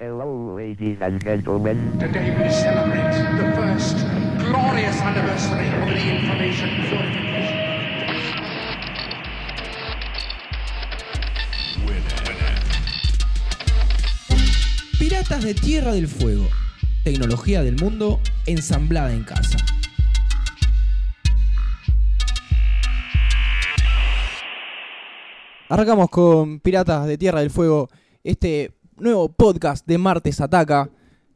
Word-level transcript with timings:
Hello, 0.00 0.56
ladies 0.56 0.96
and 1.02 1.22
gentlemen. 1.22 1.76
Today 1.98 2.30
we 2.30 2.48
celebrate 2.48 3.12
the 3.36 3.52
first 3.52 3.98
glorious 4.38 4.96
anniversary 5.02 5.68
of 5.76 5.88
the 5.92 6.00
information 6.16 6.70
purification. 6.88 7.58
Piratas 14.98 15.44
de 15.44 15.52
Tierra 15.52 15.92
del 15.92 16.08
Fuego. 16.08 16.48
Tecnología 17.04 17.62
del 17.62 17.76
mundo 17.76 18.20
ensamblada 18.46 19.12
en 19.12 19.24
casa. 19.24 19.58
Arrancamos 25.68 26.08
con 26.08 26.58
Piratas 26.60 27.06
de 27.06 27.18
Tierra 27.18 27.40
del 27.40 27.50
Fuego, 27.50 27.90
este 28.24 28.79
nuevo 29.00 29.28
podcast 29.28 29.86
de 29.86 29.98
Martes 29.98 30.40
Ataca, 30.40 30.88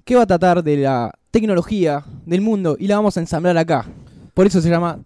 que 0.05 0.15
va 0.17 0.23
a 0.23 0.27
tratar 0.27 0.63
de 0.63 0.77
la 0.77 1.13
tecnología 1.31 2.05
del 2.27 2.41
mundo 2.41 2.77
y 2.79 2.87
la 2.87 2.97
vamos 2.97 3.17
a 3.17 3.21
ensamblar 3.21 3.57
acá. 3.59 3.87
Por 4.35 4.47
eso 4.47 4.61
se 4.61 4.69
llama 4.71 5.01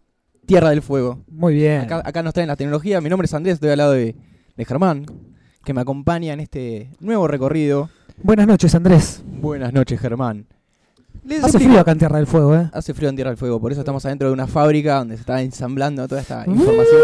Tierra 0.46 0.70
del 0.70 0.82
Fuego. 0.82 1.20
Muy 1.28 1.54
bien. 1.54 1.82
Acá, 1.82 2.02
acá 2.04 2.22
nos 2.22 2.34
traen 2.34 2.48
la 2.48 2.56
tecnología. 2.56 3.00
Mi 3.00 3.08
nombre 3.08 3.26
es 3.26 3.34
Andrés, 3.34 3.54
estoy 3.54 3.70
al 3.70 3.78
lado 3.78 3.92
de, 3.92 4.14
de 4.56 4.64
Germán, 4.64 5.06
que 5.64 5.72
me 5.74 5.80
acompaña 5.80 6.32
en 6.32 6.40
este 6.40 6.90
nuevo 7.00 7.28
recorrido. 7.28 7.90
Buenas 8.22 8.46
noches, 8.46 8.74
Andrés. 8.74 9.22
Buenas 9.26 9.72
noches, 9.72 10.00
Germán. 10.00 10.46
Les 11.24 11.38
Hace 11.44 11.58
explico- 11.58 11.68
frío 11.70 11.80
acá 11.80 11.92
en 11.92 11.98
Tierra 11.98 12.16
del 12.16 12.26
Fuego, 12.26 12.56
¿eh? 12.56 12.70
Hace 12.72 12.94
frío 12.94 13.08
en 13.10 13.16
Tierra 13.16 13.30
del 13.30 13.36
Fuego, 13.38 13.60
por 13.60 13.70
eso 13.72 13.82
estamos 13.82 14.04
adentro 14.06 14.28
de 14.28 14.34
una 14.34 14.46
fábrica 14.46 14.96
donde 14.96 15.16
se 15.16 15.20
está 15.20 15.42
ensamblando 15.42 16.08
toda 16.08 16.20
esta 16.22 16.44
información. 16.46 17.00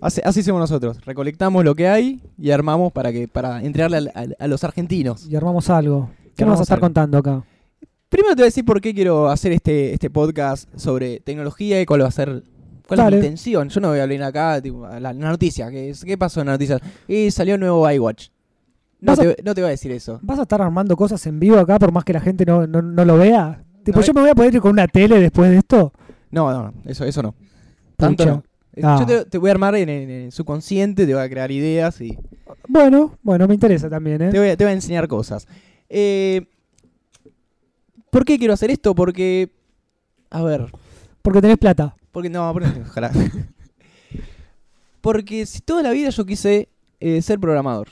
Así, 0.00 0.20
así 0.24 0.40
hacemos 0.40 0.60
nosotros, 0.60 0.98
recolectamos 1.04 1.64
lo 1.64 1.74
que 1.74 1.88
hay 1.88 2.20
y 2.38 2.50
armamos 2.50 2.92
para 2.92 3.12
que 3.12 3.28
para 3.28 3.62
entregarle 3.64 4.10
a 4.38 4.46
los 4.46 4.62
argentinos. 4.64 5.26
Y 5.26 5.36
armamos 5.36 5.70
algo. 5.70 6.10
¿Qué 6.36 6.44
nos 6.44 6.52
vas 6.52 6.60
a 6.60 6.62
estar 6.64 6.76
algo. 6.76 6.86
contando 6.86 7.18
acá? 7.18 7.44
Primero 8.08 8.34
te 8.36 8.42
voy 8.42 8.44
a 8.44 8.46
decir 8.46 8.64
por 8.64 8.80
qué 8.80 8.94
quiero 8.94 9.28
hacer 9.28 9.52
este, 9.52 9.92
este 9.94 10.10
podcast 10.10 10.68
sobre 10.76 11.20
tecnología 11.20 11.80
y 11.80 11.86
cuál 11.86 12.02
va 12.02 12.08
a 12.08 12.10
ser 12.10 12.44
cuál 12.86 13.00
es 13.00 13.06
mi 13.06 13.14
intención. 13.16 13.68
Yo 13.68 13.80
no 13.80 13.88
voy 13.88 13.98
a 13.98 14.02
hablar 14.04 14.22
acá 14.22 14.60
tipo, 14.62 14.86
la, 14.86 15.00
la 15.00 15.12
noticia, 15.14 15.68
es, 15.70 16.04
¿qué 16.04 16.16
pasó 16.18 16.40
en 16.40 16.46
la 16.46 16.52
noticia? 16.52 16.78
Y 17.08 17.30
salió 17.30 17.54
el 17.54 17.60
nuevo 17.60 17.90
iWatch. 17.90 18.28
No 19.00 19.12
a- 19.12 19.16
te, 19.16 19.36
no 19.42 19.54
te 19.54 19.60
voy 19.62 19.68
a 19.68 19.70
decir 19.70 19.90
eso. 19.92 20.20
¿Vas 20.22 20.38
a 20.38 20.42
estar 20.42 20.60
armando 20.62 20.94
cosas 20.96 21.26
en 21.26 21.40
vivo 21.40 21.58
acá 21.58 21.78
por 21.78 21.90
más 21.90 22.04
que 22.04 22.12
la 22.12 22.20
gente 22.20 22.44
no, 22.44 22.66
no, 22.66 22.80
no 22.82 23.04
lo 23.04 23.16
vea? 23.16 23.62
Tipo, 23.82 24.00
No, 24.00 24.04
yo 24.06 24.12
me 24.14 24.20
voy 24.20 24.30
a 24.30 24.34
poder 24.34 24.54
ir 24.54 24.60
con 24.60 24.72
una 24.72 24.86
tele 24.86 25.18
después 25.20 25.50
de 25.50 25.58
esto. 25.58 25.92
No, 26.30 26.52
no, 26.52 26.62
no, 26.64 26.74
eso, 26.84 27.04
eso 27.04 27.22
no. 27.22 27.34
Tanto. 27.96 28.22
Eh, 28.24 28.42
Ah. 28.82 28.96
Yo 29.00 29.06
te, 29.06 29.24
te 29.30 29.38
voy 29.38 29.48
a 29.48 29.52
armar 29.52 29.74
en, 29.76 29.88
en 29.88 30.10
el 30.10 30.32
subconsciente, 30.32 31.06
te 31.06 31.14
voy 31.14 31.22
a 31.22 31.28
crear 31.28 31.50
ideas 31.50 32.00
y 32.00 32.16
Bueno, 32.68 33.16
bueno, 33.22 33.46
me 33.48 33.54
interesa 33.54 33.88
también, 33.88 34.20
¿eh? 34.22 34.30
te 34.30 34.38
voy 34.38 34.48
a, 34.50 34.56
te 34.56 34.64
voy 34.64 34.70
a 34.72 34.74
enseñar 34.74 35.08
cosas. 35.08 35.46
Eh, 35.88 36.42
¿Por 38.10 38.24
qué 38.24 38.38
quiero 38.38 38.54
hacer 38.54 38.70
esto? 38.70 38.94
Porque, 38.94 39.50
a 40.30 40.42
ver, 40.42 40.66
Porque 41.22 41.40
tenés 41.40 41.58
plata. 41.58 41.96
porque 42.12 42.28
no, 42.30 42.52
porque, 42.52 42.68
ojalá. 42.88 43.10
Porque 45.00 45.46
si 45.46 45.60
toda 45.60 45.82
la 45.82 45.90
vida 45.92 46.10
yo 46.10 46.24
quise 46.26 46.68
eh, 47.00 47.22
ser 47.22 47.38
programador. 47.38 47.88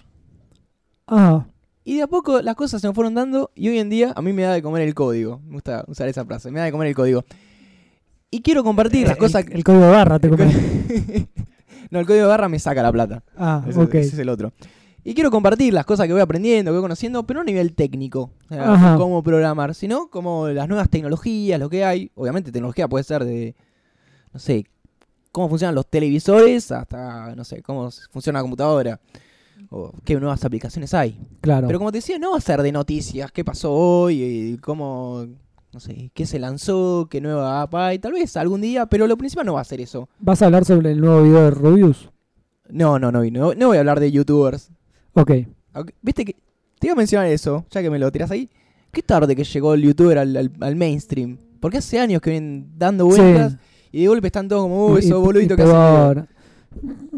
Ah, 1.06 1.46
Y 1.84 1.96
de 1.96 2.02
a 2.02 2.06
poco 2.06 2.40
las 2.42 2.56
cosas 2.56 2.80
se 2.80 2.88
me 2.88 2.94
fueron 2.94 3.14
dando 3.14 3.50
y 3.54 3.68
hoy 3.68 3.78
en 3.78 3.90
día 3.90 4.12
a 4.16 4.22
mí 4.22 4.32
me 4.32 4.42
da 4.42 4.52
de 4.54 4.62
comer 4.62 4.82
el 4.82 4.94
código. 4.94 5.40
Me 5.46 5.54
gusta 5.54 5.84
usar 5.86 6.08
esa 6.08 6.24
frase, 6.24 6.50
me 6.50 6.58
da 6.58 6.64
de 6.66 6.72
comer 6.72 6.88
el 6.88 6.94
código. 6.94 7.24
Y 8.34 8.42
quiero 8.42 8.64
compartir 8.64 9.06
las 9.06 9.12
el, 9.12 9.18
cosas... 9.18 9.44
el 9.48 9.62
código 9.62 9.84
de 9.84 9.92
barra 9.92 10.18
te 10.18 10.26
el 10.26 10.36
no, 11.90 12.00
el 12.00 12.06
código 12.06 12.24
de 12.24 12.28
barra 12.28 12.48
me 12.48 12.58
saca 12.58 12.82
la 12.82 12.90
plata. 12.90 13.22
Ah, 13.36 13.64
Ese, 13.68 13.80
ok. 13.80 13.94
ese 13.94 14.08
es 14.08 14.18
el 14.18 14.28
otro. 14.28 14.52
Y 15.04 15.14
quiero 15.14 15.30
compartir 15.30 15.72
las 15.72 15.86
cosas 15.86 16.08
que 16.08 16.12
voy 16.12 16.20
aprendiendo, 16.20 16.72
que 16.72 16.74
voy 16.74 16.82
conociendo, 16.82 17.22
pero 17.24 17.38
no 17.38 17.42
a 17.42 17.44
nivel 17.44 17.74
técnico. 17.74 18.32
Ajá. 18.50 18.96
cómo 18.96 19.22
programar, 19.22 19.76
sino 19.76 20.08
como 20.08 20.48
las 20.48 20.66
nuevas 20.66 20.90
tecnologías, 20.90 21.60
lo 21.60 21.70
que 21.70 21.84
hay. 21.84 22.10
Obviamente 22.16 22.50
tecnología 22.50 22.88
puede 22.88 23.04
ser 23.04 23.24
de, 23.24 23.54
no 24.32 24.40
sé, 24.40 24.66
cómo 25.30 25.48
funcionan 25.48 25.76
los 25.76 25.86
televisores 25.88 26.72
hasta, 26.72 27.36
no 27.36 27.44
sé, 27.44 27.62
cómo 27.62 27.88
funciona 28.10 28.40
la 28.40 28.42
computadora. 28.42 29.00
O 29.70 29.92
qué 30.04 30.18
nuevas 30.18 30.44
aplicaciones 30.44 30.92
hay. 30.92 31.20
Claro. 31.40 31.68
Pero 31.68 31.78
como 31.78 31.92
te 31.92 31.98
decía, 31.98 32.18
no 32.18 32.32
va 32.32 32.38
a 32.38 32.40
ser 32.40 32.62
de 32.62 32.72
noticias, 32.72 33.30
qué 33.30 33.44
pasó 33.44 33.72
hoy, 33.72 34.22
y 34.22 34.58
cómo, 34.58 35.24
no 35.74 35.80
sé, 35.80 36.10
qué 36.14 36.24
se 36.24 36.38
lanzó, 36.38 37.08
qué 37.10 37.20
nueva 37.20 37.62
app 37.62 37.74
hay. 37.74 37.98
Tal 37.98 38.12
vez 38.12 38.36
algún 38.36 38.60
día, 38.60 38.86
pero 38.86 39.06
lo 39.06 39.16
principal 39.16 39.44
no 39.44 39.54
va 39.54 39.60
a 39.60 39.64
ser 39.64 39.80
eso. 39.80 40.08
¿Vas 40.20 40.40
a 40.40 40.46
hablar 40.46 40.64
sobre 40.64 40.92
el 40.92 41.00
nuevo 41.00 41.22
video 41.22 41.42
de 41.42 41.50
Rubius? 41.50 42.10
No, 42.70 42.98
no, 42.98 43.10
no, 43.12 43.24
no, 43.24 43.54
no 43.54 43.66
voy 43.66 43.76
a 43.76 43.80
hablar 43.80 44.00
de 44.00 44.10
youtubers. 44.12 44.70
Ok. 45.14 45.32
Viste 46.00 46.24
que. 46.24 46.36
Te 46.78 46.86
iba 46.88 46.92
a 46.92 46.96
mencionar 46.96 47.26
eso, 47.28 47.64
ya 47.70 47.82
que 47.82 47.90
me 47.90 47.98
lo 47.98 48.10
tiras 48.12 48.30
ahí. 48.30 48.48
Qué 48.92 49.02
tarde 49.02 49.34
que 49.34 49.44
llegó 49.44 49.74
el 49.74 49.82
youtuber 49.82 50.18
al, 50.18 50.36
al- 50.36 50.52
al 50.60 50.76
mainstream. 50.76 51.38
Porque 51.60 51.78
hace 51.78 51.98
años 51.98 52.20
que 52.20 52.30
vienen 52.30 52.70
dando 52.76 53.10
Sí. 53.10 53.20
vueltas 53.20 53.56
y 53.90 54.02
de 54.02 54.08
golpe 54.08 54.26
están 54.28 54.48
todos 54.48 54.62
como, 54.62 54.86
uy, 54.86 54.96
Y- 55.02 55.06
esos 55.06 55.18
y- 55.18 55.24
boluditos 55.24 55.54
y 55.54 55.56
que 55.56 55.62
hacen 55.62 55.74
video". 55.76 56.12
peor. 56.14 56.28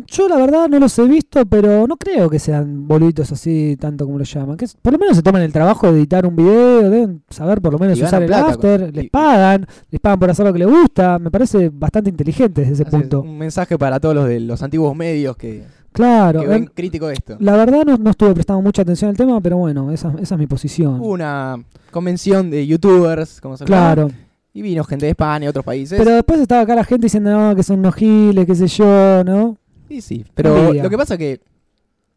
Yo 0.06 0.28
la 0.28 0.36
verdad 0.36 0.68
no 0.68 0.78
los 0.78 0.98
he 0.98 1.06
visto, 1.06 1.44
pero 1.46 1.86
no 1.86 1.96
creo 1.96 2.30
que 2.30 2.38
sean 2.38 2.86
boluditos 2.86 3.32
así 3.32 3.76
tanto 3.80 4.04
como 4.06 4.18
lo 4.18 4.24
llaman. 4.24 4.56
Que 4.56 4.66
por 4.80 4.92
lo 4.92 4.98
menos 4.98 5.16
se 5.16 5.22
toman 5.22 5.42
el 5.42 5.52
trabajo 5.52 5.90
de 5.90 5.98
editar 5.98 6.26
un 6.26 6.36
video, 6.36 6.82
deben 6.90 7.22
saber 7.30 7.60
por 7.60 7.72
lo 7.72 7.78
menos 7.78 7.98
Y 7.98 8.04
usar 8.04 8.22
el 8.22 8.28
plata 8.28 8.50
after, 8.52 8.80
con- 8.82 8.92
les 8.92 9.10
pagan, 9.10 9.66
les 9.90 10.00
pagan 10.00 10.18
por 10.20 10.30
hacer 10.30 10.46
lo 10.46 10.52
que 10.52 10.58
les 10.60 10.68
gusta. 10.68 11.18
Me 11.18 11.30
parece 11.30 11.70
bastante 11.72 12.10
inteligente 12.10 12.60
desde 12.60 12.74
ese 12.74 12.82
Hace 12.84 12.90
punto. 12.90 13.22
Un 13.22 13.38
mensaje 13.38 13.76
para 13.78 13.98
todos 13.98 14.14
los 14.14 14.28
de 14.28 14.40
los 14.40 14.62
antiguos 14.62 14.94
medios 14.94 15.36
que, 15.36 15.64
Claro. 15.92 16.40
que 16.42 16.46
ven 16.46 16.62
en- 16.64 16.66
crítico 16.66 17.08
esto. 17.10 17.36
la 17.40 17.56
verdad 17.56 17.84
no, 17.86 17.96
no 17.96 18.10
estuve 18.10 18.34
prestando 18.34 18.62
mucha 18.62 18.82
atención 18.82 19.10
al 19.10 19.16
tema, 19.16 19.40
pero 19.40 19.56
bueno, 19.56 19.90
esa, 19.90 20.12
esa 20.20 20.34
es 20.34 20.38
mi 20.38 20.46
posición. 20.46 21.00
Hubo 21.00 21.08
una 21.08 21.56
convención 21.90 22.50
de 22.50 22.66
youtubers, 22.66 23.40
como 23.40 23.56
se 23.56 23.64
llama, 23.64 23.94
claro. 23.94 24.10
Y 24.56 24.62
vino 24.62 24.82
gente 24.84 25.04
de 25.04 25.10
España, 25.10 25.50
otros 25.50 25.66
países. 25.66 25.98
Pero 25.98 26.14
después 26.14 26.40
estaba 26.40 26.62
acá 26.62 26.74
la 26.74 26.84
gente 26.84 27.04
diciendo 27.06 27.30
no, 27.30 27.54
que 27.54 27.62
son 27.62 27.80
unos 27.80 27.94
giles, 27.94 28.46
qué 28.46 28.54
sé 28.54 28.66
yo, 28.68 29.22
¿no? 29.22 29.58
Sí, 29.86 30.00
sí. 30.00 30.24
Pero 30.34 30.72
lo 30.72 30.88
que 30.88 30.96
pasa 30.96 31.18
que, 31.18 31.42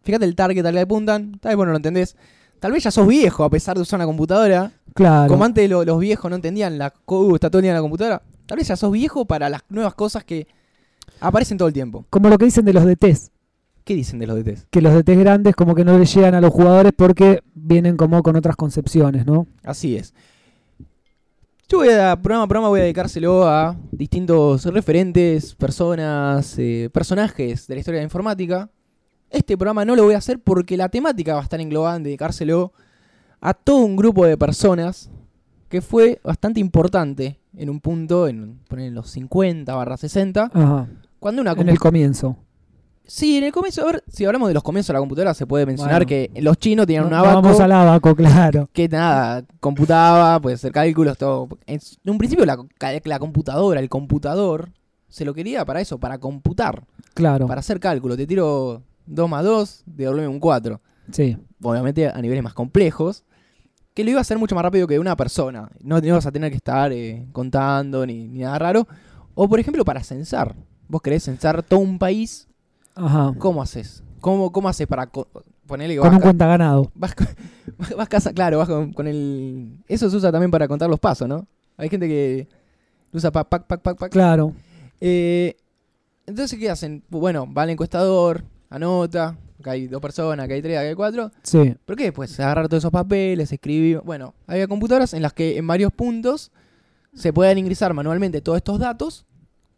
fíjate 0.04 0.24
el 0.24 0.36
target 0.36 0.66
al 0.66 0.74
que 0.74 0.80
apuntan, 0.80 1.34
tal 1.42 1.50
vez 1.50 1.58
vos 1.58 1.66
no 1.66 1.72
lo 1.74 1.78
entendés. 1.78 2.16
Tal 2.62 2.72
vez 2.72 2.84
ya 2.86 2.92
sos 2.92 3.06
viejo 3.08 3.44
a 3.44 3.50
pesar 3.50 3.76
de 3.76 3.82
usar 3.82 3.98
una 3.98 4.06
computadora. 4.06 4.72
Claro. 4.94 5.28
Como 5.30 5.44
antes 5.44 5.70
lo- 5.70 5.84
los 5.84 6.00
viejos 6.00 6.30
no 6.30 6.36
entendían 6.38 6.78
la 6.78 6.94
uh, 7.08 7.36
está 7.36 7.50
todo 7.50 7.60
el 7.60 7.64
día 7.64 7.72
en 7.72 7.76
la 7.76 7.82
computadora. 7.82 8.22
Tal 8.46 8.58
vez 8.58 8.68
ya 8.70 8.78
sos 8.78 8.92
viejo 8.94 9.26
para 9.26 9.50
las 9.50 9.64
nuevas 9.68 9.94
cosas 9.96 10.24
que 10.24 10.48
aparecen 11.20 11.58
todo 11.58 11.68
el 11.68 11.74
tiempo. 11.74 12.06
Como 12.10 12.30
lo 12.30 12.38
que 12.38 12.46
dicen 12.46 12.64
de 12.64 12.72
los 12.74 12.86
DTs. 12.86 13.32
¿Qué 13.84 13.96
dicen 13.96 14.20
de 14.20 14.28
los 14.28 14.38
DTs? 14.38 14.68
que 14.70 14.82
los 14.82 14.94
DTs 14.94 15.18
grandes 15.18 15.56
como 15.56 15.74
que 15.76 15.84
no 15.84 15.98
le 16.00 16.06
llegan 16.06 16.36
a 16.36 16.42
los 16.42 16.52
jugadores 16.54 16.94
porque 16.96 17.42
vienen 17.54 17.98
como 17.98 18.24
con 18.24 18.36
otras 18.36 18.56
concepciones, 18.56 19.26
¿no? 19.26 19.48
Así 19.64 19.96
es. 19.98 20.14
Yo 21.72 21.78
voy 21.78 21.90
a, 21.90 22.16
programa 22.16 22.46
a 22.46 22.48
programa 22.48 22.70
voy 22.70 22.80
a 22.80 22.84
dedicárselo 22.84 23.48
a 23.48 23.78
distintos 23.92 24.66
referentes, 24.66 25.54
personas, 25.54 26.56
eh, 26.58 26.90
personajes 26.92 27.68
de 27.68 27.76
la 27.76 27.80
historia 27.80 28.00
de 28.00 28.02
la 28.02 28.08
informática. 28.08 28.72
Este 29.30 29.56
programa 29.56 29.86
no 29.86 29.96
lo 29.96 30.04
voy 30.04 30.16
a 30.16 30.18
hacer 30.18 30.40
porque 30.40 30.76
la 30.78 30.90
temática 30.90 31.36
va 31.36 31.42
a 31.42 31.44
estar 31.44 31.62
englobada 31.62 31.98
en 31.98 32.02
dedicárselo 32.02 32.74
a 33.40 33.54
todo 33.54 33.86
un 33.86 33.98
grupo 33.98 34.26
de 34.26 34.36
personas 34.36 35.12
que 35.70 35.82
fue 35.82 36.20
bastante 36.24 36.60
importante 36.60 37.40
en 37.56 37.70
un 37.70 37.80
punto, 37.80 38.28
en, 38.28 38.58
poner 38.68 38.88
en 38.88 38.96
los 38.96 39.12
50 39.12 39.72
barra 39.76 39.96
60, 39.96 40.50
Ajá. 40.52 40.88
cuando 41.20 41.44
una 41.44 41.52
En 41.52 41.70
el 41.70 41.78
comienzo. 41.78 42.36
Sí, 43.12 43.38
en 43.38 43.44
el 43.46 43.52
comienzo, 43.52 43.82
a 43.82 43.92
ver, 43.92 44.04
si 44.08 44.24
hablamos 44.26 44.48
de 44.50 44.54
los 44.54 44.62
comienzos 44.62 44.90
de 44.90 44.94
la 44.94 45.00
computadora, 45.00 45.34
se 45.34 45.48
puede 45.48 45.66
mencionar 45.66 46.06
Bueno. 46.06 46.08
que 46.08 46.32
los 46.42 46.58
chinos 46.58 46.86
tenían 46.86 47.06
un 47.06 47.10
No- 47.10 47.18
abaco 47.18 47.42
Vamos 47.42 47.60
al 47.60 47.72
abaco, 47.72 48.16
claro. 48.16 48.70
que 48.72 48.88
nada, 48.88 49.44
computaba, 49.60 50.40
puede 50.40 50.56
hacer 50.56 50.72
cálculos, 50.72 51.18
todo. 51.18 51.50
En 51.66 51.80
un 52.06 52.18
principio 52.20 52.46
la, 52.46 52.58
la 53.04 53.20
computadora, 53.20 53.80
el 53.80 53.90
computador, 53.90 54.70
se 55.08 55.26
lo 55.26 55.34
quería 55.34 55.66
para 55.66 55.82
eso, 55.82 55.98
para 55.98 56.20
computar, 56.20 56.84
Claro. 57.16 57.48
para 57.48 57.62
hacer 57.62 57.80
cálculo. 57.80 58.16
Te 58.16 58.28
tiro 58.28 58.84
2 59.08 59.28
más 59.30 59.44
2, 59.44 59.84
devuelve 59.88 60.28
un 60.28 60.40
4. 60.40 60.80
Sí. 61.12 61.36
Obviamente 61.64 62.08
a 62.08 62.22
niveles 62.22 62.44
más 62.44 62.54
complejos, 62.54 63.24
que 63.96 64.04
lo 64.04 64.12
iba 64.12 64.20
a 64.20 64.22
hacer 64.22 64.38
mucho 64.38 64.54
más 64.54 64.64
rápido 64.64 64.86
que 64.86 65.00
una 65.00 65.16
persona. 65.16 65.68
No, 65.82 66.00
no 66.00 66.06
ibas 66.08 66.28
a 66.28 66.32
tener 66.32 66.52
que 66.52 66.58
estar 66.58 66.92
eh, 66.94 67.26
contando 67.32 68.06
ni, 68.06 68.28
ni 68.28 68.42
nada 68.42 68.60
raro. 68.60 68.88
O 69.34 69.50
por 69.50 69.60
ejemplo 69.60 69.84
para 69.84 70.04
censar. 70.04 70.56
Vos 70.88 71.02
querés 71.02 71.24
censar 71.24 71.64
todo 71.64 71.80
un 71.80 71.98
país, 71.98 72.48
Ajá. 73.06 73.34
¿cómo 73.38 73.62
haces? 73.62 74.04
¿Cómo, 74.20 74.52
cómo 74.52 74.68
haces 74.70 74.86
para 74.88 75.08
co- 75.08 75.28
ponerle 75.66 75.96
Con 75.98 76.08
vas 76.10 76.16
un 76.16 76.22
cuenta 76.22 76.46
ganado. 76.48 76.92
Vas, 76.96 77.16
vas 77.98 78.10
casa, 78.10 78.34
claro, 78.34 78.58
vas 78.58 78.68
con, 78.68 78.92
con 78.94 79.08
el. 79.08 79.78
Eso 79.88 80.10
se 80.10 80.16
usa 80.18 80.32
también 80.32 80.52
para 80.52 80.68
contar 80.68 80.90
los 80.90 81.00
pasos, 81.00 81.28
¿no? 81.28 81.48
Hay 81.78 81.90
gente 81.90 82.08
que 82.08 82.48
usa 83.14 83.32
pac, 83.32 83.48
pac, 83.48 83.66
pac, 83.66 83.82
pac, 83.82 83.98
pac. 83.98 84.12
Claro. 84.12 84.54
Eh, 85.00 85.56
entonces, 86.26 86.60
¿qué 86.60 86.70
hacen? 86.70 87.04
Bueno, 87.10 87.52
va 87.52 87.62
al 87.64 87.70
encuestador, 87.70 88.44
anota, 88.70 89.38
acá 89.60 89.72
hay 89.72 89.88
dos 89.88 90.02
personas, 90.02 90.44
acá 90.44 90.54
hay 90.54 90.62
tres, 90.62 90.78
acá 90.78 90.88
hay 90.90 90.96
cuatro. 90.96 91.32
Sí. 91.44 91.76
¿Pero 91.86 91.96
qué 91.96 92.04
después? 92.06 92.38
Agarrar 92.40 92.68
todos 92.68 92.82
esos 92.82 92.92
papeles, 92.92 93.52
escribir. 93.52 94.02
Bueno, 94.04 94.34
había 94.48 94.68
computadoras 94.68 95.14
en 95.14 95.22
las 95.22 95.34
que 95.34 95.58
en 95.58 95.66
varios 95.66 95.94
puntos 95.94 96.52
se 97.14 97.32
pueden 97.34 97.58
ingresar 97.58 97.94
manualmente 97.94 98.42
todos 98.42 98.58
estos 98.58 98.78
datos 98.80 99.26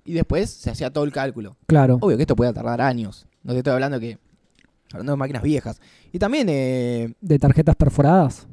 y 0.05 0.13
después 0.13 0.49
se 0.49 0.69
hacía 0.69 0.91
todo 0.91 1.03
el 1.03 1.11
cálculo. 1.11 1.57
Claro. 1.67 1.97
Obvio 2.01 2.17
que 2.17 2.23
esto 2.23 2.35
puede 2.35 2.53
tardar 2.53 2.81
años. 2.81 3.27
No 3.43 3.53
te 3.53 3.59
estoy 3.59 3.73
hablando 3.73 3.99
que 3.99 4.17
Hablando 4.93 5.13
de 5.13 5.17
máquinas 5.17 5.41
viejas. 5.43 5.79
Y 6.11 6.19
también, 6.19 6.47
eh, 6.49 7.13
De 7.21 7.39
tarjetas 7.39 7.75
perforadas. 7.77 8.45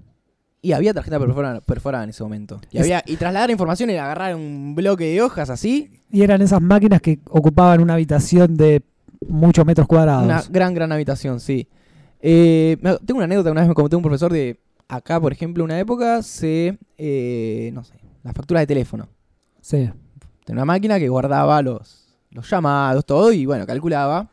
y 0.63 0.71
había 0.73 0.95
tarjeta 0.95 1.19
perforada, 1.19 1.61
perforada 1.61 2.05
en 2.05 2.11
ese 2.11 2.23
momento. 2.23 2.61
Y, 2.71 2.77
Es- 2.79 2.83
había, 2.85 3.03
y 3.07 3.17
trasladar 3.17 3.51
información 3.51 3.91
era 3.91 4.05
agarrar 4.05 4.37
un 4.37 4.75
bloque 4.77 5.05
de 5.07 5.21
hojas 5.21 5.51
así. 5.51 5.91
Y 6.13 6.23
eran 6.23 6.41
esas 6.41 6.61
máquinas 6.63 7.01
que 7.01 7.19
ocupaban 7.29 7.81
una 7.81 7.95
habitación 7.95 8.55
de 8.57 8.83
muchos 9.29 9.67
metros 9.67 9.89
cuadrados. 9.89 10.25
Una 10.25 10.43
gran, 10.49 10.75
gran 10.75 10.93
habitación, 10.93 11.41
sí. 11.41 11.67
Eh, 12.21 12.77
tengo 13.05 13.19
una 13.19 13.25
anécdota, 13.25 13.51
una 13.51 13.63
vez 13.63 13.69
me 13.69 13.75
contó 13.75 13.97
un 13.97 14.03
profesor 14.05 14.33
de 14.33 14.61
acá, 14.87 15.21
por 15.21 15.33
ejemplo, 15.33 15.65
una 15.65 15.79
época 15.81 16.23
se, 16.23 16.79
eh, 16.99 17.71
no 17.75 17.83
sé, 17.83 17.95
las 18.23 18.33
facturas 18.35 18.63
de 18.63 18.67
teléfono. 18.69 19.09
Sí. 19.61 19.91
Tenía 20.49 20.63
una 20.63 20.73
máquina 20.73 20.99
que 20.99 21.11
guardaba 21.11 21.61
los, 21.61 22.07
los 22.31 22.49
llamados, 22.51 23.05
todo, 23.05 23.31
y 23.33 23.45
bueno, 23.45 23.67
calculaba 23.67 24.31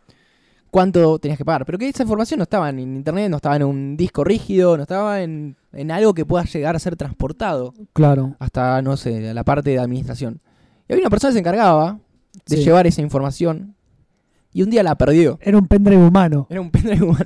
cuánto 0.71 1.19
tenías 1.19 1.37
que 1.37 1.43
pagar. 1.43 1.65
Pero 1.65 1.77
que 1.77 1.89
esa 1.89 2.03
información 2.03 2.37
no 2.37 2.43
estaba 2.43 2.69
en 2.69 2.79
internet, 2.79 3.29
no 3.29 3.35
estaba 3.35 3.57
en 3.57 3.63
un 3.63 3.97
disco 3.97 4.23
rígido, 4.23 4.77
no 4.77 4.83
estaba 4.83 5.21
en, 5.21 5.57
en 5.73 5.91
algo 5.91 6.13
que 6.13 6.25
pueda 6.25 6.45
llegar 6.45 6.73
a 6.73 6.79
ser 6.79 6.95
transportado 6.95 7.73
Claro. 7.91 8.37
hasta, 8.39 8.81
no 8.81 8.95
sé, 8.95 9.33
la 9.33 9.43
parte 9.43 9.71
de 9.71 9.79
administración. 9.79 10.39
Y 10.87 10.93
había 10.93 11.03
una 11.03 11.09
persona 11.09 11.31
que 11.31 11.33
se 11.33 11.39
encargaba 11.39 11.99
de 12.47 12.55
Sí. 12.55 12.63
llevar 12.63 12.87
esa 12.87 13.01
información 13.01 13.75
y 14.53 14.63
un 14.63 14.69
día 14.69 14.83
la 14.83 14.95
perdió. 14.95 15.37
Era 15.41 15.57
un 15.57 15.67
pendrive 15.67 16.01
humano. 16.07 16.47
Era 16.49 16.61
un 16.61 16.71
pendrive 16.71 17.03
humano. 17.03 17.25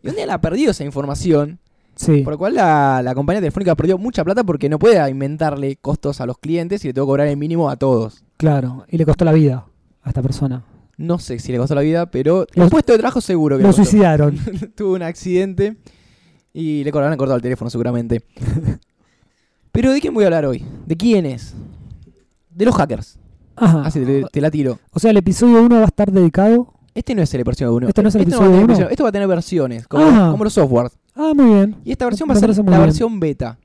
Y 0.00 0.08
un 0.10 0.14
día 0.14 0.26
la 0.26 0.40
perdió 0.40 0.70
esa 0.70 0.84
información, 0.84 1.58
Sí. 1.94 2.22
por 2.22 2.32
lo 2.32 2.38
cual 2.38 2.54
la, 2.54 3.00
la 3.04 3.14
compañía 3.14 3.40
telefónica 3.40 3.74
perdió 3.76 3.98
mucha 3.98 4.24
plata 4.24 4.42
porque 4.44 4.68
no 4.68 4.78
puede 4.78 5.08
inventarle 5.10 5.76
costos 5.76 6.20
a 6.20 6.26
los 6.26 6.38
clientes 6.38 6.84
y 6.84 6.88
le 6.88 6.94
tengo 6.94 7.06
que 7.06 7.10
cobrar 7.10 7.26
el 7.28 7.36
mínimo 7.36 7.68
a 7.70 7.76
todos. 7.76 8.24
Claro. 8.38 8.84
Y 8.88 8.96
le 8.98 9.04
costó 9.04 9.24
la 9.24 9.32
vida 9.32 9.66
a 10.02 10.08
esta 10.08 10.22
persona. 10.22 10.64
No 10.96 11.18
sé 11.18 11.38
si 11.38 11.52
le 11.52 11.58
costó 11.58 11.74
la 11.74 11.80
vida, 11.82 12.06
pero 12.10 12.42
el 12.42 12.48
Los- 12.62 12.70
puesto 12.70 12.92
de 12.92 12.98
trabajo 12.98 13.20
seguro 13.20 13.56
que 13.56 13.62
Lo 13.62 13.68
le 13.70 13.74
costó. 13.76 13.84
suicidaron. 13.90 14.36
Tuvo 14.76 14.94
un 14.94 15.02
accidente 15.02 15.76
y 16.52 16.82
le 16.84 16.90
habrán 16.90 17.16
cortado 17.16 17.36
el 17.36 17.42
teléfono 17.42 17.70
seguramente. 17.70 18.22
pero 19.72 19.90
¿de 19.92 20.00
quién 20.00 20.12
voy 20.14 20.24
a 20.24 20.26
hablar 20.28 20.44
hoy? 20.46 20.64
¿De 20.86 20.96
quiénes? 20.96 21.54
De 22.50 22.64
los 22.64 22.74
hackers. 22.74 23.18
Ajá. 23.56 23.82
Así 23.84 24.00
te, 24.04 24.24
te 24.30 24.40
la 24.40 24.50
tiro. 24.50 24.78
O 24.92 24.98
sea, 24.98 25.10
el 25.10 25.16
episodio 25.16 25.62
1 25.62 25.76
va 25.76 25.82
a 25.82 25.86
estar 25.86 26.10
dedicado. 26.10 26.72
Este 26.94 27.14
no 27.14 27.22
es 27.22 27.32
el 27.32 27.40
episodio 27.40 27.74
1. 27.74 27.88
¿Este 27.88 28.02
no 28.02 28.08
es 28.08 28.14
el 28.14 28.20
a 28.20 28.24
episodio 28.24 28.46
tener 28.50 28.64
uno? 28.64 28.74
versión- 28.74 28.90
Esto 28.90 29.02
va 29.04 29.08
a 29.08 29.12
tener 29.12 29.28
versiones, 29.28 29.88
como, 29.88 30.04
Ah. 30.04 30.28
como 30.32 30.44
los 30.44 30.52
softwares. 30.52 30.92
Ah, 31.24 31.32
muy 31.34 31.46
bien. 31.54 31.76
Y 31.84 31.92
esta 31.92 32.04
versión 32.06 32.28
va 32.28 32.34
a 32.34 32.36
ser 32.36 32.50
la 32.64 32.78
versión 32.78 33.20
beta. 33.20 33.58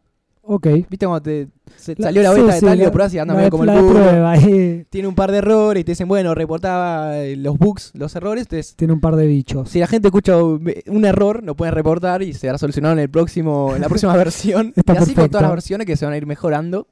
Ok. 0.49 0.67
¿Viste 0.89 1.05
cuando 1.05 1.21
te 1.23 1.49
se- 1.75 1.95
La- 1.97 2.05
salió 2.07 2.21
la 2.23 2.33
sí, 2.33 2.39
beta 2.41 2.53
de 2.53 2.59
sí, 2.59 2.65
tal 2.65 2.79
y 2.79 2.83
lo 2.85 2.91
probás 2.91 3.13
y 3.13 3.19
anda 3.19 3.33
medio 3.33 3.49
como 3.49 3.63
el 3.65 3.69
culo? 3.71 3.89
prueba, 3.89 4.31
ahí 4.31 4.85
Tiene 4.89 5.07
un 5.09 5.15
par 5.15 5.31
de 5.31 5.39
errores 5.39 5.81
y 5.81 5.83
te 5.83 5.91
dicen, 5.91 6.07
bueno, 6.07 6.33
reportaba 6.35 7.17
eh, 7.17 7.35
los 7.35 7.57
bugs, 7.57 7.91
los 7.95 8.15
errores. 8.15 8.43
Entonces, 8.43 8.75
Tiene 8.75 8.93
un 8.93 9.01
par 9.01 9.17
de 9.17 9.25
bichos. 9.27 9.69
si 9.69 9.79
la 9.79 9.87
gente 9.87 10.07
escucha 10.07 10.37
un 10.41 11.05
error, 11.05 11.43
lo 11.43 11.55
pueden 11.55 11.75
reportar 11.75 12.21
y 12.21 12.33
será 12.33 12.57
solucionado 12.57 12.93
en 12.93 12.99
el 12.99 13.09
próximo, 13.09 13.73
en 13.75 13.81
la 13.81 13.87
próxima 13.89 14.15
versión. 14.17 14.71
Está 14.77 14.93
y 14.93 14.97
así 14.97 15.05
con 15.07 15.15
perfecto. 15.15 15.29
todas 15.31 15.41
las 15.43 15.51
versiones 15.51 15.85
que 15.87 15.97
se 15.97 16.05
van 16.05 16.13
a 16.13 16.17
ir 16.17 16.25
mejorando. 16.25 16.87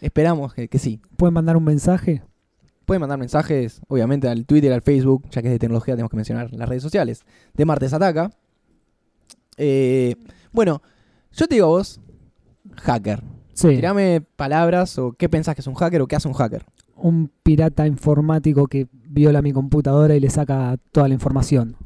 Esperamos 0.00 0.54
que, 0.54 0.68
que 0.68 0.78
sí. 0.78 1.00
Pueden 1.16 1.34
mandar 1.34 1.56
un 1.58 1.64
mensaje. 1.64 2.22
Pueden 2.86 3.00
mandar 3.00 3.18
mensajes, 3.18 3.80
obviamente, 3.88 4.28
al 4.28 4.46
Twitter, 4.46 4.72
al 4.72 4.80
Facebook, 4.82 5.24
ya 5.30 5.42
que 5.42 5.48
es 5.48 5.52
de 5.52 5.58
tecnología, 5.58 5.94
tenemos 5.96 6.10
que 6.10 6.16
mencionar 6.16 6.50
las 6.52 6.68
redes 6.68 6.82
sociales. 6.82 7.24
De 7.52 7.64
Martes 7.64 7.92
Ataca. 7.92 8.30
Eh, 9.56 10.16
bueno, 10.52 10.82
yo 11.32 11.46
te 11.48 11.54
digo 11.56 11.66
a 11.66 11.70
vos, 11.70 12.00
hacker. 12.76 13.22
Sí. 13.54 13.68
Tirame 13.68 14.20
palabras 14.36 14.98
o 14.98 15.12
qué 15.12 15.28
pensás 15.28 15.54
que 15.54 15.60
es 15.62 15.66
un 15.66 15.74
hacker 15.74 16.02
o 16.02 16.06
qué 16.06 16.16
hace 16.16 16.28
un 16.28 16.34
hacker. 16.34 16.64
Un 16.96 17.30
pirata 17.42 17.86
informático 17.86 18.66
que 18.66 18.86
viola 18.92 19.40
mi 19.42 19.52
computadora 19.52 20.14
y 20.14 20.20
le 20.20 20.28
saca 20.30 20.76
toda 20.92 21.08
la 21.08 21.14
información. 21.14 21.76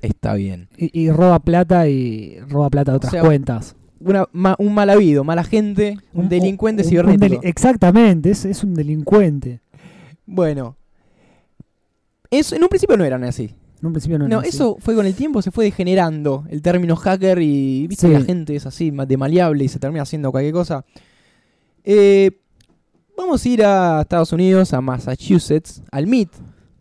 Está 0.00 0.34
bien. 0.34 0.68
Y, 0.76 0.96
y 1.00 1.10
roba 1.10 1.40
plata 1.40 1.88
y 1.88 2.38
roba 2.48 2.70
plata 2.70 2.92
de 2.92 2.96
otras 2.98 3.10
sea, 3.12 3.22
cuentas. 3.22 3.74
Una, 4.00 4.26
ma- 4.32 4.54
un 4.60 4.72
mal 4.74 4.90
habido, 4.90 5.24
mala 5.24 5.42
gente, 5.42 5.96
un, 6.12 6.28
delincuente 6.28 6.82
un- 6.82 6.86
un 6.86 6.90
cibernético. 6.90 7.24
deli- 7.24 7.40
exactamente, 7.42 8.30
es, 8.30 8.44
es 8.44 8.62
un 8.62 8.74
delincuente. 8.74 9.60
bueno, 10.24 10.76
en 12.30 12.62
un 12.62 12.68
principio 12.68 12.96
no 12.96 13.04
eran 13.04 13.24
así. 13.24 13.54
En 13.80 13.86
un 13.86 13.92
principio 13.92 14.18
no 14.18 14.26
No, 14.26 14.38
era 14.40 14.48
así. 14.48 14.56
eso 14.56 14.76
fue 14.80 14.94
con 14.94 15.06
el 15.06 15.14
tiempo, 15.14 15.40
se 15.42 15.50
fue 15.50 15.64
degenerando 15.66 16.44
el 16.50 16.62
término 16.62 16.96
hacker 16.96 17.40
y 17.40 17.86
viste 17.86 18.08
Sí. 18.08 18.12
la 18.12 18.20
gente 18.22 18.56
es 18.56 18.66
así, 18.66 18.90
de 18.90 19.16
maleable 19.16 19.64
y 19.64 19.68
se 19.68 19.78
termina 19.78 20.02
haciendo 20.02 20.30
cualquier 20.32 20.52
cosa. 20.54 20.84
Eh, 21.84 22.40
vamos 23.16 23.44
a 23.44 23.48
ir 23.48 23.64
a 23.64 24.00
Estados 24.02 24.32
Unidos, 24.32 24.72
a 24.74 24.80
Massachusetts, 24.80 25.82
al 25.92 26.06
MIT, 26.06 26.30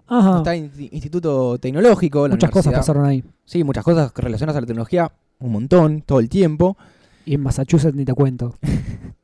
Ajá. 0.08 0.38
está 0.38 0.56
el 0.56 0.72
Instituto 0.92 1.58
Tecnológico, 1.60 2.28
la 2.28 2.36
Muchas 2.36 2.50
cosas 2.52 2.74
pasaron 2.74 3.06
ahí. 3.06 3.24
Sí, 3.46 3.64
muchas 3.64 3.84
cosas 3.84 4.12
relacionadas 4.16 4.58
a 4.58 4.62
la 4.62 4.68
tecnología, 4.68 5.12
un 5.40 5.52
montón, 5.52 6.02
todo 6.02 6.20
el 6.20 6.30
tiempo. 6.30 6.78
Y 7.26 7.36
en 7.36 7.42
Massachusetts 7.42 7.96
ni 7.96 8.06
te 8.06 8.14
cuento. 8.14 8.56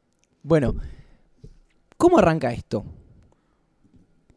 Bueno, 0.45 0.75
¿cómo 1.95 2.17
arranca 2.19 2.51
esto? 2.51 2.83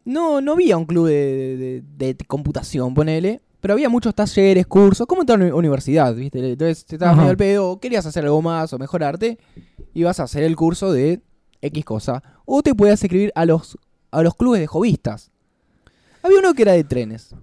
No, 0.07 0.41
no 0.41 0.53
había 0.53 0.77
un 0.79 0.87
club 0.87 1.09
de, 1.09 1.57
de- 1.59 1.83
de- 1.99 2.15
de 2.15 2.25
computación, 2.25 2.95
ponele, 2.95 3.43
pero 3.61 3.75
había 3.75 3.89
muchos 3.89 4.15
talleres, 4.15 4.67
cursos, 4.67 5.07
como 5.07 5.23
en 5.23 5.27
toda 5.27 5.39
uni- 5.39 5.51
universidad, 5.51 6.15
¿viste? 6.15 6.39
Entonces 6.53 6.87
te 6.87 6.95
estabas 6.95 7.13
Ajá. 7.15 7.23
medio 7.23 7.31
al 7.33 7.37
pedo, 7.37 7.81
querías 7.81 8.07
hacer 8.07 8.25
algo 8.25 8.41
más 8.41 8.73
o 8.73 8.79
mejorarte, 8.79 9.37
ibas 9.93 10.19
a 10.21 10.23
hacer 10.25 10.45
el 10.45 10.57
curso 10.57 10.93
de 10.93 11.21
X 11.61 11.85
cosa. 11.85 12.23
O 12.45 12.63
te 12.63 12.75
podías 12.75 13.03
escribir 13.03 13.33
a 13.35 13.45
los, 13.45 13.77
a 14.13 14.23
los 14.23 14.35
clubes 14.37 14.61
de 14.61 14.67
hobbyistas. 14.69 15.31
Había 16.23 16.39
uno 16.39 16.55
que 16.55 16.63
era 16.63 16.73
de 16.73 16.85
trenes, 16.85 17.35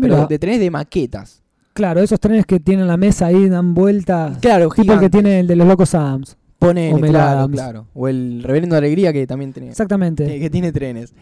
pero 0.00 0.26
de 0.26 0.38
trenes 0.38 0.60
de 0.60 0.70
maquetas. 0.70 1.42
Claro, 1.74 2.00
esos 2.00 2.20
trenes 2.20 2.44
que 2.46 2.60
tienen 2.60 2.86
la 2.86 2.96
mesa 2.96 3.26
ahí, 3.26 3.48
dan 3.48 3.74
vueltas. 3.74 4.38
Claro, 4.38 4.68
Tipo 4.70 4.92
el 4.94 5.00
que 5.00 5.10
tiene 5.10 5.40
el 5.40 5.46
de 5.46 5.56
los 5.56 5.66
locos 5.66 5.94
Adams. 5.94 6.36
Mel 6.60 7.00
claro, 7.10 7.38
Adams. 7.40 7.54
claro. 7.54 7.86
O 7.92 8.08
el 8.08 8.42
Reverendo 8.44 8.74
de 8.74 8.78
Alegría 8.78 9.12
que 9.12 9.26
también 9.26 9.52
tenía. 9.52 9.70
Exactamente. 9.70 10.26
que, 10.26 10.38
que 10.38 10.48
tiene 10.50 10.70
trenes. 10.70 11.12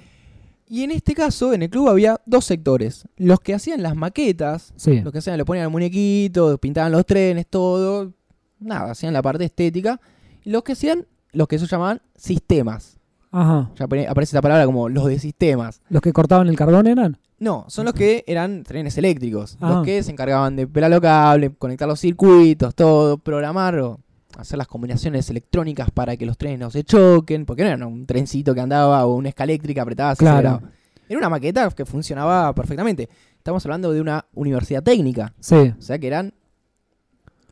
Y 0.72 0.84
en 0.84 0.92
este 0.92 1.14
caso, 1.14 1.52
en 1.52 1.62
el 1.62 1.68
club 1.70 1.88
había 1.88 2.20
dos 2.26 2.44
sectores. 2.44 3.04
Los 3.16 3.40
que 3.40 3.54
hacían 3.54 3.82
las 3.82 3.96
maquetas, 3.96 4.72
Sí. 4.76 5.00
los 5.00 5.12
que 5.12 5.18
hacían, 5.18 5.36
le 5.36 5.44
ponían 5.44 5.64
el 5.64 5.70
muñequito, 5.70 6.56
pintaban 6.58 6.92
los 6.92 7.04
trenes, 7.04 7.48
todo. 7.48 8.12
Nada, 8.60 8.92
hacían 8.92 9.12
la 9.12 9.20
parte 9.20 9.44
estética. 9.44 10.00
Y 10.44 10.50
los 10.50 10.62
que 10.62 10.72
hacían, 10.72 11.06
los 11.32 11.48
que 11.48 11.58
se 11.58 11.66
llamaban 11.66 12.00
sistemas. 12.16 12.98
Ajá. 13.32 13.70
Ya 13.76 13.86
apare- 13.86 14.06
aparece 14.08 14.30
esta 14.30 14.42
palabra 14.42 14.64
como 14.64 14.88
los 14.88 15.06
de 15.06 15.18
sistemas. 15.18 15.80
¿Los 15.88 16.02
que 16.02 16.12
cortaban 16.12 16.46
el 16.48 16.56
carbón 16.56 16.86
eran? 16.86 17.18
No, 17.40 17.64
son 17.68 17.86
los 17.86 17.94
que 17.94 18.22
eran 18.28 18.62
trenes 18.62 18.96
eléctricos. 18.98 19.56
Ah. 19.60 19.70
Los 19.70 19.84
que 19.84 20.02
se 20.04 20.12
encargaban 20.12 20.54
de 20.56 20.66
pelar 20.68 20.90
los 20.90 21.00
cables, 21.00 21.50
conectar 21.58 21.88
los 21.88 21.98
circuitos, 21.98 22.74
todo, 22.76 23.18
programar 23.18 23.76
o 23.80 23.98
hacer 24.36 24.58
las 24.58 24.66
combinaciones 24.66 25.28
electrónicas 25.30 25.90
para 25.90 26.16
que 26.16 26.26
los 26.26 26.38
trenes 26.38 26.58
no 26.58 26.70
se 26.70 26.84
choquen. 26.84 27.46
Porque 27.46 27.64
no 27.64 27.70
era 27.70 27.86
un 27.86 28.06
trencito 28.06 28.54
que 28.54 28.60
andaba 28.60 29.06
o 29.06 29.14
una 29.14 29.30
escaléctrica 29.30 29.82
apretada. 29.82 30.16
Claro. 30.16 30.62
Era 31.08 31.18
una 31.18 31.28
maqueta 31.28 31.70
que 31.70 31.84
funcionaba 31.84 32.54
perfectamente. 32.54 33.08
Estamos 33.36 33.64
hablando 33.66 33.92
de 33.92 34.00
una 34.00 34.24
universidad 34.34 34.82
técnica. 34.82 35.34
Sí. 35.40 35.72
O 35.78 35.82
sea 35.82 35.98
que 35.98 36.06
eran. 36.06 36.32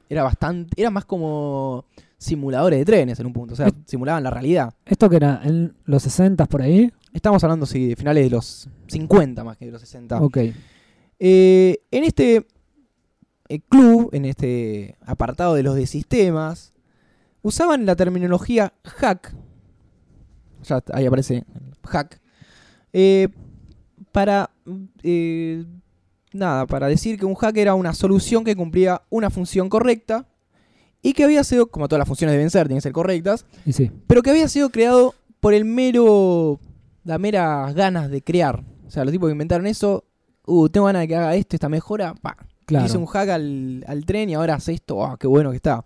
Era 0.08 0.22
bastante. 0.22 0.80
Era 0.80 0.90
más 0.90 1.04
como 1.04 1.84
simuladores 2.18 2.78
de 2.78 2.84
trenes 2.84 3.20
en 3.20 3.26
un 3.26 3.32
punto. 3.32 3.54
O 3.54 3.56
sea, 3.56 3.70
simulaban 3.86 4.22
la 4.22 4.30
realidad. 4.30 4.74
¿Esto 4.84 5.08
que 5.08 5.16
era? 5.16 5.40
¿En 5.44 5.74
los 5.84 6.02
60 6.02 6.46
por 6.46 6.62
ahí? 6.62 6.92
Estamos 7.12 7.42
hablando, 7.42 7.66
sí, 7.66 7.88
de 7.88 7.96
finales 7.96 8.24
de 8.24 8.30
los 8.30 8.68
50 8.86 9.44
más 9.44 9.56
que 9.56 9.66
de 9.66 9.72
los 9.72 9.80
60. 9.80 10.20
Ok. 10.20 10.38
Eh, 11.18 11.80
en 11.90 12.04
este 12.04 12.46
club, 13.68 14.10
en 14.12 14.24
este 14.24 14.96
apartado 15.04 15.54
de 15.54 15.62
los 15.62 15.74
de 15.74 15.86
sistemas, 15.86 16.72
usaban 17.42 17.86
la 17.86 17.96
terminología 17.96 18.72
hack. 18.84 19.34
Ya 20.64 20.82
ahí 20.92 21.06
aparece 21.06 21.44
hack. 21.84 22.20
eh, 22.92 23.28
para. 24.12 24.50
eh, 25.02 25.64
nada, 26.32 26.66
para 26.66 26.88
decir 26.88 27.18
que 27.18 27.24
un 27.24 27.34
hack 27.34 27.56
era 27.56 27.74
una 27.74 27.94
solución 27.94 28.44
que 28.44 28.54
cumplía 28.54 29.02
una 29.08 29.30
función 29.30 29.68
correcta 29.68 30.26
y 31.00 31.12
que 31.14 31.24
había 31.24 31.42
sido, 31.44 31.68
como 31.68 31.88
todas 31.88 32.00
las 32.00 32.08
funciones 32.08 32.34
deben 32.34 32.50
ser, 32.50 32.66
tienen 32.66 32.78
que 32.78 32.82
ser 32.82 32.92
correctas, 32.92 33.46
Y 33.64 33.72
sí. 33.72 33.90
pero 34.06 34.22
que 34.22 34.30
había 34.30 34.48
sido 34.48 34.68
creado 34.70 35.14
por 35.40 35.54
el 35.54 35.64
mero. 35.64 36.60
la 37.04 37.18
mera 37.18 37.72
ganas 37.72 38.10
de 38.10 38.20
crear. 38.22 38.62
O 38.86 38.90
sea, 38.90 39.04
los 39.04 39.12
tipos 39.12 39.28
que 39.28 39.32
inventaron 39.32 39.66
eso, 39.66 40.04
uh, 40.46 40.68
tengo 40.68 40.86
ganas 40.86 41.00
de 41.02 41.08
que 41.08 41.16
haga 41.16 41.34
esto, 41.36 41.56
esta 41.56 41.68
mejora, 41.68 42.14
pa. 42.14 42.36
Claro. 42.68 42.84
Hice 42.84 42.98
un 42.98 43.06
hack 43.06 43.30
al, 43.30 43.82
al 43.88 44.04
tren 44.04 44.28
y 44.28 44.34
ahora 44.34 44.54
hace 44.56 44.74
esto, 44.74 45.02
ah, 45.02 45.16
qué 45.18 45.26
bueno 45.26 45.48
que 45.50 45.56
está. 45.56 45.84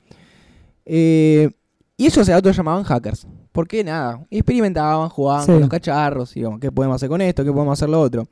Eh, 0.85 1.49
y 1.97 2.07
ellos 2.07 2.27
se 2.27 2.53
llamaban 2.53 2.83
hackers. 2.83 3.25
Porque 3.53 3.85
nada, 3.85 4.21
experimentaban, 4.31 5.09
jugaban 5.09 5.47
Sí. 5.47 5.53
con 5.53 5.61
los 5.61 5.69
cacharros, 5.71 6.35
y 6.37 6.41
digamos, 6.41 6.59
¿qué 6.59 6.73
podemos 6.73 6.97
hacer 6.97 7.09
con 7.09 7.21
esto? 7.21 7.45
¿Qué 7.45 7.53
podemos 7.53 7.79
hacer 7.79 7.89
lo 7.89 8.01
otro? 8.01 8.27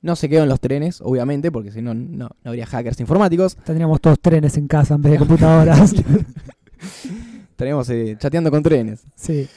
No 0.00 0.14
se 0.14 0.28
quedó 0.28 0.44
en 0.44 0.48
los 0.48 0.60
trenes, 0.60 1.00
obviamente, 1.00 1.50
porque 1.50 1.72
si 1.72 1.82
no, 1.82 1.92
no, 1.92 2.28
no 2.44 2.50
habría 2.50 2.66
hackers 2.66 3.00
informáticos. 3.00 3.56
Tendríamos 3.56 4.00
todos 4.00 4.20
trenes 4.20 4.56
en 4.56 4.68
casa 4.68 4.94
en 4.94 5.02
vez 5.02 5.12
de 5.12 5.18
computadoras. 5.26 5.92
Estaríamos 7.50 7.88
eh, 7.90 8.16
chateando 8.18 8.50
con 8.50 8.62
trenes. 8.62 9.02
sí. 9.16 9.48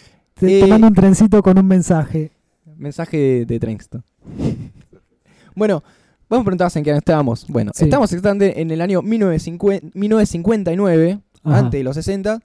Eh, 0.42 0.68
mando 0.68 0.88
un 0.88 0.94
trencito 0.94 1.42
con 1.42 1.58
un 1.58 1.66
mensaje. 1.66 2.32
Mensaje 2.76 3.46
de, 3.46 3.58
de 3.60 3.78
bueno, 5.56 5.82
Vos 6.36 6.42
me 6.44 6.46
preguntabas 6.46 6.76
en 6.76 6.84
qué 6.84 6.92
año 6.92 7.00
estábamos. 7.00 7.46
Bueno, 7.48 7.72
Sí. 7.74 7.86
estamos 7.86 8.12
exactamente 8.12 8.62
en 8.62 8.72
el 8.72 8.82
año 8.82 9.02
1950 9.02 9.88
1959, 9.94 11.20
Ajá. 11.44 11.58
antes 11.60 11.80
de 11.80 11.84
los 11.84 11.96
60, 11.96 12.40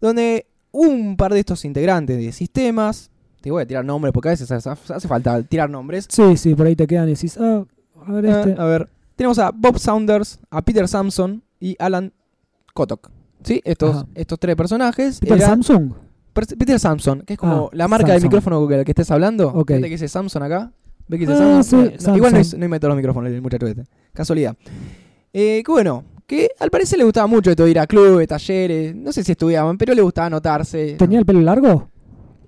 donde 0.00 0.46
un 0.72 1.16
par 1.16 1.32
de 1.32 1.40
estos 1.40 1.64
integrantes 1.64 2.18
de 2.18 2.32
sistemas, 2.32 3.10
te 3.40 3.50
voy 3.50 3.62
a 3.62 3.66
tirar 3.66 3.84
nombres 3.84 4.12
porque 4.12 4.28
a 4.28 4.32
veces 4.32 4.50
hace, 4.50 5.08
falta 5.08 5.42
tirar 5.42 5.68
nombres. 5.70 6.06
Sí, 6.10 6.36
sí, 6.36 6.54
por 6.54 6.66
ahí 6.66 6.74
te 6.76 6.86
quedan 6.86 7.08
y 7.08 7.12
decís, 7.12 7.36
ah, 7.38 7.64
a 8.06 8.12
ver 8.12 8.26
Ah, 8.26 8.40
este. 8.40 8.60
a 8.60 8.64
ver, 8.64 8.88
tenemos 9.16 9.38
a 9.38 9.50
Bob 9.52 9.78
Saunders, 9.78 10.38
a 10.50 10.62
Peter 10.62 10.88
Sampson 10.88 11.42
y 11.60 11.76
Alan 11.78 12.12
Kotok. 12.72 13.10
¿Sí? 13.44 13.60
Estos, 13.64 13.96
Ajá. 13.96 14.06
estos 14.14 14.38
tres 14.38 14.56
personajes. 14.56 15.20
Peter 15.20 15.36
eran- 15.36 15.62
Samsung. 15.62 15.92
Per- 16.32 16.46
Peter 16.58 16.80
Samson, 16.80 17.20
que 17.20 17.34
es 17.34 17.38
como 17.38 17.66
Ah, 17.66 17.76
la 17.76 17.86
marca 17.86 18.06
del 18.08 18.16
Samsung. 18.22 18.28
micrófono 18.32 18.60
con 18.66 18.72
el 18.72 18.84
que 18.84 18.90
estés 18.92 19.10
hablando. 19.10 19.48
Ok. 19.48 19.68
Que 19.68 19.78
dice 19.80 20.08
Samsung 20.08 20.42
acá. 20.42 20.72
¿Ves 21.08 21.20
que 21.20 21.26
dice 21.26 21.38
Ah, 21.42 21.62
sí, 21.62 21.76
no, 22.06 22.16
igual 22.16 22.32
no, 22.32 22.58
no 22.58 22.64
inventó 22.64 22.88
los 22.88 22.96
micrófonos 22.96 23.30
el 23.32 23.42
muchacho 23.42 23.66
este. 23.66 23.84
Casualidad. 24.12 24.56
Eh, 25.32 25.62
que 25.64 25.70
bueno, 25.72 26.04
que 26.26 26.48
al 26.58 26.70
parecer 26.70 26.98
le 26.98 27.04
gustaba 27.04 27.26
mucho 27.26 27.50
esto 27.50 27.64
de 27.64 27.70
ir 27.72 27.78
a 27.78 27.86
clubes, 27.86 28.26
talleres. 28.28 28.94
No 28.94 29.12
sé 29.12 29.22
si 29.24 29.32
estudiaban, 29.32 29.76
pero 29.76 29.94
le 29.94 30.02
gustaba 30.02 30.28
anotarse. 30.28 30.94
¿Tenía 30.98 31.18
el 31.18 31.26
pelo 31.26 31.40
largo? 31.40 31.88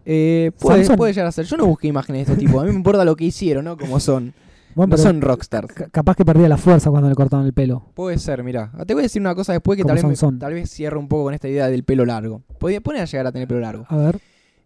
Eh, 0.05 0.53
puede, 0.59 0.97
puede 0.97 1.13
llegar 1.13 1.27
a 1.27 1.33
ser. 1.33 1.45
Yo 1.47 1.57
no 1.57 1.67
busqué 1.67 1.89
imágenes 1.89 2.27
de 2.27 2.33
estos 2.33 2.39
tipos. 2.39 2.63
A 2.63 2.65
mí 2.65 2.71
me 2.71 2.77
importa 2.77 3.05
lo 3.05 3.17
que 3.17 3.25
hicieron, 3.25 3.65
¿no? 3.65 3.77
Como 3.77 3.99
son. 4.01 4.33
Bueno, 4.75 4.91
No 4.91 4.97
pero 4.97 5.03
son 5.09 5.21
rockstars. 5.23 5.73
ca- 5.73 5.89
capaz 5.89 6.17
que 6.17 6.25
perdía 6.25 6.49
la 6.51 6.59
fuerza 6.59 6.91
cuando 6.91 7.09
le 7.09 7.15
cortaban 7.15 7.47
el 7.47 7.55
pelo. 7.55 7.83
Puede 7.95 8.19
ser, 8.19 8.45
mira. 8.45 8.71
Te 8.87 8.93
voy 8.95 9.01
a 9.01 9.05
decir 9.05 9.21
una 9.23 9.35
cosa 9.35 9.53
después 9.55 9.77
que 9.79 9.85
tal 9.85 9.97
vez, 9.97 10.05
me- 10.23 10.39
tal 10.39 10.53
vez 10.53 10.71
cierre 10.71 10.99
un 10.99 11.09
poco 11.09 11.25
con 11.25 11.35
esta 11.35 11.49
idea 11.49 11.69
del 11.69 11.83
pelo 11.83 12.05
largo. 12.05 12.43
Podía, 12.59 12.81
podía 12.83 13.05
llegar 13.07 13.27
a 13.27 13.33
tener 13.33 13.49
pelo 13.49 13.61
largo. 13.61 13.87
A 13.89 13.97
ver. 13.97 14.19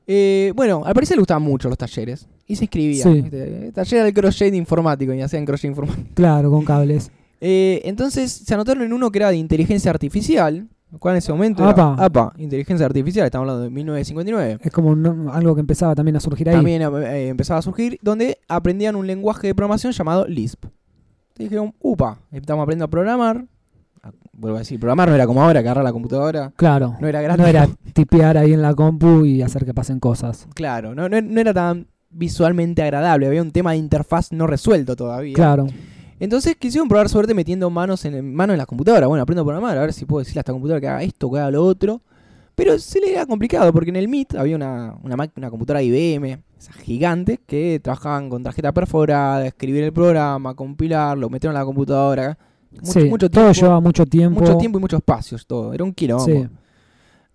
Eh, 0.09 0.53
bueno, 0.57 0.83
al 0.85 0.95
parecer 0.95 1.17
le 1.17 1.21
gustaban 1.21 1.45
mucho 1.45 1.69
los 1.69 1.79
talleres. 1.79 2.27
Y 2.51 2.57
se 2.57 2.65
inscribía. 2.65 3.03
Sí. 3.05 3.23
¿viste? 3.23 3.73
Taller 3.73 4.05
del 4.05 4.15
crochet 4.15 4.55
informático. 4.55 5.13
Y 5.15 5.21
hacían 5.23 5.45
crochet 5.45 5.69
informático. 5.71 6.09
Claro, 6.15 6.51
con 6.51 6.65
cables. 6.65 7.11
Eh, 7.43 7.81
entonces 7.89 8.31
se 8.31 8.53
anotaron 8.53 8.83
en 8.83 8.93
uno 8.93 9.11
que 9.11 9.19
era 9.19 9.31
de 9.31 9.37
inteligencia 9.39 9.91
artificial. 9.91 10.69
Lo 10.93 10.99
cual 10.99 11.15
en 11.15 11.19
ese 11.21 11.33
momento 11.33 11.63
era- 11.63 11.71
Apa. 11.71 11.95
APA, 12.05 12.33
inteligencia 12.37 12.85
artificial. 12.85 13.25
Estamos 13.25 13.45
hablando 13.49 13.63
de 13.65 13.71
1959. 13.71 14.59
Es 14.63 14.71
como 14.71 14.91
un- 14.91 15.27
algo 15.33 15.55
que 15.55 15.61
empezaba 15.63 15.95
también 15.95 16.17
a 16.17 16.21
surgir 16.21 16.51
ahí. 16.51 16.57
También 16.57 16.83
eh, 16.83 17.29
empezaba 17.29 17.61
a 17.61 17.63
surgir. 17.63 17.99
Donde 18.03 18.37
aprendían 18.47 18.95
un 18.95 19.07
lenguaje 19.07 19.47
de 19.47 19.55
programación 19.55 19.95
llamado 19.95 20.27
Lisp. 20.27 20.67
Te 21.33 21.45
dijeron, 21.45 21.73
upa, 21.81 22.19
estamos 22.31 22.63
aprendiendo 22.65 22.85
a 22.85 22.89
programar. 22.89 23.47
Ah, 24.03 24.11
Vuelvo 24.35 24.57
a 24.57 24.61
decir, 24.61 24.79
programar 24.79 25.09
no 25.09 25.15
era 25.15 25.27
como 25.27 25.43
ahora, 25.43 25.61
agarrar 25.61 25.83
la 25.85 25.93
computadora. 25.93 26.53
Claro. 26.57 26.97
No 27.01 27.09
era 27.09 27.23
gratis. 27.23 27.41
No 27.43 27.47
era 27.49 27.69
tipear 27.95 28.37
ahí 28.37 28.53
en 28.53 28.61
la 28.61 28.75
compu 28.75 29.25
y 29.25 29.41
hacer 29.41 29.65
que 29.65 29.73
pasen 29.73 29.99
cosas. 29.99 30.47
Claro, 30.55 30.95
no, 30.95 31.09
no- 31.09 31.23
no 31.23 31.41
era 31.41 31.55
tan 31.55 31.87
visualmente 32.11 32.83
agradable. 32.83 33.27
Había 33.27 33.43
un 33.43 33.53
tema 33.53 33.73
de 33.73 33.79
interfaz 33.79 34.33
no 34.33 34.47
resuelto 34.47 34.97
todavía. 34.97 35.35
Claro. 35.35 35.67
Entonces 36.19 36.55
quisieron 36.57 36.89
probar 36.89 37.09
suerte 37.09 37.33
metiendo 37.33 37.71
manos 37.71 38.05
en, 38.05 38.35
manos 38.35 38.55
en 38.55 38.59
la 38.59 38.67
computadora. 38.67 39.07
Bueno, 39.07 39.23
aprendo 39.23 39.43
a 39.43 39.45
programar, 39.45 39.79
a 39.79 39.81
ver 39.81 39.93
si 39.93 40.05
puedo 40.05 40.19
decirle 40.21 40.41
a 40.41 40.43
esta 40.43 40.53
computadora 40.53 40.81
que 40.81 40.89
haga 40.89 41.03
esto, 41.03 41.31
que 41.31 41.39
haga 41.39 41.51
lo 41.51 41.65
otro. 41.65 42.03
Pero 42.55 42.79
se 42.79 43.01
le 43.01 43.13
era 43.13 43.25
complicado 43.25 43.73
porque 43.73 43.89
en 43.89 43.97
el 43.97 44.07
MIT 44.07 44.35
había 44.35 44.55
una, 44.55 44.95
una, 45.03 45.17
una 45.35 45.51
computadora 45.51 45.83
IBM, 45.83 46.43
esa 46.59 46.73
gigante, 46.75 47.41
que 47.47 47.81
trabajaban 47.83 48.29
con 48.29 48.43
tarjeta 48.43 48.73
perforada, 48.73 49.47
escribir 49.47 49.85
el 49.85 49.95
programa, 49.95 50.55
compilarlo, 50.55 51.31
meterlo 51.31 51.53
en 51.53 51.59
la 51.59 51.65
computadora. 51.65 52.39
Mucho, 52.71 53.01
sí, 53.01 53.09
mucho 53.09 53.31
todo 53.31 53.45
tiempo, 53.45 53.61
lleva 53.61 53.81
mucho 53.81 54.05
tiempo. 54.05 54.41
mucho 54.41 54.59
tiempo 54.59 54.79
y 54.79 54.81
muchos 54.83 54.99
espacios, 54.99 55.47
todo. 55.47 55.73
Era 55.73 55.85
un 55.85 55.95
quilombo. 55.95 56.27
Sí. 56.27 56.47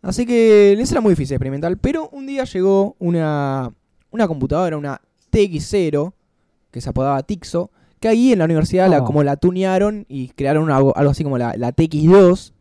Así 0.03 0.27
que 0.27 0.75
les 0.77 0.91
era 0.91 1.01
muy 1.01 1.13
difícil 1.13 1.34
experimentar. 1.34 1.75
Pero 1.77 2.10
un 2.10 2.27
día 2.27 2.44
llegó 2.44 2.96
una, 3.00 3.74
una 4.12 4.28
computadora, 4.28 4.78
una 4.78 5.02
TX0, 5.32 6.14
que 6.72 6.82
se 6.82 6.90
apodaba 6.90 7.22
Tixo, 7.24 7.72
que 8.00 8.08
ahí 8.08 8.32
en 8.34 8.40
la 8.40 8.46
universidad 8.46 8.90
la, 8.90 9.00
Oh. 9.02 9.06
como 9.06 9.24
la 9.24 9.36
tunearon 9.38 10.06
y 10.10 10.30
crearon 10.30 10.64
una- 10.64 10.78
algo, 10.78 10.94
así 10.96 11.24
como 11.24 11.38
la, 11.38 11.56
la 11.58 11.72
TX2, 11.72 12.54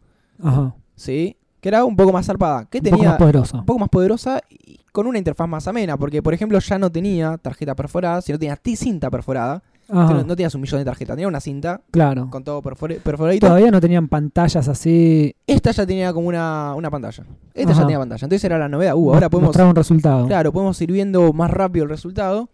Ajá. 0.42 0.74
¿sí? 0.96 1.36
Que 1.60 1.68
era 1.68 1.84
un 1.84 1.96
poco 1.96 2.12
más 2.12 2.26
zarpada. 2.26 2.66
Que 2.66 2.78
Un 2.78 2.84
poco 2.84 2.96
tenía 2.96 3.10
más 3.10 3.18
poderosa. 3.18 3.58
un 3.58 3.64
poco 3.64 3.78
más 3.78 3.88
poderosa 3.88 4.40
y 4.50 4.80
con 4.92 5.06
una 5.06 5.18
interfaz 5.18 5.48
más 5.48 5.66
amena. 5.66 5.96
Porque, 5.96 6.22
por 6.22 6.34
ejemplo, 6.34 6.58
ya 6.58 6.78
no 6.78 6.92
tenía 6.92 7.38
tarjeta 7.38 7.74
perforada, 7.74 8.20
sino 8.20 8.38
tenía 8.38 8.58
cinta 8.76 9.10
perforada. 9.10 9.62
Ajá. 9.88 10.14
No, 10.14 10.24
no 10.24 10.36
tenías 10.36 10.54
un 10.54 10.60
millón 10.62 10.80
de 10.80 10.84
tarjetas, 10.84 11.14
tenía 11.16 11.28
una 11.28 11.40
cinta 11.40 11.80
Claro. 11.90 12.28
con 12.30 12.42
todo 12.44 12.62
perfore- 12.62 13.00
perforadito. 13.00 13.46
Todavía 13.48 13.70
no 13.70 13.80
tenían 13.80 14.08
pantallas 14.08 14.66
así. 14.68 15.34
Esta 15.46 15.70
ya 15.72 15.84
tenía 15.86 16.12
como 16.12 16.28
una, 16.28 16.74
una 16.74 16.90
pantalla. 16.90 17.24
Esta 17.52 17.72
Ajá. 17.72 17.80
ya 17.80 17.86
tenía 17.86 17.98
pantalla. 17.98 18.24
Entonces 18.24 18.44
era 18.44 18.58
la 18.58 18.68
novedad. 18.68 18.94
Uh, 18.96 19.14
ahora 19.14 19.28
podemos 19.28 19.48
mostrar 19.50 19.66
un 19.68 19.76
resultado. 19.76 20.26
Claro, 20.26 20.52
podemos 20.52 20.80
ir 20.80 20.90
viendo 20.92 21.32
más 21.32 21.50
rápido 21.50 21.84
el 21.84 21.90
resultado. 21.90 22.48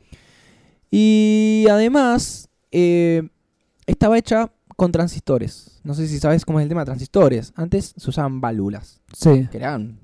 Y 0.90 1.66
además, 1.70 2.49
eh, 2.72 3.28
estaba 3.87 4.18
hecha 4.18 4.50
con 4.76 4.90
transistores. 4.92 5.80
No 5.84 5.94
sé 5.94 6.08
si 6.08 6.18
sabes 6.18 6.44
cómo 6.44 6.58
es 6.58 6.64
el 6.64 6.68
tema 6.68 6.82
de 6.82 6.87
transistores. 6.87 7.52
Antes 7.56 7.94
se 7.96 8.10
usaban 8.10 8.40
válvulas, 8.40 9.00
Sí. 9.12 9.46
que 9.50 9.56
eran 9.58 9.99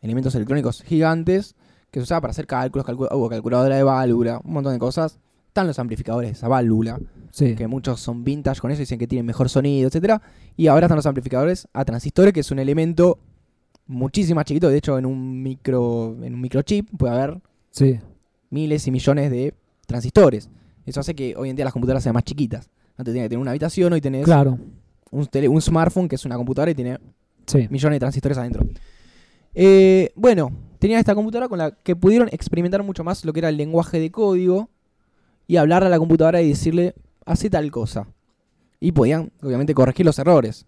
elementos 0.00 0.34
electrónicos 0.34 0.82
gigantes 0.82 1.54
que 1.90 2.00
se 2.00 2.04
usaban 2.04 2.20
para 2.22 2.30
hacer 2.32 2.46
cálculos, 2.46 2.86
calcu- 2.86 3.08
hubo 3.10 3.28
calculadora 3.28 3.76
de 3.76 3.82
válvula, 3.82 4.40
un 4.44 4.52
montón 4.52 4.72
de 4.74 4.78
cosas. 4.78 5.18
Están 5.58 5.66
los 5.66 5.78
amplificadores 5.80 6.30
de 6.30 6.32
esa 6.34 6.46
válvula, 6.46 7.00
Sí. 7.32 7.56
que 7.56 7.66
muchos 7.66 7.98
son 8.00 8.22
vintage 8.22 8.60
con 8.60 8.70
eso, 8.70 8.78
dicen 8.78 8.96
que 8.96 9.08
tienen 9.08 9.26
mejor 9.26 9.48
sonido, 9.48 9.88
etcétera 9.88 10.22
Y 10.56 10.68
ahora 10.68 10.86
están 10.86 10.94
los 10.94 11.06
amplificadores 11.06 11.66
a 11.72 11.84
transistores, 11.84 12.32
que 12.32 12.38
es 12.40 12.50
un 12.52 12.60
elemento 12.60 13.18
muchísimo 13.88 14.36
más 14.36 14.44
chiquito. 14.44 14.68
De 14.68 14.76
hecho, 14.78 14.96
en 14.98 15.04
un 15.04 15.42
micro, 15.42 16.16
en 16.22 16.34
un 16.34 16.40
microchip 16.40 16.88
puede 16.96 17.12
haber 17.12 17.40
Sí. 17.72 17.98
miles 18.50 18.86
y 18.86 18.92
millones 18.92 19.32
de 19.32 19.52
transistores. 19.86 20.48
Eso 20.86 21.00
hace 21.00 21.14
que 21.16 21.34
hoy 21.36 21.50
en 21.50 21.56
día 21.56 21.64
las 21.64 21.72
computadoras 21.72 22.04
sean 22.04 22.14
más 22.14 22.22
chiquitas. 22.22 22.70
Antes 22.96 23.12
tenía 23.12 23.24
que 23.24 23.30
tener 23.30 23.42
una 23.42 23.50
habitación, 23.50 23.92
hoy 23.92 24.00
tenés 24.00 24.24
Claro. 24.24 24.60
un, 25.10 25.26
tele- 25.26 25.48
un 25.48 25.60
smartphone 25.60 26.06
que 26.08 26.14
es 26.14 26.24
una 26.24 26.36
computadora 26.36 26.70
y 26.70 26.74
tiene 26.76 26.98
Sí. 27.46 27.66
millones 27.68 27.96
de 27.96 27.98
transistores 28.00 28.38
adentro. 28.38 28.64
Eh, 29.54 30.12
bueno, 30.14 30.52
tenía 30.78 31.00
esta 31.00 31.16
computadora 31.16 31.48
con 31.48 31.58
la 31.58 31.72
que 31.72 31.96
pudieron 31.96 32.28
experimentar 32.30 32.84
mucho 32.84 33.02
más 33.02 33.24
lo 33.24 33.32
que 33.32 33.40
era 33.40 33.48
el 33.48 33.56
lenguaje 33.56 33.98
de 33.98 34.12
código 34.12 34.68
y 35.48 35.56
hablar 35.56 35.82
a 35.82 35.88
la 35.88 35.98
computadora 35.98 36.40
y 36.42 36.50
decirle, 36.50 36.94
hace 37.24 37.50
tal 37.50 37.68
cosa. 37.72 38.06
Y 38.78 38.92
podían, 38.92 39.32
obviamente, 39.42 39.74
corregir 39.74 40.06
los 40.06 40.18
errores. 40.20 40.66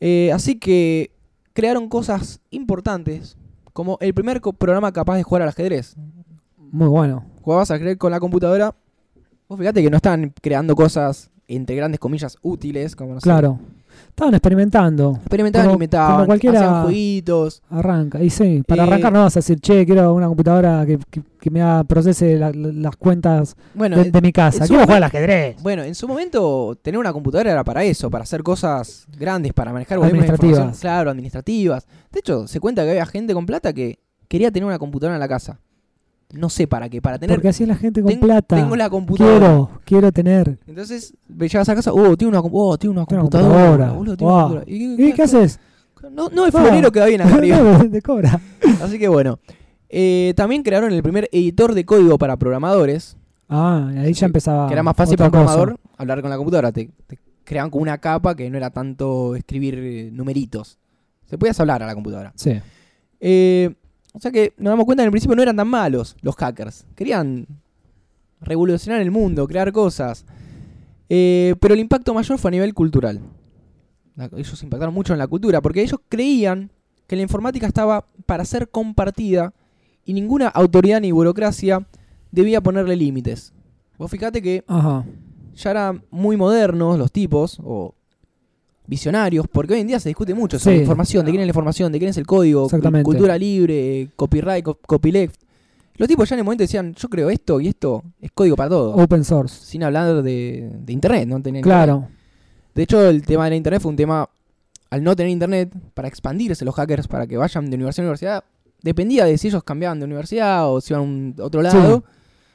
Eh, 0.00 0.32
así 0.32 0.58
que 0.58 1.12
crearon 1.52 1.88
cosas 1.88 2.40
importantes, 2.50 3.36
como 3.72 3.98
el 4.00 4.14
primer 4.14 4.40
programa 4.40 4.90
capaz 4.92 5.16
de 5.16 5.22
jugar 5.22 5.42
al 5.42 5.50
ajedrez. 5.50 5.94
Muy 6.56 6.88
bueno. 6.88 7.24
jugabas 7.42 7.70
al 7.70 7.76
ajedrez 7.76 7.98
con 7.98 8.10
la 8.10 8.18
computadora. 8.18 8.74
Vos 9.46 9.58
fíjate 9.58 9.82
que 9.82 9.90
no 9.90 9.98
estaban 9.98 10.32
creando 10.40 10.74
cosas, 10.74 11.30
entre 11.46 11.76
grandes 11.76 12.00
comillas, 12.00 12.38
útiles, 12.40 12.96
como 12.96 13.14
no 13.14 13.20
sé. 13.20 13.28
Estaban 14.08 14.34
experimentando. 14.34 15.14
Experimentaban, 15.16 15.66
Como- 15.66 15.74
inventaban, 15.74 16.12
como 16.14 16.26
cualquiera- 16.26 16.58
hacían 16.60 16.82
jueguitos. 16.84 17.62
Arranca. 17.70 18.22
Y 18.22 18.30
sí, 18.30 18.62
para 18.66 18.84
Eh, 18.84 18.86
arrancar 18.86 19.12
no 19.12 19.22
vas 19.22 19.36
a 19.36 19.40
decir, 19.40 19.58
che, 19.60 19.84
quiero 19.86 20.12
una 20.14 20.26
computadora 20.28 20.84
que, 20.86 20.98
que- 21.10 21.22
que 21.40 21.50
me 21.50 21.62
haga- 21.62 21.84
procese 21.84 22.38
la- 22.38 22.52
la- 22.52 22.72
las 22.72 22.96
cuentas 22.96 23.56
Bueno, 23.74 23.96
de, 23.96 24.10
de 24.10 24.20
mi 24.20 24.32
casa. 24.32 24.66
Quiero 24.66 24.82
jugar 24.82 24.98
al 24.98 25.04
ajedrez. 25.04 25.62
bueno, 25.62 25.82
en 25.82 25.94
su 25.94 26.06
momento 26.06 26.78
tener 26.82 26.98
una 26.98 27.12
computadora 27.12 27.50
era 27.52 27.64
para 27.64 27.82
eso, 27.84 28.10
para 28.10 28.24
hacer 28.24 28.42
cosas 28.42 29.06
grandes, 29.18 29.52
para 29.52 29.72
manejar 29.72 29.98
Administrativas. 29.98 30.78
Claro, 30.80 31.10
administrativas. 31.10 31.86
De 32.12 32.20
hecho, 32.20 32.46
se 32.46 32.60
cuenta 32.60 32.84
que 32.84 32.90
había 32.90 33.06
gente 33.06 33.34
con 33.34 33.46
plata 33.46 33.72
que 33.72 33.98
quería 34.28 34.50
tener 34.50 34.66
una 34.66 34.78
computadora 34.78 35.16
en 35.16 35.20
la 35.20 35.28
casa. 35.28 35.58
No 36.32 36.48
sé 36.48 36.66
para 36.66 36.88
qué, 36.88 37.02
para 37.02 37.18
tener... 37.18 37.36
Porque 37.36 37.48
así 37.48 37.62
es 37.64 37.68
la 37.68 37.76
gente 37.76 38.00
con 38.02 38.10
ten- 38.10 38.20
plata. 38.20 38.56
Tengo 38.56 38.74
la 38.74 38.88
computadora. 38.88 39.38
quiero, 39.38 39.70
quiero 39.84 40.12
tener. 40.12 40.58
Entonces, 40.66 41.14
llegas 41.38 41.68
a 41.68 41.74
casa, 41.74 41.92
oh, 41.92 42.16
tiene 42.16 42.30
una, 42.36 42.40
oh, 42.40 42.78
tiene 42.78 42.92
una 42.96 43.04
computadora. 43.04 43.50
computadora. 43.52 43.92
boludo, 43.92 44.16
tiene 44.16 44.32
una 44.32 44.42
Wow. 44.42 44.50
computadora. 44.54 44.76
¿Y, 44.76 45.08
¿Y 45.08 45.12
qué 45.12 45.22
haces? 45.22 45.60
No, 46.10 46.28
no 46.30 46.46
es 46.46 46.54
Ah. 46.54 46.60
florero 46.62 46.90
que 46.90 47.00
va 47.00 47.06
bien 47.06 47.20
acá 47.20 47.34
arriba. 47.34 47.58
No, 47.60 47.90
te 47.90 48.02
cobra. 48.02 48.40
Así 48.82 48.98
que 48.98 49.08
bueno. 49.08 49.38
Eh, 49.94 50.32
también 50.36 50.62
crearon 50.62 50.90
el 50.92 51.02
primer 51.02 51.28
editor 51.32 51.74
de 51.74 51.84
código 51.84 52.16
para 52.18 52.36
programadores, 52.38 53.16
Ah, 53.48 53.90
ahí 53.98 54.14
ya 54.14 54.24
empezaba. 54.26 54.66
que 54.66 54.72
era 54.72 54.82
más 54.82 54.96
fácil 54.96 55.18
para 55.18 55.28
un 55.28 55.32
cosa. 55.32 55.44
programador 55.44 55.78
hablar 55.98 56.22
con 56.22 56.30
la 56.30 56.36
computadora. 56.38 56.72
Te, 56.72 56.88
te 57.06 57.18
creaban 57.44 57.70
como 57.70 57.82
una 57.82 57.98
capa 57.98 58.34
que 58.34 58.48
no 58.48 58.56
era 58.56 58.70
tanto 58.70 59.36
escribir 59.36 59.74
eh, 59.78 60.10
numeritos. 60.10 60.78
Se 61.26 61.36
podías 61.36 61.60
hablar 61.60 61.82
a 61.82 61.86
la 61.86 61.94
computadora. 61.94 62.32
Sí. 62.36 62.58
Eh, 63.20 63.74
o 64.12 64.20
sea 64.20 64.30
que 64.30 64.52
nos 64.58 64.70
damos 64.72 64.84
cuenta 64.84 65.02
que 65.02 65.04
en 65.04 65.08
el 65.08 65.12
principio 65.12 65.36
no 65.36 65.42
eran 65.42 65.56
tan 65.56 65.68
malos 65.68 66.16
los 66.20 66.36
hackers. 66.36 66.86
Querían 66.94 67.46
revolucionar 68.40 69.00
el 69.00 69.10
mundo, 69.10 69.46
crear 69.46 69.72
cosas. 69.72 70.24
Eh, 71.08 71.54
pero 71.60 71.74
el 71.74 71.80
impacto 71.80 72.14
mayor 72.14 72.38
fue 72.38 72.48
a 72.48 72.52
nivel 72.52 72.74
cultural. 72.74 73.20
Ellos 74.36 74.62
impactaron 74.62 74.94
mucho 74.94 75.12
en 75.12 75.18
la 75.18 75.26
cultura 75.26 75.60
porque 75.60 75.82
ellos 75.82 76.00
creían 76.08 76.70
que 77.06 77.16
la 77.16 77.22
informática 77.22 77.66
estaba 77.66 78.06
para 78.26 78.44
ser 78.44 78.68
compartida 78.68 79.54
y 80.04 80.12
ninguna 80.12 80.48
autoridad 80.48 81.00
ni 81.00 81.12
burocracia 81.12 81.86
debía 82.30 82.60
ponerle 82.60 82.96
límites. 82.96 83.52
Vos 83.98 84.10
fíjate 84.10 84.42
que 84.42 84.64
Ajá. 84.66 85.04
ya 85.54 85.70
eran 85.70 86.04
muy 86.10 86.36
modernos 86.36 86.98
los 86.98 87.12
tipos, 87.12 87.58
o 87.62 87.94
visionarios, 88.86 89.46
porque 89.50 89.74
hoy 89.74 89.80
en 89.80 89.86
día 89.86 90.00
se 90.00 90.08
discute 90.08 90.34
mucho 90.34 90.58
sobre 90.58 90.76
Sí. 90.76 90.80
información, 90.82 91.24
de 91.24 91.30
quién 91.30 91.40
es 91.42 91.46
la 91.46 91.50
información, 91.50 91.92
de 91.92 91.98
quién 91.98 92.10
es 92.10 92.16
el 92.16 92.26
código, 92.26 92.68
cultura 93.02 93.38
libre, 93.38 94.08
copyright, 94.16 94.64
co- 94.64 94.78
copyleft. 94.86 95.36
Los 95.96 96.08
tipos 96.08 96.28
ya 96.28 96.34
en 96.34 96.40
el 96.40 96.44
momento 96.44 96.62
decían, 96.64 96.94
yo 96.94 97.08
creo 97.08 97.30
esto 97.30 97.60
y 97.60 97.68
esto 97.68 98.02
es 98.20 98.30
código 98.32 98.56
para 98.56 98.70
todo. 98.70 98.94
Open 98.96 99.24
source. 99.24 99.64
Sin 99.64 99.82
hablar 99.84 100.22
de, 100.22 100.70
de 100.74 100.92
internet, 100.92 101.28
no 101.28 101.40
tener 101.40 101.62
Claro. 101.62 102.08
De 102.74 102.82
hecho, 102.82 103.08
el 103.08 103.22
tema 103.26 103.44
de 103.44 103.50
la 103.50 103.56
internet 103.56 103.82
fue 103.82 103.90
un 103.90 103.96
tema, 103.96 104.28
al 104.90 105.04
no 105.04 105.14
tener 105.14 105.30
internet, 105.30 105.70
para 105.94 106.08
expandirse 106.08 106.64
los 106.64 106.74
hackers, 106.74 107.06
para 107.06 107.26
que 107.26 107.36
vayan 107.36 107.68
de 107.70 107.76
universidad 107.76 108.06
a 108.06 108.08
universidad, 108.08 108.44
dependía 108.82 109.26
de 109.26 109.36
si 109.38 109.48
ellos 109.48 109.62
cambiaban 109.62 109.98
de 110.00 110.06
universidad 110.06 110.72
o 110.72 110.80
si 110.80 110.92
iban 110.92 111.00
a 111.00 111.04
un 111.04 111.34
otro 111.40 111.62
lado. 111.62 112.02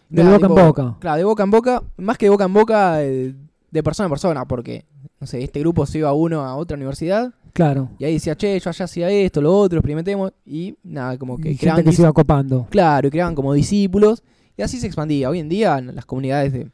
De 0.10 0.24
boca 0.24 0.48
en 0.48 0.55
boca. 0.55 0.96
Claro, 1.00 1.17
de 1.17 1.24
boca 1.24 1.43
en 1.43 1.51
boca, 1.51 1.84
más 1.98 2.17
que 2.17 2.25
de 2.25 2.29
boca 2.31 2.46
en 2.46 2.53
boca, 2.53 3.03
eh, 3.03 3.36
de 3.71 3.83
persona 3.83 4.05
en 4.05 4.12
persona, 4.12 4.45
porque, 4.47 4.86
no 5.19 5.27
sé, 5.27 5.43
este 5.43 5.59
grupo 5.59 5.86
se 5.86 5.97
iba 6.00 6.13
uno 6.13 6.41
a 6.41 6.55
otra 6.55 6.75
universidad 6.77 7.33
Claro. 7.53 7.89
y 8.00 8.05
ahí 8.05 8.13
decía, 8.13 8.36
che, 8.38 8.59
yo 8.59 8.69
allá 8.69 8.86
hacía 8.86 9.09
esto, 9.09 9.41
lo 9.41 9.57
otro, 9.57 9.79
experimentemos, 9.79 10.31
y 10.45 10.77
nada, 10.83 11.17
como 11.17 11.38
que 11.38 11.51
Y 11.51 11.57
creaban 11.57 11.77
gente 11.79 11.89
que 11.91 11.95
se 11.95 12.01
dis- 12.01 12.05
iba 12.05 12.13
copando. 12.13 12.67
Claro, 12.69 13.07
y 13.07 13.12
creaban 13.12 13.36
como 13.36 13.53
discípulos, 13.53 14.24
y 14.55 14.62
así 14.62 14.79
se 14.79 14.88
expandía. 14.88 15.29
Hoy 15.29 15.39
en 15.39 15.50
día, 15.50 15.77
en 15.77 15.95
las 15.95 16.05
comunidades 16.05 16.53
de, 16.53 16.71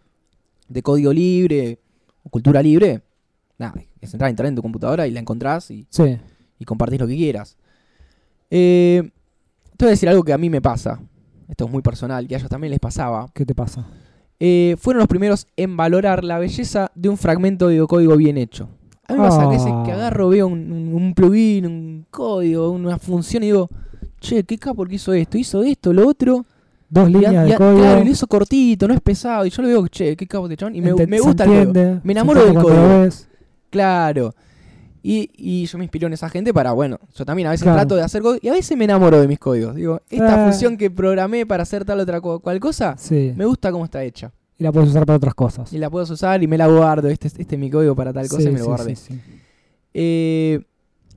de 0.70 0.82
código 0.84 1.12
libre 1.12 1.80
o 2.24 2.30
cultura 2.30 2.62
libre, 2.62 3.02
nada, 3.58 3.74
es 4.00 4.14
entrar 4.14 4.28
a 4.28 4.30
internet 4.30 4.52
en 4.52 4.56
tu 4.56 4.62
computadora 4.62 5.08
y 5.08 5.12
la 5.12 5.20
encontrás 5.20 5.72
y, 5.72 5.88
Sí. 5.90 6.18
y 6.60 6.66
compartís 6.66 7.00
lo 7.00 7.08
que 7.08 7.16
quieras. 7.16 7.58
Eh, 8.50 9.10
te 9.78 9.86
voy 9.86 9.88
a 9.88 9.92
decir 9.92 10.08
algo 10.10 10.24
que 10.24 10.34
a 10.34 10.38
mí 10.38 10.50
me 10.50 10.62
pasa. 10.62 11.00
Esto 11.48 11.66
es 11.66 11.72
muy 11.72 11.82
personal, 11.82 12.28
que 12.28 12.36
a 12.36 12.38
ellos 12.38 12.50
también 12.50 12.72
les 12.72 12.80
pasaba. 12.80 13.28
¿Qué 13.34 13.46
te 13.46 13.56
pasa? 13.56 13.86
Eh, 14.46 14.76
fueron 14.78 15.00
los 15.00 15.08
primeros 15.08 15.48
en 15.56 15.78
valorar 15.78 16.26
la 16.26 16.38
belleza 16.38 16.92
de 16.96 17.08
un 17.08 17.16
fragmento 17.18 17.70
de 17.70 17.80
código 17.88 18.18
bien 18.18 18.38
hecho. 18.38 18.68
A 19.08 19.14
mí 19.14 19.20
me 19.20 19.26
pasa 19.26 19.50
que, 19.50 19.56
ese 19.56 19.70
Ah. 19.72 19.84
que 19.86 19.92
agarro, 19.94 20.28
veo 20.28 20.48
un, 20.48 20.92
un- 20.94 21.14
plugin, 21.14 21.66
un 21.66 22.06
código, 22.12 22.70
una 22.72 22.98
función 23.00 23.44
y 23.44 23.48
digo, 23.48 23.70
che, 24.20 24.44
qué 24.44 24.58
capo 24.58 24.84
que 24.86 24.96
hizo 24.96 25.14
esto, 25.14 25.38
hizo 25.38 25.64
esto, 25.64 25.94
lo 25.94 26.08
otro. 26.10 26.46
Dos 26.90 27.10
Y 27.10 27.14
líneas 27.14 27.46
de 27.46 27.54
a- 27.54 27.58
código. 27.58 27.78
Claro, 27.80 28.02
y 28.02 28.06
lo 28.06 28.12
hizo 28.12 28.28
cortito, 28.28 28.86
no 28.88 28.94
es 28.94 29.00
pesado. 29.02 29.46
Y 29.46 29.50
yo 29.50 29.62
lo 29.62 29.68
veo, 29.70 29.88
che, 29.88 30.16
qué 30.18 30.28
capo 30.28 30.50
de 30.50 30.58
chabón. 30.58 30.76
Y 30.76 30.82
me, 30.82 30.90
ente- 30.90 31.08
me 31.08 31.20
gusta 31.20 31.46
el 31.46 31.50
juego. 31.72 32.02
Me 32.04 32.12
enamoro 32.12 32.44
del 32.44 32.54
código. 32.56 33.08
Claro. 33.70 34.34
Y, 35.06 35.30
y 35.36 35.66
yo 35.66 35.78
me 35.78 35.84
inspiro 35.84 36.08
en 36.08 36.14
esa 36.14 36.30
gente 36.30 36.54
para, 36.54 36.72
bueno, 36.72 36.98
yo 37.14 37.26
también 37.26 37.48
a 37.48 37.52
veces 37.52 37.64
Claro. 37.64 37.78
trato 37.80 37.96
de 37.98 38.04
hacer 38.04 38.22
código 38.22 38.40
y 38.42 38.48
a 38.48 38.54
veces 38.54 38.78
me 38.78 38.86
enamoro 38.86 39.20
de 39.20 39.28
mis 39.28 39.38
códigos. 39.38 39.76
Digo, 39.76 40.02
esta 40.10 40.46
función 40.46 40.78
que 40.78 40.90
programé 40.90 41.46
para 41.46 41.64
hacer 41.64 41.84
tal 41.84 42.00
otra 42.00 42.22
co- 42.22 42.40
cual 42.40 42.60
cosa, 42.62 42.96
Sí. 42.98 43.34
me 43.36 43.44
gusta 43.46 43.70
cómo 43.74 43.84
está 43.84 44.02
hecha. 44.04 44.32
Y 44.58 44.64
la 44.64 44.72
puedes 44.72 44.90
usar 44.90 45.06
para 45.06 45.18
otras 45.18 45.34
cosas. 45.36 45.74
Y 45.74 45.78
la 45.78 45.90
puedo 45.90 46.12
usar 46.14 46.42
y 46.42 46.48
me 46.48 46.58
la 46.58 46.68
guardo. 46.68 47.10
Este, 47.10 47.28
es- 47.28 47.38
este 47.38 47.56
es 47.56 47.60
mi 47.60 47.70
código 47.70 47.96
para 47.96 48.14
tal 48.14 48.30
cosa 48.30 48.44
Sí, 48.44 48.48
y 48.48 48.52
me 48.54 48.60
lo 48.60 48.64
sí, 48.64 48.70
guardé. 48.70 48.96
sí, 48.96 49.14
sí. 49.14 49.20
Eh, 49.94 50.62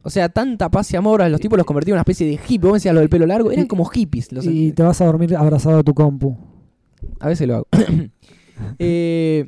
o 0.03 0.11
sea, 0.11 0.29
tanta 0.31 0.69
paz 0.69 0.93
y 0.93 0.97
amor. 0.97 1.23
a 1.23 1.29
Los 1.29 1.41
tipos 1.41 1.57
los 1.57 1.67
convertí 1.67 1.91
en 1.91 1.95
una 1.95 2.01
especie 2.03 2.27
de 2.27 2.33
hippie. 2.35 2.59
Vos 2.59 2.73
me 2.73 2.77
decías 2.79 2.93
lo 2.95 3.01
del 3.01 3.09
pelo 3.09 3.27
largo. 3.27 3.53
Eran 3.53 3.67
Y- 3.67 3.69
como 3.69 3.85
hippies. 3.85 4.33
Los 4.33 4.47
Y 4.47 4.73
te 4.73 4.83
vas 4.83 5.01
a 5.01 5.05
dormir 5.07 5.37
abrazado 5.37 5.79
a 5.79 5.83
tu 5.85 5.95
compu. 5.95 6.37
A 7.21 7.29
veces 7.29 7.47
lo 7.47 7.55
hago. 7.57 7.67
Eh, 8.79 9.47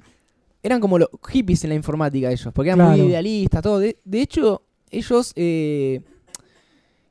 eran 0.62 0.80
como 0.80 0.98
los 0.98 1.08
hippies 1.30 1.64
en 1.64 1.70
la 1.70 1.76
informática 1.76 2.30
ellos, 2.30 2.50
porque 2.52 2.70
eran 2.70 2.78
Claro. 2.86 3.02
muy 3.02 3.08
idealistas, 3.10 3.62
todo. 3.62 3.78
De, 3.78 3.98
de 4.04 4.20
hecho, 4.20 4.62
ellos 4.90 5.32
eh, 5.36 6.00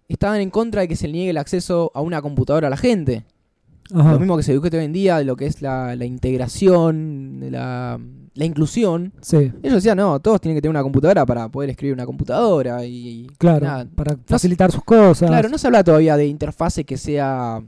estaban 0.08 0.42
en 0.42 0.50
contra 0.50 0.82
de 0.82 0.88
que 0.88 0.96
se 0.96 1.08
le 1.08 1.14
niegue 1.14 1.30
el 1.32 1.38
acceso 1.38 1.92
a 1.94 2.02
una 2.02 2.22
computadora 2.22 2.68
a 2.68 2.70
la 2.70 2.78
gente. 2.78 3.26
Ajá. 3.94 4.12
Lo 4.14 4.20
mismo 4.20 4.36
que 4.36 4.44
se 4.44 4.52
discute 4.52 4.78
hoy 4.78 4.84
en 4.86 4.92
día 4.94 5.18
de 5.18 5.24
lo 5.24 5.38
que 5.38 5.46
es 5.46 5.62
la, 5.62 5.96
la 5.96 6.04
integración, 6.06 7.40
de 7.40 7.52
la, 7.52 7.98
la 8.34 8.46
inclusión. 8.46 9.14
Sí, 9.22 9.38
Ellos 9.64 9.76
decían, 9.76 9.98
no, 9.98 10.20
todos 10.20 10.42
tienen 10.42 10.58
que 10.58 10.62
tener 10.62 10.72
una 10.72 10.84
computadora 10.84 11.26
para 11.26 11.48
poder 11.48 11.70
escribir 11.70 11.94
una 11.94 12.06
computadora 12.06 12.84
y... 12.86 13.28
claro. 13.38 13.66
nada. 13.66 13.88
Para 13.96 14.18
facilitar 14.26 14.74
sus 14.74 14.84
cosas. 14.84 15.30
Claro, 15.30 15.48
no 15.48 15.58
se 15.58 15.68
habla 15.68 15.86
todavía 15.86 16.18
de 16.18 16.28
interfase 16.28 16.84
que 16.84 16.98
sea 16.98 17.64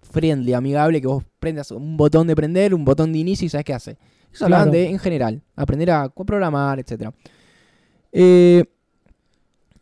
friendly, 0.00 0.54
amigable, 0.54 1.00
que 1.00 1.06
vos 1.08 1.24
prendas 1.38 1.70
un 1.72 1.96
botón 1.98 2.26
de 2.26 2.34
prender, 2.36 2.74
un 2.74 2.84
botón 2.84 3.12
de 3.12 3.18
inicio 3.18 3.44
y 3.46 3.50
sabes 3.50 3.64
qué 3.66 3.74
hace. 3.74 3.98
Ellos 4.34 4.42
hablaban 4.42 4.70
de, 4.70 4.90
en 4.90 4.98
general, 4.98 5.42
aprender 5.56 5.90
a 5.90 6.08
programar, 6.08 6.78
etc. 6.80 7.10
Eh, 8.12 8.64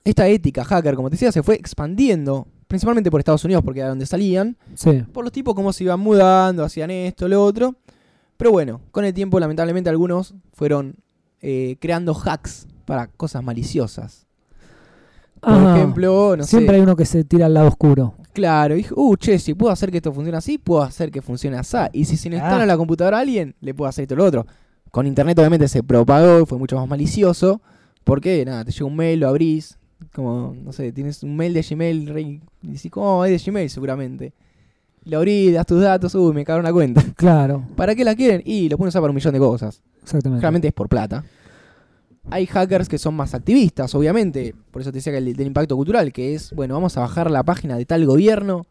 esta 0.04 0.26
ética 0.28 0.64
hacker, 0.64 0.94
como 0.94 1.08
te 1.10 1.14
decía, 1.14 1.32
se 1.32 1.42
fue 1.42 1.54
expandiendo, 1.54 2.46
principalmente 2.68 3.10
por 3.10 3.20
Estados 3.20 3.44
Unidos, 3.44 3.62
porque 3.64 3.80
era 3.80 3.88
donde 3.88 4.06
salían, 4.06 4.56
Sí. 4.74 5.02
por 5.12 5.24
los 5.24 5.32
tipos 5.32 5.54
cómo 5.54 5.72
se 5.72 5.84
iban 5.84 6.00
mudando, 6.00 6.64
hacían 6.64 6.90
esto, 6.90 7.28
lo 7.28 7.42
otro. 7.44 7.76
Pero 8.36 8.50
bueno, 8.50 8.80
con 8.90 9.04
el 9.04 9.14
tiempo, 9.14 9.38
lamentablemente, 9.38 9.88
algunos 9.90 10.34
fueron 10.52 10.96
eh, 11.40 11.76
creando 11.80 12.14
hacks 12.14 12.66
para 12.84 13.06
cosas 13.08 13.42
maliciosas. 13.42 14.26
Por 15.40 15.76
ejemplo, 15.76 16.36
no 16.36 16.44
sé. 16.44 16.50
Siempre 16.50 16.76
hay 16.76 16.82
uno 16.82 16.94
que 16.94 17.04
se 17.04 17.24
tira 17.24 17.46
al 17.46 17.54
lado 17.54 17.68
oscuro. 17.68 18.14
Claro, 18.32 18.74
dije, 18.74 18.92
uh, 18.96 19.16
che, 19.16 19.38
si 19.38 19.54
puedo 19.54 19.72
hacer 19.72 19.90
que 19.90 19.98
esto 19.98 20.12
funcione 20.12 20.38
así, 20.38 20.56
puedo 20.58 20.82
hacer 20.82 21.10
que 21.10 21.20
funcione 21.22 21.56
así. 21.58 21.76
Y 21.92 22.04
si 22.06 22.16
se 22.16 22.30
le 22.30 22.36
instala 22.36 22.58
Ah. 22.58 22.62
en 22.62 22.68
la 22.68 22.76
computadora 22.76 23.18
a 23.18 23.20
alguien, 23.20 23.54
le 23.60 23.74
puedo 23.74 23.88
hacer 23.88 24.02
esto 24.02 24.14
y 24.14 24.16
lo 24.16 24.24
otro. 24.24 24.46
Con 24.90 25.06
internet 25.06 25.38
obviamente 25.38 25.68
se 25.68 25.82
propagó, 25.82 26.44
fue 26.46 26.58
mucho 26.58 26.76
más 26.76 26.88
malicioso. 26.88 27.60
Porque, 28.04 28.44
nada, 28.44 28.64
te 28.64 28.72
llega 28.72 28.84
un 28.86 28.96
mail, 28.96 29.20
lo 29.20 29.28
abrís, 29.28 29.78
como, 30.12 30.56
no 30.64 30.72
sé, 30.72 30.90
tienes 30.92 31.22
un 31.22 31.36
mail 31.36 31.54
de 31.54 31.62
Gmail, 31.62 32.06
re- 32.08 32.22
y 32.22 32.40
decís, 32.62 32.90
¿cómo? 32.90 33.24
Es 33.24 33.30
de 33.44 33.50
Gmail 33.50 33.70
seguramente. 33.70 34.32
Lo 35.04 35.18
abrís, 35.18 35.52
das 35.54 35.66
tus 35.66 35.80
datos, 35.80 36.14
uy, 36.14 36.32
me 36.32 36.44
cagaron 36.44 36.64
la 36.64 36.72
cuenta. 36.72 37.02
Claro, 37.16 37.64
¿Para 37.76 37.94
qué 37.94 38.04
la 38.04 38.14
quieren? 38.16 38.42
Y 38.44 38.68
lo 38.68 38.76
pueden 38.76 38.88
usar 38.88 39.00
para 39.02 39.10
un 39.10 39.14
millón 39.14 39.32
de 39.34 39.38
cosas. 39.38 39.82
exactamente. 40.02 40.40
Realmente 40.40 40.68
es 40.68 40.74
por 40.74 40.88
plata. 40.88 41.24
Hay 42.30 42.46
hackers 42.46 42.88
que 42.88 42.98
son 42.98 43.14
más 43.14 43.34
activistas, 43.34 43.94
obviamente. 43.94 44.54
Por 44.70 44.82
eso 44.82 44.90
te 44.90 44.98
decía 44.98 45.12
que 45.12 45.18
el 45.18 45.34
del 45.34 45.46
impacto 45.48 45.76
cultural, 45.76 46.12
que 46.12 46.34
es, 46.34 46.52
bueno, 46.52 46.74
vamos 46.74 46.96
a 46.96 47.00
bajar 47.00 47.30
la 47.30 47.42
página 47.42 47.76
de 47.76 47.84
tal 47.84 48.06
gobierno. 48.06 48.66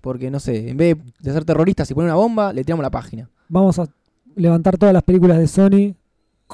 Porque, 0.00 0.30
no 0.30 0.40
sé, 0.40 0.70
en 0.70 0.76
vez 0.76 0.96
de 1.20 1.32
ser 1.32 1.44
terroristas 1.44 1.90
y 1.90 1.94
poner 1.94 2.08
una 2.08 2.16
bomba, 2.16 2.52
le 2.52 2.64
tiramos 2.64 2.82
la 2.82 2.90
página. 2.90 3.30
Vamos 3.48 3.78
a 3.78 3.86
levantar 4.34 4.78
todas 4.78 4.92
las 4.92 5.02
películas 5.02 5.38
de 5.38 5.46
Sony. 5.46 5.94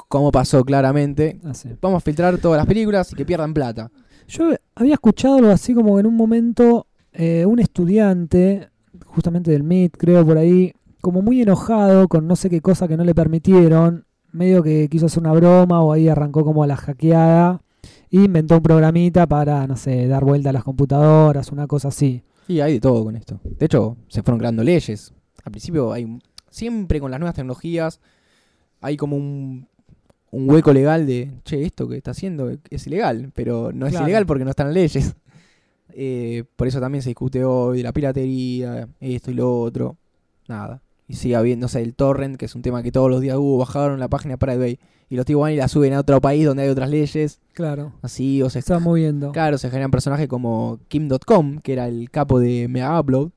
Como 0.09 0.31
pasó 0.31 0.63
claramente. 0.63 1.39
Así. 1.43 1.69
Vamos 1.81 1.97
a 1.97 2.01
filtrar 2.01 2.37
todas 2.37 2.57
las 2.57 2.67
películas 2.67 3.11
y 3.11 3.15
que 3.15 3.25
pierdan 3.25 3.53
plata. 3.53 3.89
Yo 4.27 4.51
había 4.75 4.93
escuchado 4.93 5.37
algo 5.37 5.49
así 5.49 5.73
como 5.73 5.95
que 5.95 6.01
en 6.01 6.05
un 6.05 6.15
momento 6.15 6.87
eh, 7.13 7.45
un 7.45 7.59
estudiante, 7.59 8.69
justamente 9.05 9.51
del 9.51 9.63
MIT, 9.63 9.95
creo 9.97 10.25
por 10.25 10.37
ahí, 10.37 10.73
como 11.01 11.21
muy 11.21 11.41
enojado 11.41 12.07
con 12.07 12.27
no 12.27 12.35
sé 12.35 12.49
qué 12.49 12.61
cosa 12.61 12.87
que 12.87 12.97
no 12.97 13.03
le 13.03 13.15
permitieron, 13.15 14.05
medio 14.31 14.63
que 14.63 14.87
quiso 14.89 15.07
hacer 15.07 15.19
una 15.19 15.33
broma 15.33 15.81
o 15.81 15.93
ahí 15.93 16.07
arrancó 16.07 16.43
como 16.43 16.65
la 16.65 16.75
hackeada 16.75 17.61
y 18.09 18.25
inventó 18.25 18.55
un 18.55 18.63
programita 18.63 19.27
para, 19.27 19.67
no 19.67 19.75
sé, 19.75 20.07
dar 20.07 20.23
vuelta 20.23 20.49
a 20.49 20.53
las 20.53 20.63
computadoras, 20.63 21.51
una 21.51 21.67
cosa 21.67 21.89
así. 21.89 22.23
Y 22.47 22.59
hay 22.61 22.73
de 22.73 22.79
todo 22.79 23.03
con 23.03 23.15
esto. 23.15 23.39
De 23.43 23.65
hecho, 23.65 23.97
se 24.07 24.23
fueron 24.23 24.39
creando 24.39 24.63
leyes. 24.63 25.13
Al 25.43 25.51
principio 25.51 25.91
hay 25.91 26.19
siempre 26.49 26.99
con 26.99 27.11
las 27.11 27.19
nuevas 27.19 27.35
tecnologías 27.35 27.99
hay 28.81 28.97
como 28.97 29.15
un, 29.15 29.67
un 30.31 30.49
hueco 30.49 30.73
legal 30.73 31.05
de, 31.05 31.31
che, 31.43 31.63
esto 31.63 31.87
que 31.87 31.97
está 31.97 32.11
haciendo 32.11 32.51
es 32.69 32.87
ilegal, 32.87 33.31
pero 33.33 33.71
no 33.73 33.87
es 33.87 33.93
ilegal 33.93 34.25
porque 34.25 34.43
no 34.43 34.51
están 34.51 34.73
leyes. 34.73 35.15
Eh, 35.99 36.43
por 36.55 36.67
eso 36.67 36.79
también 36.79 37.01
se 37.01 37.09
discute 37.09 37.43
hoy 37.43 37.77
de 37.77 37.83
la 37.83 37.91
piratería, 37.91 38.87
esto 38.99 39.31
y 39.31 39.33
lo 39.33 39.61
otro. 39.61 39.97
Nada. 40.47 40.79
Y 41.07 41.15
sigue 41.15 41.35
habiendo, 41.37 41.65
no 41.65 41.67
sé, 41.69 41.81
el 41.81 41.95
torrent, 41.95 42.35
que 42.37 42.45
es 42.45 42.55
un 42.55 42.61
tema 42.61 42.83
que 42.83 42.91
todos 42.91 43.09
los 43.09 43.21
días 43.21 43.37
hubo, 43.37 43.57
bajaron 43.57 43.99
la 43.99 44.09
página 44.09 44.35
Pirate 44.37 44.59
Bay 44.59 44.79
y 45.09 45.15
los 45.15 45.25
tipos 45.25 45.41
van 45.41 45.53
y 45.53 45.55
la 45.55 45.69
suben 45.69 45.93
a 45.93 46.01
otro 46.01 46.19
país 46.19 46.45
donde 46.45 46.63
hay 46.63 46.69
otras 46.69 46.89
leyes. 46.89 47.39
Claro. 47.53 47.93
Así, 48.01 48.41
o 48.41 48.49
se 48.49 48.59
está 48.59 48.79
moviendo. 48.79 49.31
Claro, 49.31 49.57
se 49.57 49.69
generan 49.69 49.89
personajes 49.89 50.27
como 50.27 50.79
Kim.com, 50.89 51.59
que 51.59 51.73
era 51.73 51.87
el 51.87 52.11
capo 52.11 52.39
de 52.39 52.67
Mega 52.67 52.99
Upload. 52.99 53.29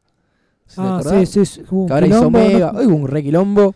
¿Se 0.66 0.80
Ah, 0.80 1.00
sí, 1.04 1.26
sí, 1.26 1.46
sí. 1.46 1.62
Hubo 1.70 1.86
Que 1.86 1.92
ahora 1.92 2.06
hizo 2.08 2.30
Mega. 2.30 2.72
¿no? 2.72 2.80
Hubo 2.80 2.96
un 2.96 3.06
re 3.08 3.22
quilombo. 3.22 3.72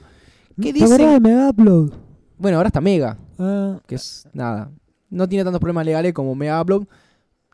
¿Qué 0.60 0.72
¿Te 0.72 0.80
acordás 0.84 0.98
dicen? 0.98 1.12
de 1.14 1.20
Mega 1.20 1.50
Upload? 1.50 1.92
Bueno, 2.38 2.56
ahora 2.56 2.68
está 2.68 2.80
Mega, 2.80 3.16
Ah, 3.38 3.78
que 3.86 3.94
es 3.94 4.26
nada. 4.32 4.70
No 5.10 5.28
tiene 5.28 5.44
tantos 5.44 5.60
problemas 5.60 5.86
legales 5.86 6.12
como 6.12 6.34
Mega 6.34 6.60
Upload. 6.60 6.86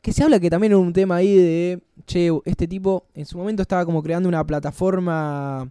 Que 0.00 0.14
se 0.14 0.22
habla 0.22 0.40
que 0.40 0.48
también 0.48 0.72
hubo 0.72 0.83
un 0.83 0.94
tema 0.94 1.16
ahí 1.16 1.37
de. 1.37 1.83
Che, 2.07 2.31
este 2.46 2.66
tipo 2.66 3.05
en 3.12 3.26
su 3.26 3.37
momento 3.37 3.61
estaba 3.61 3.85
como 3.85 4.03
creando 4.03 4.26
una 4.29 4.42
plataforma 4.46 5.70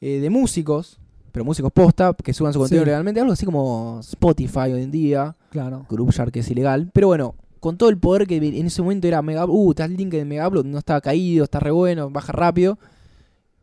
eh, 0.00 0.20
de 0.20 0.30
músicos, 0.30 0.98
pero 1.32 1.44
músicos 1.44 1.72
posta, 1.72 2.14
que 2.14 2.32
suban 2.32 2.52
su 2.52 2.58
contenido 2.58 2.84
Sí. 2.84 2.86
legalmente. 2.86 3.20
Algo 3.20 3.32
así 3.32 3.44
como 3.46 3.98
Spotify 4.00 4.72
hoy 4.72 4.82
en 4.82 4.90
día. 4.90 5.36
claro. 5.50 5.86
Groupshark 5.90 6.30
que 6.32 6.40
es 6.40 6.50
ilegal. 6.50 6.90
Pero 6.92 7.08
bueno, 7.08 7.34
con 7.60 7.76
todo 7.78 7.88
el 7.88 7.98
poder 7.98 8.26
que 8.26 8.36
en 8.36 8.66
ese 8.66 8.82
momento 8.82 9.06
era 9.08 9.22
Mega 9.22 9.44
uh, 9.46 9.70
está 9.70 9.84
el 9.86 9.96
link 9.96 10.10
de 10.12 10.24
Mega 10.24 10.46
Upload, 10.48 10.64
no 10.66 10.78
estaba 10.78 11.00
caído, 11.00 11.44
está 11.44 11.58
re 11.60 11.70
bueno, 11.70 12.10
baja 12.10 12.32
rápido. 12.32 12.78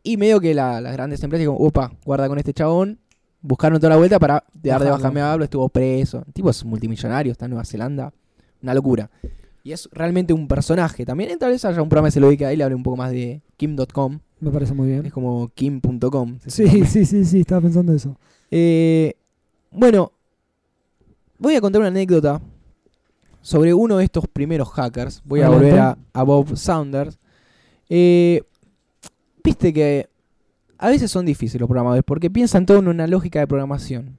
Y 0.02 0.16
medio 0.16 0.40
que 0.40 0.52
la- 0.54 0.80
las 0.80 0.92
grandes 0.92 1.22
empresas 1.22 1.46
como, 1.46 1.58
opa, 1.58 1.92
guarda 2.04 2.28
con 2.28 2.38
este 2.38 2.52
chabón. 2.52 2.98
Buscaron 3.40 3.78
toda 3.78 3.90
la 3.90 3.96
vuelta 3.96 4.18
para 4.18 4.44
dar 4.54 4.82
de 4.82 4.90
baja 4.90 5.10
Mega 5.10 5.32
Upload, 5.32 5.44
estuvo 5.44 5.68
preso. 5.68 6.22
El 6.26 6.32
tipo 6.32 6.50
es 6.50 6.64
multimillonario, 6.64 7.32
está 7.32 7.44
en 7.46 7.50
Nueva 7.52 7.64
Zelanda. 7.64 8.12
Una 8.62 8.74
locura. 8.74 9.10
Y 9.64 9.72
es 9.72 9.88
realmente 9.92 10.34
un 10.34 10.46
personaje. 10.46 11.06
También 11.06 11.38
tal 11.38 11.50
vez 11.50 11.64
haya 11.64 11.80
un 11.80 11.88
programa 11.88 12.08
que 12.08 12.12
se 12.12 12.20
lo 12.20 12.26
dedique 12.26 12.44
ahí, 12.44 12.54
le 12.54 12.64
hable 12.64 12.76
un 12.76 12.82
poco 12.82 12.98
más 12.98 13.10
de 13.10 13.40
Kim.com. 13.56 14.20
Me 14.40 14.50
parece 14.50 14.74
muy 14.74 14.88
bien. 14.88 15.06
Es 15.06 15.12
como 15.12 15.48
Kim.com. 15.54 16.38
Sí, 16.46 16.84
sí, 16.84 17.06
sí, 17.06 17.24
sí, 17.24 17.40
estaba 17.40 17.62
pensando 17.62 17.94
eso. 17.94 18.14
Eh, 18.50 19.14
bueno, 19.70 20.12
voy 21.38 21.54
a 21.56 21.62
contar 21.62 21.80
una 21.80 21.88
anécdota 21.88 22.42
sobre 23.40 23.72
uno 23.72 23.96
de 23.96 24.04
estos 24.04 24.28
primeros 24.28 24.68
hackers. 24.68 25.22
Voy 25.24 25.40
a 25.40 25.48
volver 25.48 25.78
a, 25.78 25.98
a 26.12 26.22
Bob 26.24 26.56
Saunders. 26.56 27.18
Eh, 27.88 28.42
viste 29.42 29.72
que 29.72 30.10
a 30.76 30.90
veces 30.90 31.10
son 31.10 31.24
difíciles 31.24 31.60
los 31.60 31.68
programadores 31.68 32.04
porque 32.04 32.30
piensan 32.30 32.66
todo 32.66 32.80
en 32.80 32.88
una 32.88 33.06
lógica 33.06 33.40
de 33.40 33.46
programación. 33.46 34.18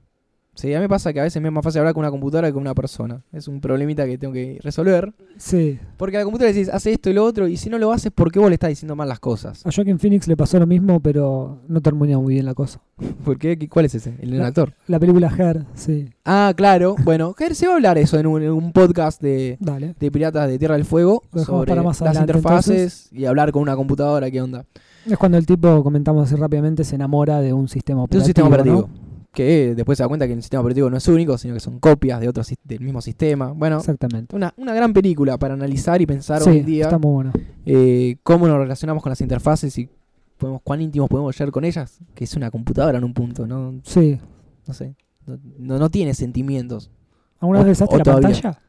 Sí, 0.56 0.72
a 0.74 0.78
mí 0.78 0.82
me 0.84 0.88
pasa 0.88 1.12
que 1.12 1.20
a 1.20 1.22
veces 1.22 1.40
me 1.40 1.48
es 1.48 1.54
más 1.54 1.62
fácil 1.62 1.80
hablar 1.80 1.92
con 1.94 2.00
una 2.00 2.10
computadora 2.10 2.48
que 2.48 2.54
con 2.54 2.62
una 2.62 2.74
persona. 2.74 3.22
Es 3.32 3.46
un 3.46 3.60
problemita 3.60 4.06
que 4.06 4.16
tengo 4.18 4.32
que 4.32 4.58
resolver. 4.62 5.12
Sí. 5.36 5.78
Porque 5.98 6.16
a 6.16 6.20
la 6.20 6.24
computadora 6.24 6.50
le 6.52 6.58
decís, 6.58 6.72
hace 6.74 6.92
esto 6.92 7.10
y 7.10 7.12
lo 7.12 7.24
otro, 7.24 7.46
y 7.46 7.56
si 7.58 7.68
no 7.70 7.78
lo 7.78 7.92
haces, 7.92 8.10
¿por 8.10 8.32
qué 8.32 8.38
vos 8.38 8.48
le 8.48 8.54
estás 8.54 8.70
diciendo 8.70 8.96
mal 8.96 9.06
las 9.08 9.20
cosas? 9.20 9.64
A 9.66 9.70
Joaquin 9.70 9.98
Phoenix 9.98 10.26
le 10.26 10.36
pasó 10.36 10.58
lo 10.58 10.66
mismo, 10.66 10.98
pero 11.00 11.60
no 11.68 11.80
terminó 11.82 12.22
muy 12.22 12.34
bien 12.34 12.46
la 12.46 12.54
cosa. 12.54 12.80
¿Por 13.24 13.38
qué? 13.38 13.58
¿Qué- 13.58 13.68
¿Cuál 13.68 13.84
es 13.84 13.94
ese? 13.94 14.14
¿El 14.18 14.38
La- 14.38 14.46
actor? 14.46 14.72
La 14.88 14.98
película 14.98 15.30
Her, 15.38 15.64
sí. 15.74 16.08
Ah, 16.24 16.52
claro. 16.56 16.96
Bueno, 17.04 17.34
Ger, 17.34 17.54
se 17.54 17.66
va 17.66 17.74
a 17.74 17.76
hablar 17.76 17.98
eso 17.98 18.18
en 18.18 18.26
un, 18.26 18.42
en 18.42 18.50
un 18.50 18.72
podcast 18.72 19.20
de, 19.20 19.58
Dale. 19.60 19.94
de 20.00 20.10
Piratas 20.10 20.48
de 20.48 20.58
Tierra 20.58 20.74
del 20.76 20.86
Fuego 20.86 21.22
sobre 21.34 21.68
para 21.68 21.82
más 21.82 22.00
las 22.00 22.16
adelante, 22.16 22.32
interfaces 22.32 23.08
y 23.12 23.26
hablar 23.26 23.52
con 23.52 23.60
una 23.62 23.76
computadora, 23.76 24.30
¿qué 24.30 24.40
onda? 24.40 24.64
Es 25.04 25.18
cuando 25.18 25.36
el 25.38 25.44
tipo, 25.46 25.84
comentamos 25.84 26.24
así 26.26 26.34
rápidamente, 26.34 26.82
se 26.82 26.96
enamora 26.96 27.40
de 27.40 27.52
un 27.52 27.68
sistema 27.68 28.00
De 28.00 28.04
operativo. 28.04 28.22
un 28.22 28.24
sistema 28.26 28.48
operativo. 28.48 28.88
¿no? 28.90 29.05
Que 29.36 29.74
después 29.74 29.98
se 29.98 30.02
da 30.02 30.08
cuenta 30.08 30.26
que 30.26 30.32
el 30.32 30.40
sistema 30.42 30.62
operativo 30.62 30.88
no 30.88 30.96
es 30.96 31.06
único, 31.08 31.36
sino 31.36 31.52
que 31.52 31.60
son 31.60 31.78
copias 31.78 32.20
de 32.20 32.28
otros 32.30 32.50
del 32.64 32.80
mismo 32.80 33.02
sistema. 33.02 33.52
Bueno, 33.52 33.76
Exactamente. 33.78 34.34
una, 34.34 34.54
una 34.56 34.72
gran 34.72 34.94
película 34.94 35.36
para 35.36 35.52
analizar 35.52 36.00
y 36.00 36.06
pensar 36.06 36.40
Sí, 36.40 36.48
hoy 36.48 36.58
en 36.60 36.64
día 36.66 36.84
está 36.84 36.98
muy 36.98 37.12
bueno. 37.12 37.32
eh, 37.66 38.16
cómo 38.22 38.48
nos 38.48 38.56
relacionamos 38.56 39.02
con 39.02 39.10
las 39.10 39.20
interfaces 39.20 39.76
y 39.76 39.90
podemos, 40.38 40.62
cuán 40.64 40.80
íntimos 40.80 41.10
podemos 41.10 41.36
llegar 41.38 41.50
con 41.52 41.66
ellas, 41.66 41.98
que 42.14 42.24
es 42.24 42.34
una 42.34 42.50
computadora 42.50 42.96
en 42.96 43.04
un 43.04 43.12
punto, 43.12 43.46
¿no? 43.46 43.78
Sí. 43.84 44.18
No 44.66 44.72
sé. 44.72 44.94
No, 45.26 45.38
no, 45.58 45.78
no 45.80 45.90
tiene 45.90 46.14
sentimientos. 46.14 46.90
¿Alguna 47.38 47.58
vez 47.58 47.68
besaste 47.68 47.98
la 47.98 48.04
todavía. 48.04 48.28
pantalla? 48.30 48.62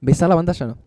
Besar 0.00 0.28
la 0.30 0.36
pantalla 0.36 0.66
no. 0.68 0.78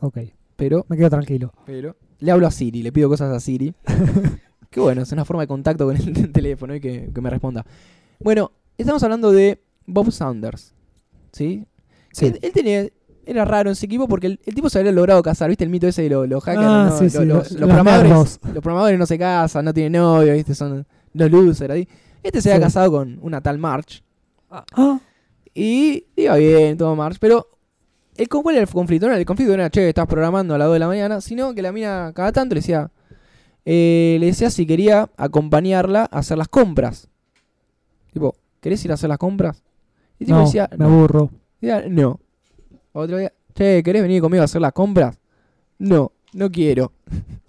Ok, 0.00 0.18
Pero, 0.56 0.86
me 0.88 0.96
quedo 0.96 1.10
tranquilo. 1.10 1.52
pero 1.66 1.96
le 2.18 2.30
hablo 2.30 2.46
a 2.46 2.50
Siri, 2.50 2.82
le 2.82 2.92
pido 2.92 3.10
cosas 3.10 3.30
a 3.30 3.40
Siri. 3.40 3.74
que 4.70 4.80
bueno, 4.80 5.02
es 5.02 5.12
una 5.12 5.26
forma 5.26 5.42
de 5.42 5.48
contacto 5.48 5.84
con 5.84 5.96
el 5.96 6.32
teléfono 6.32 6.74
y 6.74 6.80
que, 6.80 7.10
que 7.14 7.20
me 7.20 7.28
responda. 7.28 7.66
Bueno, 8.20 8.52
estamos 8.80 9.02
hablando 9.02 9.32
de 9.32 9.62
Bob 9.86 10.10
Saunders. 10.12 10.74
¿Sí? 11.32 11.64
Sí. 12.12 12.26
Él, 12.26 12.38
él 12.42 12.52
tenía, 12.52 12.86
era 13.26 13.44
raro 13.44 13.70
en 13.70 13.72
ese 13.72 13.86
equipo 13.86 14.08
porque 14.08 14.26
el, 14.26 14.40
el 14.44 14.54
tipo 14.54 14.68
se 14.68 14.78
había 14.80 14.92
logrado 14.92 15.22
casar, 15.22 15.48
¿viste? 15.48 15.64
El 15.64 15.70
mito 15.70 15.86
ese 15.86 16.02
de 16.08 16.26
los, 16.26 16.42
hackers. 16.44 16.66
Ah, 16.66 16.88
¿no? 16.90 16.98
sí, 16.98 17.04
Lo- 17.04 17.10
sí, 17.10 17.26
lo- 17.26 17.34
los- 17.36 17.48
programadores, 17.56 18.10
los 18.42 18.62
programadores 18.62 18.98
no 18.98 19.06
se 19.06 19.18
casan, 19.18 19.64
no 19.64 19.72
tienen 19.74 19.92
novio, 19.92 20.32
¿viste? 20.34 20.54
Son 20.54 20.86
los 21.14 21.30
losers. 21.30 21.86
Este 22.22 22.42
se 22.42 22.52
había 22.52 22.66
casado 22.66 22.90
con 22.90 23.18
una 23.22 23.40
tal 23.40 23.58
March. 23.58 24.02
Ah, 24.50 24.98
Y 25.54 26.06
iba 26.16 26.36
bien, 26.36 26.76
todo 26.76 26.94
March, 26.96 27.16
pero 27.20 27.46
el, 28.16 28.28
¿cuál 28.28 28.56
era 28.56 28.64
el 28.64 28.68
conflicto? 28.70 29.06
No 29.06 29.12
era 29.12 29.20
el 29.20 29.24
conflicto, 29.26 29.54
era, 29.54 29.70
che, 29.70 29.88
estás 29.88 30.06
programando 30.06 30.54
a 30.54 30.58
las 30.58 30.66
2 30.66 30.74
de 30.74 30.78
la 30.80 30.86
mañana, 30.88 31.20
sino 31.20 31.54
que 31.54 31.62
la 31.62 31.72
mina 31.72 32.12
cada 32.14 32.32
tanto 32.32 32.54
le 32.54 32.60
decía, 32.60 32.90
eh, 33.64 34.16
le 34.20 34.26
decía 34.26 34.50
si 34.50 34.66
quería 34.66 35.08
acompañarla 35.16 36.08
a 36.10 36.18
hacer 36.18 36.36
las 36.38 36.48
compras. 36.48 37.08
Tipo, 38.12 38.34
¿querés 38.60 38.84
ir 38.84 38.90
a 38.90 38.94
hacer 38.94 39.08
las 39.08 39.18
compras? 39.18 39.62
Y 40.18 40.24
el 40.24 40.26
tipo 40.26 40.38
no, 40.38 40.44
decía, 40.44 40.68
me 40.72 40.84
no. 40.84 40.92
aburro. 40.92 41.30
Decía, 41.60 41.84
no. 41.88 42.20
Otro 42.92 43.18
día, 43.18 43.32
che, 43.54 43.82
¿querés 43.82 44.02
venir 44.02 44.20
conmigo 44.20 44.42
a 44.42 44.44
hacer 44.44 44.60
las 44.60 44.72
compras? 44.72 45.18
No, 45.78 46.12
no 46.32 46.50
quiero. 46.50 46.92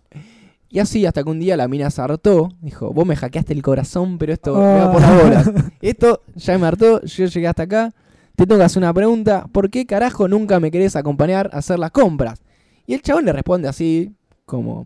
Y 0.74 0.80
así 0.80 1.06
hasta 1.06 1.22
que 1.22 1.30
un 1.30 1.38
día 1.42 1.58
la 1.58 1.68
mina 1.68 1.90
se 1.90 2.02
hartó, 2.02 2.48
dijo, 2.62 2.94
vos 2.94 3.06
me 3.06 3.18
hackeaste 3.18 3.52
el 3.52 3.62
corazón, 3.62 4.18
pero 4.18 4.32
esto 4.32 4.56
me 4.56 4.62
va 4.80 4.90
por 4.94 5.02
las 5.02 5.10
Ah. 5.12 5.22
bolas. 5.22 5.52
Esto 5.82 6.22
ya 6.34 6.58
me 6.58 6.66
hartó, 6.66 7.02
yo 7.04 7.26
llegué 7.26 7.46
hasta 7.50 7.64
acá. 7.64 7.94
Te 8.38 8.46
tengo 8.48 8.58
que 8.58 8.64
hacer 8.64 8.82
una 8.82 8.94
pregunta, 8.94 9.48
¿por 9.52 9.70
qué 9.70 9.86
carajo 9.86 10.30
nunca 10.30 10.62
me 10.62 10.72
querés 10.72 10.96
acompañar 10.96 11.50
a 11.52 11.58
hacer 11.58 11.78
las 11.78 11.92
compras? 11.92 12.42
Y 12.88 12.94
el 12.94 13.02
chabón 13.02 13.26
le 13.26 13.34
responde 13.34 13.68
así, 13.68 14.14
como, 14.46 14.86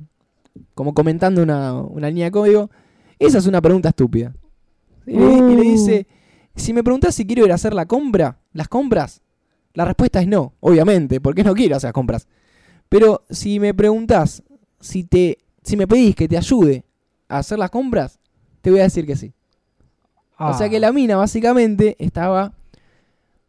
como 0.73 0.95
comentando 0.95 1.43
una, 1.43 1.73
una 1.75 2.07
línea 2.07 2.25
de 2.25 2.31
código, 2.31 2.71
esa 3.19 3.38
es 3.38 3.45
una 3.45 3.61
pregunta 3.61 3.89
estúpida. 3.89 4.33
Y 5.05 5.19
le, 5.19 5.33
y 5.35 5.55
le 5.55 5.61
dice, 5.61 6.07
si 6.56 6.74
me 6.74 6.84
preguntás 6.84 7.15
si 7.15 7.26
quiero 7.26 7.46
ir 7.46 7.52
a 7.52 7.56
hacer 7.56 7.74
la 7.74 7.86
compra, 7.86 8.39
las 8.54 8.68
compras, 8.68 9.22
la 9.74 9.86
respuesta 9.86 10.22
es 10.22 10.28
no, 10.28 10.54
obviamente, 10.62 11.20
porque 11.22 11.44
no 11.44 11.54
quiero 11.54 11.76
hacer 11.76 11.89
las 11.89 11.94
compras. 11.94 12.28
Pero 12.89 13.24
si 13.30 13.60
me 13.60 13.74
preguntás 13.74 14.44
si 14.80 15.04
te 15.04 15.38
si 15.63 15.76
me 15.78 15.88
pedís 15.88 16.15
que 16.15 16.28
te 16.28 16.38
ayude 16.38 16.86
a 17.28 17.39
hacer 17.39 17.58
las 17.60 17.72
compras, 17.72 18.20
te 18.62 18.70
voy 18.72 18.80
a 18.80 18.84
decir 18.84 19.06
que 19.06 19.15
sí. 19.15 19.34
O 20.38 20.54
sea 20.54 20.70
que 20.70 20.78
Ah, 20.78 20.80
la 20.80 20.91
mina 20.91 21.15
básicamente 21.15 21.96
estaba, 22.00 22.54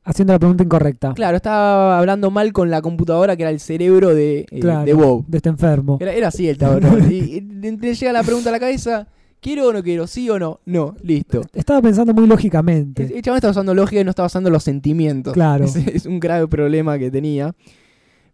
Haciendo 0.04 0.32
la 0.32 0.38
pregunta 0.38 0.62
incorrecta. 0.62 1.14
claro, 1.14 1.36
estaba 1.36 1.98
hablando 1.98 2.30
mal 2.30 2.52
con 2.52 2.70
la 2.70 2.80
computadora 2.80 3.36
que 3.36 3.42
era 3.42 3.50
el 3.50 3.58
cerebro 3.58 4.14
de, 4.14 4.46
eh, 4.50 4.60
Claro, 4.60 4.84
de 4.84 4.94
Bob. 4.94 5.24
de 5.26 5.38
este 5.38 5.48
enfermo. 5.48 5.98
Era, 6.00 6.12
era 6.12 6.28
así 6.28 6.48
el 6.48 6.56
tablero. 6.58 6.96
y, 7.10 7.14
y 7.36 7.40
le 7.40 7.94
llega 7.94 8.12
la 8.12 8.22
pregunta 8.22 8.50
a 8.50 8.52
la 8.52 8.60
cabeza, 8.60 9.08
¿quiero 9.40 9.68
o 9.68 9.72
no 9.72 9.82
quiero? 9.82 10.06
¿Sí 10.06 10.28
o 10.30 10.38
no? 10.38 10.60
No, 10.66 10.94
listo. 11.02 11.42
Estaba 11.54 11.80
pensando 11.82 12.12
muy 12.14 12.26
lógicamente. 12.26 13.04
El 13.16 13.22
chabón 13.22 13.36
estaba 13.36 13.50
usando 13.52 13.74
lógica 13.74 14.00
y 14.00 14.04
no 14.04 14.10
estaba 14.10 14.26
usando 14.26 14.50
los 14.50 14.62
sentimientos. 14.64 15.32
Claro. 15.34 15.64
Es, 15.66 15.76
es 15.76 16.06
un 16.06 16.20
grave 16.20 16.46
problema 16.48 16.98
que 16.98 17.10
tenía. 17.10 17.54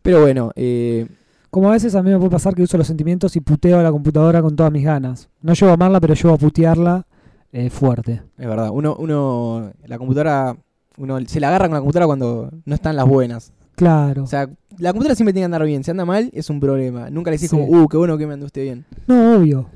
Pero 0.03 0.21
bueno, 0.23 0.51
eh, 0.57 1.07
Como 1.51 1.69
a 1.69 1.73
veces 1.73 1.95
a 1.95 2.03
mí 2.03 2.11
me 2.11 2.19
puede 2.19 2.31
pasar 2.31 2.55
que 2.55 2.63
uso 2.63 2.77
los 2.79 2.87
sentimientos 2.87 3.37
y 3.37 3.41
puteo 3.41 3.79
a 3.79 3.83
la 3.83 3.91
computadora 3.93 4.43
con 4.43 4.57
todas 4.57 4.73
mis 4.73 4.85
ganas. 4.85 5.29
No 5.43 5.53
llevo 5.55 5.71
a 5.71 5.75
amarla, 5.75 6.01
pero 6.01 6.15
llevo 6.15 6.35
a 6.35 6.39
putearla 6.39 7.07
eh, 7.53 7.69
fuerte. 7.71 8.23
es 8.39 8.47
verdad. 8.49 8.71
Uno, 8.73 8.97
uno, 8.99 9.71
la 9.87 9.99
computadora, 9.99 10.57
uno 10.97 11.19
se 11.27 11.39
la 11.41 11.49
agarra 11.49 11.67
con 11.67 11.75
la 11.75 11.81
computadora 11.81 12.07
cuando 12.07 12.51
no 12.65 12.75
están 12.75 12.97
las 12.97 13.07
buenas. 13.07 13.53
Claro. 13.77 14.25
O 14.25 14.27
sea, 14.27 14.49
la 14.79 14.91
computadora 14.91 15.15
siempre 15.15 15.33
tiene 15.33 15.43
que 15.43 15.47
andar 15.47 15.65
bien. 15.65 15.85
Si 15.85 15.91
anda 15.91 16.05
mal, 16.05 16.31
es 16.33 16.49
un 16.51 16.59
problema. 16.61 17.11
Nunca 17.11 17.31
le 17.31 17.37
decís 17.37 17.51
Sí. 17.51 17.57
como, 17.57 17.67
uh, 17.83 17.89
qué 17.89 17.97
bueno 17.97 18.17
que 18.19 18.27
me 18.27 18.33
ande 18.35 18.47
usted 18.47 18.63
bien. 18.63 18.85
no, 19.07 19.37
obvio. 19.37 19.67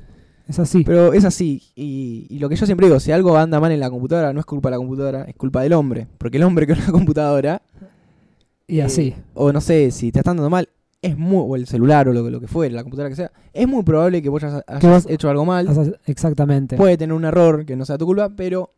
Es 0.47 0.59
así. 0.59 0.83
Pero 0.83 1.13
es 1.13 1.25
así. 1.25 1.61
Y, 1.75 2.25
y 2.29 2.39
lo 2.39 2.47
que 2.49 2.55
yo 2.55 2.65
siempre 2.65 2.87
digo, 2.87 2.99
si 2.99 3.11
algo 3.11 3.37
anda 3.37 3.59
mal 3.59 3.71
en 3.71 3.79
la 3.79 3.89
computadora, 3.89 4.31
no 4.33 4.39
es 4.39 4.45
culpa 4.45 4.69
de 4.69 4.71
la 4.71 4.77
computadora, 4.77 5.23
es 5.23 5.35
culpa 5.35 5.61
del 5.61 5.73
hombre. 5.73 6.07
Porque 6.17 6.37
el 6.37 6.43
hombre 6.43 6.65
que 6.67 6.73
una 6.73 6.87
computadora, 6.91 7.61
y 8.67 8.79
eh, 8.79 8.83
así. 8.83 9.13
o 9.33 9.51
no 9.51 9.61
sé, 9.61 9.91
si 9.91 10.11
te 10.11 10.19
está 10.19 10.31
andando 10.31 10.49
mal, 10.49 10.69
es 11.01 11.17
muy, 11.17 11.43
o 11.47 11.55
el 11.55 11.67
celular 11.67 12.07
o 12.09 12.13
lo, 12.13 12.29
lo 12.29 12.39
que 12.39 12.47
fuera, 12.47 12.73
la 12.75 12.83
computadora 12.83 13.09
que 13.09 13.15
sea, 13.15 13.31
es 13.53 13.67
muy 13.67 13.83
probable 13.83 14.21
que 14.21 14.29
vos 14.29 14.43
hayas, 14.43 14.63
hayas 14.67 15.05
hecho 15.09 15.29
algo 15.29 15.45
mal. 15.45 15.67
Exactamente. 16.05 16.75
Puede 16.75 16.97
tener 16.97 17.13
un 17.13 17.23
error 17.25 17.65
que 17.65 17.75
no 17.75 17.85
sea 17.85 17.97
tu 17.97 18.05
culpa, 18.05 18.29
pero 18.35 18.71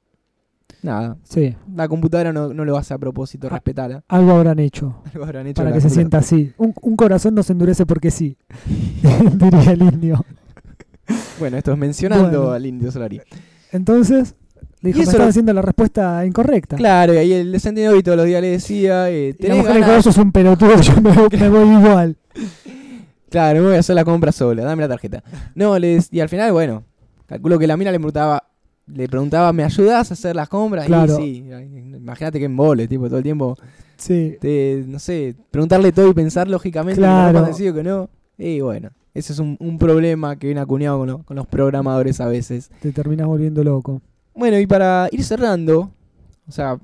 nada, 0.84 1.18
Sí. 1.24 1.56
la 1.76 1.88
computadora 1.88 2.34
no, 2.34 2.54
no 2.54 2.66
lo 2.66 2.78
hace 2.78 2.94
a 2.94 2.98
propósito, 2.98 3.48
Ah. 3.48 3.52
respetala. 3.52 4.04
Algo 4.10 4.32
habrán 4.32 4.60
hecho. 4.60 5.02
Algo 5.14 5.24
habrán 5.26 5.48
hecho 5.48 5.62
Para 5.62 5.74
que 5.74 5.82
se 5.82 5.90
sienta 5.90 6.18
así. 6.20 6.52
Un, 6.58 6.74
un 6.82 6.96
corazón 6.96 7.36
no 7.36 7.44
se 7.44 7.54
endurece 7.54 7.86
porque 7.86 8.12
sí. 8.12 8.38
Diría 9.36 9.72
el 9.72 9.82
indio. 9.82 10.26
Bueno, 11.39 11.58
esto 11.58 11.72
es 11.72 11.78
mencionando 11.78 12.39
Bueno. 12.41 12.52
al 12.52 12.65
indio 12.65 12.91
Solari. 12.91 13.22
Entonces, 13.72 14.36
le 14.82 14.89
dijo, 14.89 14.98
Y 14.98 15.00
me 15.00 15.04
eso 15.04 15.12
están 15.12 15.26
lo- 15.26 15.30
haciendo 15.30 15.54
la 15.54 15.62
respuesta 15.62 16.26
incorrecta. 16.26 16.76
Claro, 16.76 17.13
y 17.13 17.17
ahí 17.17 17.34
el 17.34 17.52
descendido 17.52 17.95
y 17.95 18.04
todos 18.04 18.17
los 18.17 18.26
días 18.26 18.41
le 18.41 18.50
decía, 18.52 19.10
eh, 19.10 19.30
Y 19.30 19.32
la 19.32 19.38
¿tenés 19.38 19.58
mujer 19.58 19.76
dijo, 19.76 19.88
ganas? 19.88 20.00
eso 20.02 20.10
es 20.10 20.17
un 20.17 20.32
pelotudo, 20.32 20.82
yo 20.82 21.02
me, 21.02 21.12
voy- 21.12 21.30
me 21.39 21.50
voy 21.50 21.69
igual. 21.86 22.17
Claro, 23.30 23.60
me 23.62 23.67
voy 23.67 23.76
a 23.76 23.80
hacer 23.82 23.93
la 23.95 24.04
compra 24.06 24.32
sola, 24.32 24.63
dame 24.63 24.82
la 24.82 24.88
tarjeta. 24.88 25.24
No, 25.54 25.78
les, 25.78 26.12
y 26.12 26.19
al 26.19 26.30
final, 26.30 26.52
bueno, 26.52 26.84
calculo 27.28 27.60
que 27.60 27.67
la 27.67 27.78
mina 27.78 27.91
le 27.91 28.00
preguntaba, 28.00 28.43
le 28.88 29.08
preguntaba, 29.08 29.54
¿me 29.54 29.63
ayudás 29.63 30.10
a 30.10 30.15
hacer 30.15 30.36
las 30.36 30.50
compras? 30.50 30.88
Claro. 30.88 31.19
Y 31.19 31.43
sí, 31.43 31.45
imagínate 31.95 32.39
que 32.39 32.45
embole, 32.45 32.88
tipo, 32.88 33.06
todo 33.06 33.17
el 33.17 33.24
tiempo, 33.24 33.56
Sí. 33.98 34.36
te, 34.41 34.84
no 34.88 34.98
sé, 34.98 35.36
preguntarle 35.52 35.91
todo 35.91 36.10
y 36.10 36.13
pensar 36.15 36.48
lógicamente, 36.48 37.00
Claro. 37.00 37.41
no 37.48 37.56
que 37.76 37.84
no. 37.84 38.10
Y 38.36 38.62
bueno, 38.62 38.89
ese 39.20 39.34
es 39.34 39.40
un, 39.40 39.56
un 39.60 39.78
problema 39.78 40.36
que 40.38 40.48
viene 40.48 40.62
acuñado 40.62 40.98
con, 41.00 41.08
lo- 41.08 41.24
con 41.24 41.36
los 41.38 41.48
programadores 41.48 42.20
a 42.22 42.28
veces. 42.28 42.70
Te 42.82 42.92
terminas 42.92 43.28
volviendo 43.28 43.64
loco. 43.64 44.02
Bueno, 44.36 44.58
y 44.60 44.66
para 44.68 45.08
ir 45.12 45.24
cerrando, 45.24 45.92
o 46.48 46.52
sea, 46.52 46.80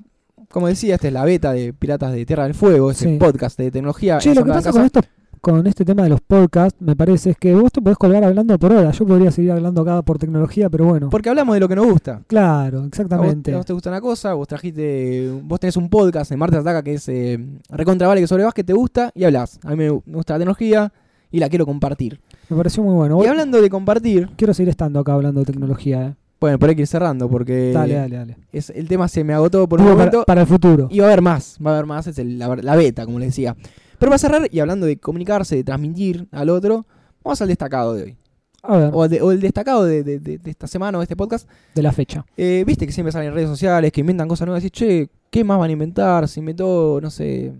como 0.50 0.68
decía, 0.68 0.94
esta 0.94 1.08
es 1.08 1.12
la 1.12 1.24
beta 1.24 1.52
de 1.52 1.72
Piratas 1.72 2.12
de 2.12 2.24
Tierra 2.26 2.44
del 2.44 2.54
Fuego, 2.54 2.90
ese 2.90 3.06
Sí. 3.08 3.16
podcast 3.18 3.58
de 3.58 3.70
tecnología. 3.70 4.18
Che, 4.18 4.34
lo 4.34 4.44
que 4.44 4.50
pasa 4.52 4.70
con 4.72 4.82
esto, 4.84 5.00
con 5.40 5.66
este 5.66 5.84
tema 5.84 6.02
de 6.04 6.08
los 6.08 6.20
podcasts, 6.20 6.80
me 6.80 6.94
parece, 6.96 7.30
es 7.30 7.36
que 7.38 7.54
vos 7.54 7.70
te 7.72 7.80
podés 7.80 7.96
colgar 7.98 8.22
hablando 8.24 8.58
por 8.58 8.72
horas. 8.72 8.98
Yo 8.98 9.06
podría 9.06 9.30
seguir 9.30 9.52
hablando 9.52 9.80
acá 9.82 10.02
por 10.02 10.18
tecnología, 10.18 10.68
pero 10.70 10.86
bueno. 10.86 11.08
Porque 11.10 11.28
hablamos 11.28 11.54
de 11.54 11.60
lo 11.60 11.68
que 11.68 11.76
nos 11.76 11.86
gusta. 11.86 12.22
Claro, 12.26 12.78
A 12.78 12.80
vos, 12.80 12.88
exactamente. 12.88 13.52
a 13.54 13.56
vos 13.58 13.66
te 13.66 13.72
gusta 13.72 13.90
una 13.90 14.00
cosa, 14.00 14.34
vos 14.34 14.48
trajiste, 14.48 15.30
vos 15.44 15.58
tenés 15.60 15.76
un 15.76 15.88
podcast 15.88 16.30
en 16.32 16.38
Marte 16.38 16.56
Ataca 16.58 16.82
que 16.82 16.94
es 16.94 17.08
eh, 17.08 17.38
Recontra 17.70 18.08
Vale 18.08 18.20
que 18.20 18.26
sobre 18.26 18.44
básquet 18.44 18.66
te 18.66 18.72
gusta 18.72 19.10
y 19.14 19.24
hablas. 19.24 19.58
A 19.64 19.70
mí 19.70 19.76
me 19.76 19.88
gusta 19.90 20.34
la 20.34 20.38
tecnología 20.40 20.92
y 21.36 21.40
la 21.40 21.48
quiero 21.48 21.66
compartir. 21.66 22.20
Me 22.48 22.56
pareció 22.56 22.82
muy 22.82 22.94
bueno. 22.94 23.14
Y 23.16 23.18
Voy- 23.18 23.26
hablando 23.26 23.60
de 23.60 23.68
compartir, 23.70 24.28
Quiero 24.36 24.54
seguir 24.54 24.70
estando 24.70 25.00
acá 25.00 25.12
hablando 25.12 25.40
de 25.40 25.46
tecnología, 25.46 26.06
¿eh? 26.08 26.14
bueno, 26.40 26.58
por 26.58 26.68
ahí 26.68 26.74
que 26.74 26.82
ir 26.82 26.86
cerrando 26.86 27.28
porque 27.28 27.72
Dale, 27.72 27.94
dale, 27.94 28.16
dale. 28.16 28.36
Es, 28.52 28.70
el 28.70 28.88
tema 28.88 29.08
se 29.08 29.22
me 29.24 29.32
agotó 29.34 29.68
por 29.68 29.80
un 29.80 29.86
Digo, 29.86 29.96
momento 29.96 30.24
para, 30.26 30.40
el 30.42 30.46
futuro. 30.46 30.88
y 30.90 30.98
va 31.00 31.06
a 31.06 31.08
haber 31.08 31.22
más, 31.22 31.58
va 31.64 31.70
a 31.70 31.74
haber 31.74 31.86
más, 31.86 32.06
es 32.06 32.18
el- 32.18 32.38
la, 32.38 32.56
la 32.56 32.76
beta, 32.76 33.04
como 33.04 33.18
les 33.18 33.28
decía. 33.28 33.54
Pero 33.98 34.10
para 34.10 34.18
cerrar, 34.18 34.48
y 34.50 34.58
hablando 34.60 34.86
de 34.86 34.98
comunicarse, 34.98 35.56
de 35.56 35.64
transmitir 35.64 36.26
al 36.32 36.48
otro, 36.50 36.86
vamos 37.24 37.40
al 37.42 37.48
destacado 37.48 37.94
de 37.94 38.02
hoy. 38.02 38.16
A 38.62 38.76
ver, 38.78 38.90
O, 38.92 39.02
al 39.04 39.10
de- 39.10 39.22
o 39.22 39.30
el 39.32 39.40
destacado 39.40 39.84
de, 39.84 40.02
de- 40.02 40.18
de- 40.18 40.38
de 40.38 40.50
esta 40.50 40.66
semana 40.66 40.98
o 40.98 41.00
de 41.00 41.04
este 41.04 41.16
podcast. 41.16 41.48
de 41.74 41.82
la 41.82 41.92
fecha. 41.92 42.24
Eh, 42.36 42.64
Viste 42.66 42.86
que 42.86 42.92
siempre 42.92 43.12
salen 43.12 43.28
en 43.28 43.34
redes 43.34 43.48
sociales, 43.48 43.92
que 43.92 44.00
inventan 44.00 44.26
cosas 44.28 44.46
nuevas 44.46 44.64
y 44.64 44.70
che, 44.70 45.08
¿qué 45.30 45.44
más 45.44 45.58
van 45.58 45.70
a 45.70 45.72
inventar? 45.72 46.26
Se 46.28 46.40
inventó, 46.40 46.98
no 47.00 47.10
sé, 47.10 47.52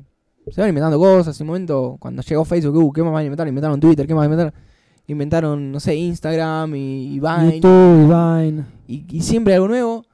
se 0.50 0.60
van 0.60 0.68
inventando 0.68 0.98
cosas. 0.98 1.38
En 1.40 1.44
un 1.44 1.48
momento, 1.48 1.96
cuando 1.98 2.22
llegó 2.22 2.44
Facebook, 2.44 2.76
uh, 2.76 2.92
¿qué 2.92 3.02
más 3.02 3.12
van 3.12 3.22
a 3.22 3.24
inventar? 3.24 3.48
Inventaron 3.48 3.80
Twitter, 3.80 4.06
¿qué 4.06 4.14
más 4.14 4.28
van 4.28 4.32
a 4.32 4.34
inventar? 4.42 4.60
inventaron, 5.08 5.70
no 5.70 5.78
sé, 5.78 5.94
Instagram 5.94 6.74
y, 6.74 7.14
y 7.14 7.20
Vine. 7.20 7.54
YouTube, 7.60 8.06
Vine. 8.08 8.64
Y, 8.88 9.04
y 9.08 9.20
siempre 9.22 9.54
algo 9.54 9.68
nuevo. 9.68 10.04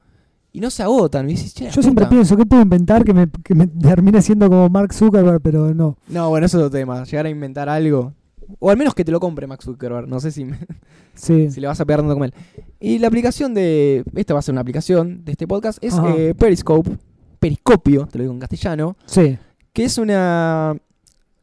Y 0.51 0.59
no 0.59 0.69
se 0.69 0.83
agotan. 0.83 1.25
Dices, 1.25 1.51
"Che, 1.55 1.63
la 1.65 1.71
Yo 1.71 1.81
siempre 1.81 2.05
puta". 2.05 2.09
pienso, 2.15 2.37
¿qué 2.37 2.45
puedo 2.45 2.61
inventar 2.61 3.03
que 3.03 3.11
me, 3.11 3.27
que 3.43 3.55
me 3.55 3.65
termine 3.65 4.21
siendo 4.21 4.47
como 4.49 4.69
Mark 4.69 4.93
Zuckerberg? 4.93 5.41
Pero 5.41 5.73
no. 5.73 5.97
No, 6.07 6.29
bueno, 6.29 6.45
eso 6.45 6.59
es 6.59 6.65
otro 6.65 6.77
tema. 6.77 7.03
Llegar 7.05 7.25
a 7.25 7.29
inventar 7.29 7.69
algo. 7.69 8.13
O 8.59 8.69
al 8.69 8.77
menos 8.77 8.93
que 8.93 9.03
te 9.03 9.11
lo 9.11 9.19
compre 9.19 9.47
Max 9.47 9.65
Zuckerberg. 9.65 10.07
No 10.07 10.19
sé 10.19 10.29
si, 10.31 10.45
me- 10.45 10.59
Sí. 11.15 11.49
si 11.49 11.59
le 11.59 11.65
vas 11.65 11.81
a 11.81 11.85
pegar 11.85 12.01
tanto 12.01 12.13
con 12.13 12.25
él. 12.25 12.33
Y 12.79 12.99
la 12.99 13.07
aplicación 13.07 13.55
de. 13.55 14.03
Esta 14.13 14.35
va 14.35 14.41
a 14.41 14.43
ser 14.43 14.53
una 14.53 14.61
aplicación 14.61 15.25
de 15.25 15.31
este 15.31 15.47
podcast. 15.47 15.83
Es 15.83 15.95
eh, 16.15 16.35
Periscope. 16.37 16.97
Periscopio, 17.39 18.05
te 18.05 18.19
lo 18.19 18.23
digo 18.25 18.33
en 18.35 18.39
castellano. 18.39 18.95
Sí. 19.05 19.37
Que 19.73 19.83
es 19.85 19.97
una 19.97 20.75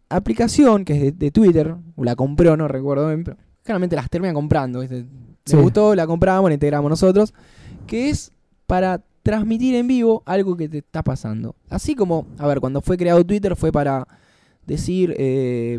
aplicación 0.09 0.85
que 0.85 0.93
es 0.95 1.01
de, 1.03 1.13
de 1.13 1.31
Twitter. 1.31 1.75
La 1.97 2.17
compró, 2.17 2.57
no 2.57 2.69
recuerdo 2.69 3.09
bien. 3.09 3.25
Pero 3.25 3.37
generalmente 3.65 3.97
las 3.97 4.09
terminan 4.09 4.35
comprando. 4.35 4.81
¿viste? 4.81 5.05
Sí. 5.45 5.57
Me 5.57 5.63
gustó, 5.63 5.95
la 5.95 6.07
compramos, 6.07 6.49
la 6.51 6.55
integramos 6.55 6.89
nosotros. 6.91 7.35
Que 7.87 8.09
es 8.11 8.33
para 8.67 9.03
transmitir 9.23 9.75
en 9.75 9.87
vivo 9.87 10.23
algo 10.27 10.57
que 10.57 10.69
te 10.69 10.79
está 10.79 11.03
pasando. 11.03 11.55
Así 11.69 11.95
como, 11.95 12.27
a 12.39 12.47
ver, 12.47 12.61
cuando 12.61 12.81
fue 12.81 12.97
creado 12.97 13.25
Twitter 13.25 13.55
fue 13.57 13.71
para 13.73 14.07
decir, 14.67 15.15
eh, 15.19 15.79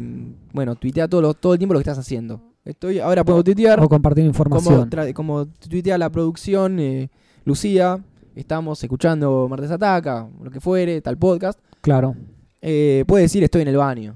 bueno, 0.53 0.75
tuitea 0.75 1.07
todo, 1.07 1.21
lo- 1.21 1.33
todo 1.33 1.53
el 1.53 1.59
tiempo 1.59 1.73
lo 1.73 1.79
que 1.79 1.83
estás 1.89 1.97
haciendo. 1.97 2.41
Estoy, 2.65 2.99
ahora 2.99 3.23
puedo 3.23 3.43
tuitear, 3.43 3.79
O 3.79 3.89
compartir 3.89 4.23
como, 4.23 4.29
información. 4.29 4.89
tra- 4.89 5.13
como 5.13 5.47
tuitea 5.47 5.97
la 5.97 6.09
producción, 6.11 6.79
eh, 6.79 7.09
Lucía, 7.45 7.99
estamos 8.35 8.83
escuchando 8.83 9.47
Martes 9.49 9.71
Ataca, 9.71 10.27
lo 10.43 10.51
que 10.51 10.59
fuere, 10.59 11.01
tal 11.01 11.17
podcast. 11.17 11.59
Claro. 11.81 12.15
Eh, 12.61 13.03
puede 13.07 13.23
decir 13.23 13.43
estoy 13.43 13.63
en 13.63 13.67
el 13.69 13.77
baño, 13.77 14.13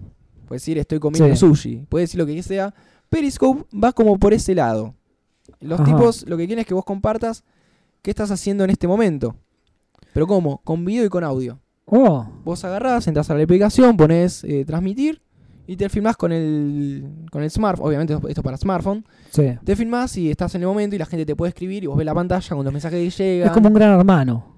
puede 0.47 0.57
decir 0.57 0.77
estoy 0.77 0.99
comiendo 0.99 1.29
Sí. 1.35 1.39
sushi, 1.39 1.85
puede 1.89 2.03
decir 2.03 2.19
lo 2.19 2.25
que 2.25 2.41
sea. 2.43 2.73
Periscope 3.09 3.65
va 3.77 3.91
como 3.93 4.17
por 4.19 4.33
ese 4.33 4.53
lado. 4.55 4.93
Los 5.59 5.79
Ajá. 5.79 5.91
tipos 5.91 6.27
lo 6.27 6.37
que 6.37 6.45
quieren 6.45 6.61
es 6.61 6.67
que 6.67 6.73
vos 6.73 6.85
compartas 6.85 7.43
qué 8.01 8.11
estás 8.11 8.31
haciendo 8.31 8.63
en 8.63 8.69
este 8.69 8.87
momento. 8.87 9.35
Pero 10.13 10.27
¿cómo? 10.27 10.61
Con 10.63 10.85
video 10.85 11.05
y 11.05 11.09
con 11.09 11.23
audio. 11.23 11.59
Oh, 11.85 12.25
Vos 12.43 12.63
agarrás, 12.65 13.07
entras 13.07 13.29
a 13.29 13.35
la 13.35 13.43
aplicación, 13.43 13.95
pones 13.95 14.43
eh, 14.43 14.63
transmitir 14.65 15.21
y 15.67 15.75
te 15.75 15.87
filmás 15.89 16.15
con 16.17 16.31
el, 16.31 17.05
con 17.31 17.43
el 17.43 17.49
smartphone. 17.51 17.87
Obviamente 17.87 18.13
esto 18.13 18.27
esto 18.27 18.41
es 18.41 18.43
para 18.45 18.57
smartphone. 18.57 19.05
sí. 19.31 19.53
Te 19.63 19.75
filmás 19.75 20.15
y 20.17 20.29
estás 20.31 20.53
en 20.55 20.61
el 20.61 20.67
momento 20.67 20.95
y 20.95 20.99
la 20.99 21.05
gente 21.05 21.25
te 21.25 21.35
puede 21.35 21.49
escribir 21.49 21.83
y 21.83 21.87
vos 21.87 21.97
ves 21.97 22.05
la 22.05 22.13
pantalla 22.15 22.55
con 22.55 22.63
los 22.63 22.73
mensajes 22.73 22.99
que 23.17 23.23
llegan. 23.23 23.47
Es 23.49 23.53
como 23.53 23.67
un 23.67 23.73
gran 23.75 23.97
hermano. 23.99 24.54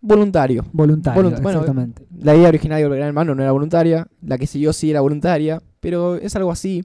Voluntario. 0.00 0.64
Voluntario, 0.72 1.22
Volunt- 1.22 1.42
bueno, 1.42 1.58
exactamente. 1.60 2.06
La 2.18 2.34
idea 2.34 2.48
original 2.48 2.80
del 2.80 2.90
Gran 2.90 3.08
Hermano 3.08 3.34
no 3.34 3.42
era 3.42 3.52
voluntaria. 3.52 4.06
La 4.22 4.38
que 4.38 4.46
siguió 4.46 4.72
sí 4.72 4.90
era 4.90 5.00
voluntaria. 5.00 5.62
Pero 5.80 6.16
es 6.16 6.34
algo 6.36 6.50
así 6.52 6.84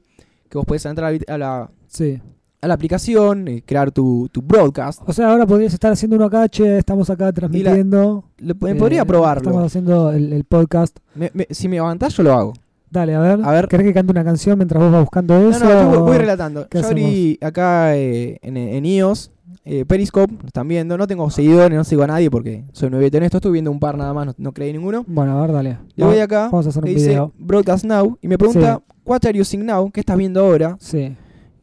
que 0.49 0.57
vos 0.57 0.65
podés 0.65 0.85
entrar 0.85 1.13
a 1.27 1.37
la- 1.37 1.37
la, 1.37 1.71
Sí. 1.87 2.21
a 2.61 2.67
la 2.67 2.73
aplicación, 2.73 3.47
eh, 3.47 3.63
crear 3.65 3.91
tu, 3.91 4.29
tu 4.31 4.41
broadcast. 4.41 5.01
O 5.05 5.13
sea, 5.13 5.31
ahora 5.31 5.45
podrías 5.45 5.73
estar 5.73 5.91
haciendo 5.91 6.15
uno 6.15 6.25
acá, 6.25 6.47
che, 6.49 6.77
estamos 6.77 7.09
acá 7.09 7.31
transmitiendo. 7.33 8.25
Lo- 8.37 8.55
me 8.61 8.71
eh, 8.71 8.75
podría 8.75 9.05
probarlo. 9.05 9.41
Estamos 9.49 9.65
haciendo 9.65 10.11
el, 10.11 10.31
el 10.33 10.43
podcast. 10.45 10.97
Me- 11.15 11.31
me- 11.33 11.47
si 11.51 11.67
me 11.67 11.79
avanzás, 11.79 12.13
yo 12.15 12.23
lo 12.23 12.33
hago. 12.33 12.53
Dale, 12.95 13.13
a 13.13 13.19
ver. 13.19 13.39
A 13.43 13.51
ver. 13.51 13.67
¿Querés 13.67 13.85
que 13.87 13.93
cante 13.93 14.11
una 14.11 14.23
canción 14.23 14.57
mientras 14.57 14.81
vos 14.81 14.89
vas 14.89 15.01
buscando 15.01 15.37
No, 15.37 15.49
eso? 15.49 15.65
no, 15.65 15.93
yo 15.93 15.99
voy, 16.05 16.17
relatando. 16.17 16.65
¿Qué 16.69 16.81
Yo 16.81 16.87
abrí 16.87 17.37
acá 17.41 17.93
eh, 17.97 18.39
en, 18.41 18.55
en 18.55 18.85
iOS, 18.85 19.31
eh, 19.65 19.83
Periscope, 19.83 20.33
lo 20.41 20.47
están 20.47 20.65
viendo. 20.69 20.97
No 20.97 21.05
tengo 21.05 21.29
seguidores, 21.29 21.77
no 21.77 21.83
sigo 21.83 22.03
a 22.03 22.07
nadie 22.07 22.31
porque 22.31 22.63
soy 22.71 22.89
nuevito 22.89 23.17
en 23.17 23.23
esto. 23.23 23.37
Estoy 23.37 23.51
viendo 23.51 23.69
un 23.69 23.81
par 23.81 23.97
nada 23.97 24.13
más, 24.13 24.27
no, 24.27 24.33
no 24.37 24.53
creí 24.53 24.71
ninguno. 24.71 25.03
Bueno, 25.07 25.37
a 25.37 25.41
ver, 25.41 25.51
dale. 25.51 25.77
Le 25.97 26.05
voy 26.05 26.19
acá, 26.19 26.45
Vamos 26.45 26.67
a 26.67 26.69
hacer 26.69 26.83
dice. 26.85 27.21
Broadcast 27.37 27.83
Now 27.83 28.17
y 28.21 28.29
me 28.29 28.37
pregunta, 28.37 28.81
What 29.03 29.25
are 29.25 29.37
you 29.37 29.43
seeing 29.43 29.65
now? 29.65 29.91
¿Qué 29.91 29.99
estás 29.99 30.17
viendo 30.17 30.39
ahora? 30.39 30.77
Sí. 30.79 31.15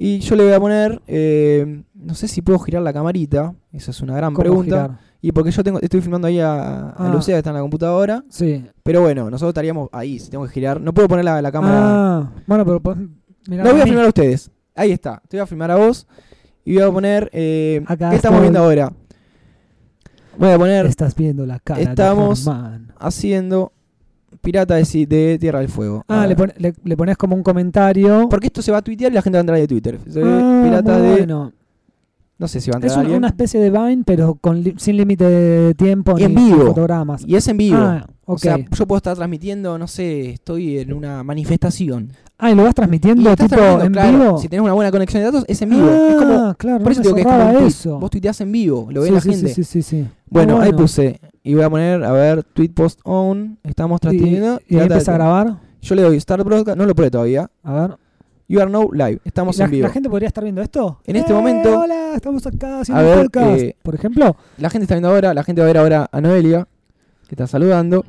Y 0.05 0.19
yo 0.19 0.35
le 0.35 0.43
voy 0.43 0.53
a 0.53 0.59
poner, 0.59 1.01
eh, 1.07 1.85
no 1.95 2.15
sé 2.17 2.27
si 2.27 2.43
puedo 2.43 2.59
girar 2.59 2.83
la 2.83 2.93
camarita. 2.93 3.55
Esa 3.73 3.93
es 3.93 4.01
una 4.01 4.17
gran 4.17 4.33
¿Cómo 4.35 4.43
pregunta. 4.43 4.83
girar? 4.83 4.99
Y 5.21 5.31
porque 5.31 5.53
yo 5.53 5.63
tengo, 5.63 5.79
estoy 5.81 6.01
filmando 6.01 6.27
ahí 6.27 6.41
a, 6.41 6.89
a 6.89 6.95
Ah. 6.99 7.09
Lucía, 7.13 7.35
que 7.35 7.39
está 7.39 7.51
en 7.51 7.55
la 7.57 7.63
computadora. 7.63 8.25
Sí. 8.29 8.65
Pero 8.83 9.03
bueno, 9.03 9.31
nosotros 9.31 9.51
estaríamos 9.51 9.89
ahí, 9.93 10.19
si 10.19 10.29
tengo 10.29 10.45
que 10.47 10.51
girar. 10.51 10.81
No 10.81 10.93
puedo 10.93 11.07
poner 11.07 11.25
la, 11.25 11.41
la 11.41 11.53
cámara. 11.53 11.79
Ah, 11.81 12.33
bueno, 12.49 12.65
pero 12.65 12.81
pon- 12.81 13.17
mirá, 13.47 13.63
Lo 13.63 13.71
voy 13.71 13.81
a 13.81 13.85
filmar 13.85 14.05
a 14.07 14.09
ustedes. 14.09 14.51
Ahí 14.75 14.91
está. 14.91 15.23
Te 15.29 15.37
voy 15.37 15.43
a 15.45 15.47
filmar 15.47 15.71
a 15.71 15.77
vos. 15.77 16.09
Y 16.65 16.75
voy 16.75 16.83
a 16.83 16.91
poner. 16.91 17.31
eh, 17.33 17.85
Acá 17.87 18.11
¿Qué 18.11 18.17
estamos 18.17 18.41
viendo 18.41 18.59
ahora? 18.59 18.93
Voy 20.37 20.51
a 20.51 20.59
poner 20.59 20.87
Estás 20.87 21.15
viendo 21.15 21.47
la 21.47 21.61
cara 21.61 21.81
Estamos- 21.81 22.45
de 22.47 22.53
haciendo 22.99 23.73
Pirata 24.41 24.75
de, 24.77 25.07
de 25.07 25.39
Tierra 25.39 25.61
del 25.61 25.69
Fuego. 25.69 26.05
Ah, 26.09 26.27
le, 26.27 26.35
pon- 26.37 26.53
le, 26.59 26.73
le 26.85 26.97
pones 26.97 27.17
como 27.17 27.37
un 27.37 27.43
comentario. 27.43 28.29
Porque 28.29 28.47
esto 28.47 28.63
se 28.63 28.73
va 28.73 28.79
a 28.79 28.83
tuitear 28.83 29.13
y 29.13 29.15
la 29.15 29.23
gente 29.23 29.37
va 29.37 29.41
a 29.41 29.43
entrar 29.43 29.59
de 29.59 29.69
Twitter. 29.69 29.99
Ah, 30.25 30.61
Pirata 30.65 30.99
de. 31.01 31.11
bueno. 31.13 31.53
No 32.39 32.49
sé 32.49 32.61
si 32.61 32.71
va 32.71 32.77
a 32.77 32.81
entrar 32.81 33.07
Es 33.07 33.13
una, 33.17 33.29
especie 33.29 33.61
de 33.61 33.71
Vine, 33.71 34.03
pero 34.05 34.35
con 34.35 34.65
sin 34.79 34.97
límite 34.97 35.25
de 35.25 35.75
tiempo 35.75 36.19
Y 36.19 36.25
en 36.25 36.35
vivo. 36.35 36.67
fotogramas. 36.67 37.23
Y 37.25 37.37
es 37.37 37.47
en 37.47 37.57
vivo. 37.57 37.77
Ah, 37.79 38.05
O 38.35 38.39
sea, 38.39 38.59
yo 38.59 38.87
puedo 38.87 38.97
estar 38.99 39.15
transmitiendo, 39.17 39.79
no 39.79 39.87
sé, 39.87 40.31
estoy 40.31 40.79
en 40.79 40.93
una 40.93 41.23
manifestación. 41.23 42.13
Ah, 42.39 42.51
¿y 42.51 42.55
lo 42.57 42.65
vas 42.65 42.73
Y 42.73 42.75
transmitiendo 42.75 43.31
tipo 43.37 43.49
transmitiendo, 43.49 43.85
en 43.85 43.93
claro, 43.93 44.19
vivo? 44.19 44.39
Si 44.39 44.49
tenés 44.49 44.65
una 44.65 44.73
buena 44.73 44.91
conexión 44.91 45.21
de 45.23 45.27
datos, 45.31 45.45
es 45.47 45.63
en 45.63 45.71
vivo. 45.71 45.87
Ah, 45.89 46.09
es 46.11 46.17
como, 46.17 46.55
claro, 46.55 46.83
por 46.83 46.93
eso 46.93 47.01
no 47.03 47.05
digo 47.05 47.15
que 47.15 47.21
es 47.21 47.27
como 47.27 47.37
un 47.37 47.41
cerraba 47.43 47.59
tweet. 47.59 47.69
eso. 47.69 47.99
Vos 48.01 48.11
tuiteás 48.11 48.41
en 48.41 48.53
vivo, 48.53 48.89
lo 48.91 49.01
ve 49.03 49.07
Sí, 49.09 49.13
la 49.15 49.21
sí, 49.21 49.31
gente. 49.31 49.55
Sí, 49.55 49.65
sí, 49.65 49.83
sí. 49.83 50.07
Bueno, 50.29 50.61
ahí 50.61 50.73
puse. 50.73 51.21
Y 51.45 51.55
voy 51.55 51.63
a 51.65 51.71
poner, 51.71 52.03
a 52.05 52.13
ver, 52.13 52.43
tweet 52.43 52.71
post 52.71 53.01
on. 53.05 53.59
Estamos 53.63 53.99
Y, 53.99 54.01
transmitiendo. 54.01 54.61
y 54.67 54.69
Pirata 54.71 54.89
de 54.89 54.95
empieza 54.95 55.11
a 55.13 55.15
grabar. 55.15 55.57
Yo 55.83 55.95
le 55.95 56.03
doy 56.03 56.21
Start 56.21 56.45
Broadcast, 56.45 56.79
no 56.79 56.87
lo 56.87 56.95
pruebe 56.95 57.11
todavía. 57.11 57.51
A 57.63 57.73
ver. 57.75 57.97
You 58.49 58.61
are 58.61 58.71
now 58.71 58.91
live. 58.93 59.19
Estamos 59.25 59.57
la, 59.57 59.65
en 59.67 59.71
vivo. 59.71 59.87
la 59.87 59.93
gente 59.93 60.11
podría 60.11 60.27
estar 60.29 60.43
viendo 60.45 60.61
esto? 60.63 61.01
En 61.05 61.17
este 61.17 61.33
¡Eh, 61.33 61.35
momento- 61.35 61.81
Hola, 61.81 62.13
estamos 62.17 62.47
acá 62.47 62.81
haciendo 62.81 63.03
ver, 63.05 63.25
podcast. 63.31 63.61
eh, 63.63 63.77
Por 63.83 63.95
ejemplo. 63.95 64.37
La 64.59 64.69
gente 64.69 64.83
está 64.85 64.95
viendo 64.95 65.09
ahora, 65.09 65.33
la 65.33 65.43
gente 65.45 65.61
va 65.63 65.67
a 65.67 65.73
ver 65.73 65.79
ahora 65.79 66.09
a 66.13 66.21
Noelia, 66.21 66.67
que 67.29 67.35
está 67.35 67.47
saludando. 67.47 68.05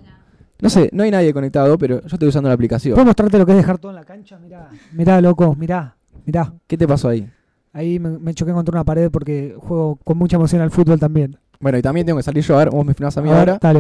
No 0.64 0.70
sé, 0.70 0.90
no 0.94 1.04
hay 1.04 1.12
nadie 1.12 1.34
conectado, 1.34 1.78
pero 1.78 2.02
yo 2.02 2.08
estoy 2.16 2.30
usando 2.30 2.48
la 2.50 2.56
aplicación. 2.56 2.94
¿Puedo 2.96 3.06
mostrarte 3.06 3.38
lo 3.38 3.46
que 3.46 3.52
es 3.52 3.58
dejar 3.58 3.78
todo 3.78 3.92
en 3.92 3.96
la 3.98 4.06
cancha? 4.06 4.40
Mirá, 4.40 4.70
mirá, 4.94 5.22
loco, 5.22 5.56
mirá, 5.56 5.96
mirá. 6.26 6.54
¿Qué 6.68 6.78
te 6.78 6.88
pasó 6.88 7.10
ahí? 7.10 7.30
Ahí 7.74 8.00
me, 8.00 8.18
me 8.18 8.34
choqué 8.34 8.54
contra 8.54 8.72
una 8.74 8.84
pared 8.86 9.10
porque 9.12 9.56
juego 9.58 9.98
con 10.04 10.18
mucha 10.18 10.38
emoción 10.38 10.62
al 10.62 10.72
fútbol 10.72 11.00
también. 11.00 11.38
Bueno, 11.60 11.78
y 11.78 11.82
también 11.82 12.06
tengo 12.06 12.18
que 12.18 12.24
salir 12.24 12.44
yo 12.44 12.56
a 12.56 12.60
ver, 12.60 12.70
vos 12.70 12.86
me 12.86 12.94
filmás 12.94 13.18
a 13.18 13.22
mí 13.22 13.30
A 13.30 13.32
ver, 13.34 13.40
ahora. 13.40 13.60
Dale. 13.62 13.80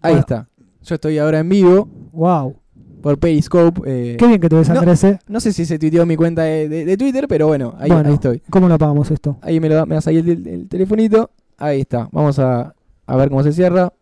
Ahí 0.00 0.12
bueno. 0.14 0.20
está. 0.20 0.48
Yo 0.82 0.94
estoy 0.96 1.18
ahora 1.18 1.38
en 1.38 1.48
vivo 1.48 1.88
Wow. 2.12 2.56
por 3.00 3.18
Periscope. 3.18 3.82
eh, 3.84 4.16
Qué 4.18 4.26
bien 4.26 4.40
que 4.40 4.48
te 4.48 4.56
ves, 4.56 4.68
no. 4.70 4.78
Andrés, 4.80 5.04
¿eh? 5.04 5.18
no 5.28 5.38
sé 5.40 5.52
si 5.52 5.64
se 5.66 5.78
tuiteó 5.78 6.04
mi 6.06 6.16
cuenta 6.16 6.42
de, 6.42 6.68
de- 6.68 6.84
de 6.84 6.96
Twitter, 6.96 7.26
pero 7.28 7.46
bueno, 7.46 7.74
ahí, 7.78 7.90
Bueno. 7.90 8.08
ahí 8.08 8.14
estoy. 8.14 8.42
¿Cómo 8.50 8.66
lo 8.68 8.74
apagamos 8.74 9.10
esto? 9.10 9.38
Ahí 9.42 9.60
me, 9.60 9.68
lo 9.68 9.76
da, 9.76 9.86
me 9.86 9.94
das 9.94 10.06
ahí 10.08 10.16
el, 10.18 10.46
el 10.48 10.68
telefonito. 10.68 11.30
Ahí 11.58 11.82
está. 11.82 12.08
Vamos 12.10 12.38
a, 12.40 12.74
a 13.06 13.16
ver 13.16 13.28
cómo 13.28 13.42
se 13.44 13.52
cierra. 13.52 13.92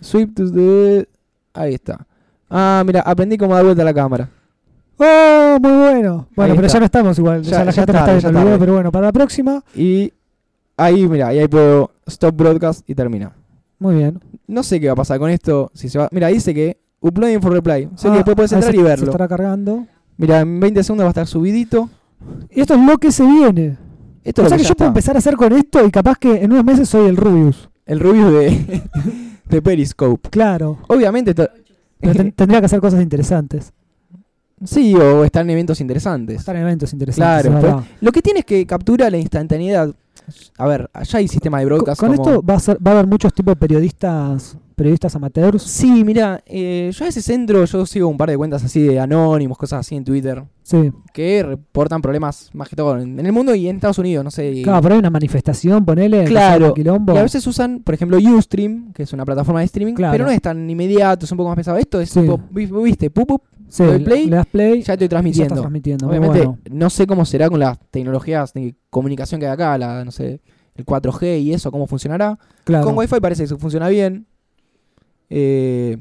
Sweep 0.00 0.34
to 0.34 0.50
the... 0.52 1.08
Ahí 1.54 1.74
está. 1.74 2.06
Ah, 2.50 2.82
mira, 2.86 3.00
aprendí 3.00 3.36
cómo 3.38 3.54
dar 3.54 3.64
vuelta 3.64 3.82
a 3.82 3.84
la 3.84 3.94
cámara. 3.94 4.28
¡Oh, 4.98 5.58
muy 5.60 5.72
bueno! 5.72 6.28
Bueno, 6.36 6.52
Ahí 6.52 6.56
pero 6.58 6.66
está. 6.66 6.76
ya 6.76 6.80
no 6.80 6.84
estamos 6.86 7.18
igual. 7.18 7.42
Ya, 7.42 7.50
Ya- 7.50 7.64
la 7.64 7.70
ya 7.70 7.72
gente 7.72 7.92
no 7.92 7.98
está 7.98 8.06
tarde, 8.06 8.20
viendo 8.20 8.28
el 8.28 8.34
video, 8.34 8.44
tarde. 8.52 8.58
pero 8.60 8.72
bueno, 8.74 8.92
para 8.92 9.06
la 9.06 9.12
próxima, 9.12 9.64
Y 9.74 10.12
ahí, 10.76 11.08
mira, 11.08 11.28
ahí 11.28 11.48
puedo 11.48 11.90
stop 12.06 12.36
broadcast 12.36 12.88
y 12.88 12.94
termina. 12.94 13.32
muy 13.78 13.96
bien. 13.96 14.20
No 14.46 14.62
sé 14.62 14.78
qué 14.80 14.86
va 14.88 14.92
a 14.92 14.96
pasar 14.96 15.18
con 15.18 15.30
esto. 15.30 15.70
Si 15.74 15.88
se 15.88 15.98
va... 15.98 16.08
Mira, 16.12 16.28
dice 16.28 16.52
que 16.54 16.78
uploading 17.00 17.40
for 17.40 17.52
reply. 17.52 17.88
O 17.92 17.96
sea 17.98 18.10
que 18.10 18.14
Ah, 18.14 18.18
después 18.18 18.36
puedes 18.36 18.52
entrar 18.52 18.70
se- 18.70 18.76
y 18.76 18.80
Se 18.80 18.84
verlo. 18.86 19.04
estará 19.06 19.26
cargando. 19.28 19.86
Mira, 20.18 20.40
en 20.40 20.60
20 20.60 20.82
segundos 20.84 21.04
va 21.04 21.08
a 21.08 21.10
estar 21.10 21.26
subidito. 21.26 21.88
Y 22.50 22.60
esto 22.60 22.74
es 22.74 22.80
lo 22.86 22.98
que 22.98 23.10
se 23.10 23.24
viene. 23.24 23.78
Esto 24.22 24.42
o 24.42 24.44
es 24.44 24.50
sea 24.50 24.58
lo 24.58 24.62
que 24.62 24.68
yo 24.68 24.74
puedo 24.76 24.88
empezar 24.88 25.16
a 25.16 25.18
hacer 25.18 25.36
con 25.36 25.52
esto 25.52 25.84
y 25.84 25.90
capaz 25.90 26.16
que 26.18 26.42
en 26.44 26.52
unos 26.52 26.64
meses 26.64 26.88
soy 26.88 27.08
el 27.08 27.16
Rubius. 27.16 27.68
El 27.86 27.98
rubio 27.98 28.30
de, 28.30 28.82
de 29.56 29.62
Periscope. 29.62 30.28
Claro. 30.30 30.78
Obviamente, 30.88 31.34
Pero 31.34 31.50
ten- 32.14 32.32
tendría 32.36 32.60
que 32.60 32.66
hacer 32.66 32.80
cosas 32.80 33.02
interesantes. 33.02 33.72
sí, 34.64 34.94
o 34.94 35.24
están 35.24 35.46
en 35.46 35.50
eventos 35.50 35.80
interesantes. 35.80 36.38
Estar 36.38 36.56
en 36.56 36.62
eventos 36.62 36.92
interesantes. 36.92 37.50
Claro, 37.50 37.58
es 37.68 37.74
pues. 37.74 37.86
Lo 38.00 38.12
que 38.12 38.22
tiene 38.22 38.40
es 38.40 38.44
que 38.46 38.66
captura 38.66 39.10
la 39.10 39.18
instantaneidad. 39.18 39.94
A 40.56 40.66
ver, 40.66 40.88
allá 40.92 41.18
hay 41.18 41.26
sistema 41.28 41.58
de 41.58 41.64
Con, 41.64 41.68
broadcast. 41.74 42.00
con 42.00 42.14
como- 42.16 42.28
esto 42.30 42.42
va 42.44 42.54
a, 42.54 42.60
ser, 42.60 42.76
va 42.86 42.92
a 42.92 42.94
haber 42.94 43.06
muchos 43.06 43.32
tipos 43.34 43.52
de 43.52 43.56
periodistas 43.56 44.56
periodistas 44.82 45.14
amateurs. 45.14 45.62
Sí, 45.62 46.02
mira, 46.04 46.42
eh, 46.44 46.90
yo 46.92 47.04
a 47.04 47.06
veces 47.06 47.28
entro, 47.28 47.64
yo 47.64 47.86
sigo 47.86 48.08
un 48.08 48.16
par 48.16 48.28
de 48.30 48.36
cuentas 48.36 48.64
así 48.64 48.80
de 48.82 48.98
anónimos, 48.98 49.56
cosas 49.56 49.80
así 49.80 49.94
en 49.94 50.04
Twitter, 50.04 50.42
Sí. 50.64 50.90
que 51.14 51.42
reportan 51.44 52.02
problemas 52.02 52.50
más 52.52 52.68
que 52.68 52.74
todo 52.74 52.98
en, 52.98 53.18
el 53.24 53.32
mundo 53.32 53.54
y 53.54 53.68
en 53.68 53.76
Estados 53.76 53.98
Unidos, 53.98 54.24
no 54.24 54.30
sé. 54.32 54.50
y- 54.50 54.62
Claro, 54.62 54.82
pero 54.82 54.94
hay 54.94 54.98
una 54.98 55.10
manifestación, 55.10 55.84
ponele. 55.84 56.24
Claro, 56.24 56.74
quilombo. 56.74 57.14
Y 57.14 57.18
a 57.18 57.22
veces 57.22 57.46
usan, 57.46 57.80
por 57.84 57.94
ejemplo, 57.94 58.18
Ustream, 58.18 58.92
que 58.92 59.04
es 59.04 59.12
una 59.12 59.24
plataforma 59.24 59.60
de 59.60 59.66
streaming, 59.66 59.94
Claro. 59.94 60.12
pero 60.12 60.24
no 60.24 60.30
es 60.32 60.40
tan 60.42 60.68
inmediato, 60.68 61.24
es 61.26 61.30
un 61.32 61.38
poco 61.38 61.48
más 61.50 61.56
pesado. 61.56 61.78
Esto 61.78 62.00
es 62.00 62.10
Sí. 62.10 62.20
tipo, 62.20 62.40
vi- 62.50 62.66
viste, 62.66 63.08
pup, 63.10 63.28
pup, 63.28 63.42
Sí, 63.68 63.84
doy 63.84 64.00
play, 64.00 64.26
le 64.26 64.36
das 64.36 64.46
play 64.46 64.82
ya 64.82 64.92
estoy 64.94 65.06
ya 65.06 65.10
transmitiendo. 65.10 65.54
estás 65.54 65.60
transmitiendo. 65.62 66.08
Obviamente, 66.08 66.38
bueno. 66.38 66.58
no 66.70 66.90
sé 66.90 67.06
cómo 67.06 67.24
será 67.24 67.48
con 67.48 67.60
las 67.60 67.78
tecnologías 67.90 68.52
de 68.52 68.74
comunicación 68.90 69.40
que 69.40 69.46
hay 69.46 69.52
acá, 69.52 69.78
la, 69.78 70.04
no 70.04 70.10
sé, 70.10 70.40
el 70.74 70.84
4G 70.84 71.38
y 71.40 71.52
eso, 71.52 71.70
cómo 71.70 71.86
funcionará. 71.86 72.38
Claro. 72.64 72.84
Con 72.84 72.96
Wi-Fi 72.96 73.20
parece 73.20 73.46
que 73.46 73.56
funciona 73.56 73.88
bien. 73.88 74.26
Eh, 75.34 75.96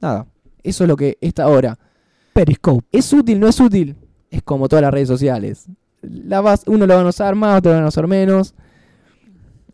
nada, 0.00 0.26
eso 0.62 0.84
es 0.84 0.88
lo 0.88 0.96
que 0.96 1.18
está 1.20 1.42
ahora. 1.44 1.76
Periscope. 2.32 2.84
¿Es 2.92 3.12
útil? 3.12 3.40
¿No 3.40 3.48
es 3.48 3.58
útil? 3.60 3.96
es 4.30 4.42
como 4.42 4.68
todas 4.68 4.82
las 4.82 4.92
redes 4.92 5.08
sociales. 5.08 5.66
La 6.02 6.40
vas, 6.40 6.62
uno 6.66 6.86
lo 6.86 6.94
van 6.94 7.06
a 7.06 7.08
usar 7.08 7.34
más, 7.34 7.58
otro 7.58 7.70
lo 7.72 7.76
van 7.78 7.84
a 7.86 7.88
usar 7.88 8.06
menos. 8.06 8.54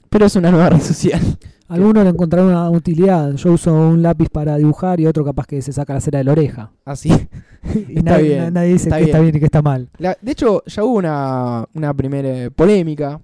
Pero 0.08 0.26
es 0.26 0.36
una 0.36 0.50
nueva 0.50 0.70
red 0.70 0.80
social. 0.80 1.20
Algunos 1.68 2.04
le 2.04 2.10
encontrarán 2.10 2.48
una 2.50 2.70
utilidad. 2.70 3.32
Yo 3.34 3.52
uso 3.52 3.74
un 3.74 4.02
lápiz 4.02 4.28
para 4.28 4.56
dibujar 4.56 5.00
y 5.00 5.06
otro 5.06 5.24
capaz 5.24 5.46
que 5.46 5.60
se 5.62 5.72
saca 5.72 5.94
la 5.94 6.00
cera 6.00 6.18
de 6.18 6.24
la 6.24 6.32
oreja. 6.32 6.70
Así. 6.84 7.10
Y 7.64 7.98
Está 7.98 8.10
nadie, 8.12 8.28
bien, 8.28 8.54
nadie 8.54 8.72
dice 8.72 8.88
está 8.88 8.98
que 8.98 9.04
está 9.04 9.18
bien. 9.18 9.26
bien 9.30 9.36
y 9.36 9.38
que 9.38 9.44
está 9.46 9.62
mal. 9.62 9.88
La- 9.98 10.18
de 10.20 10.32
hecho, 10.32 10.64
ya 10.66 10.82
hubo 10.82 10.94
una, 10.96 11.64
una 11.74 11.94
primera 11.94 12.50
polémica 12.50 13.20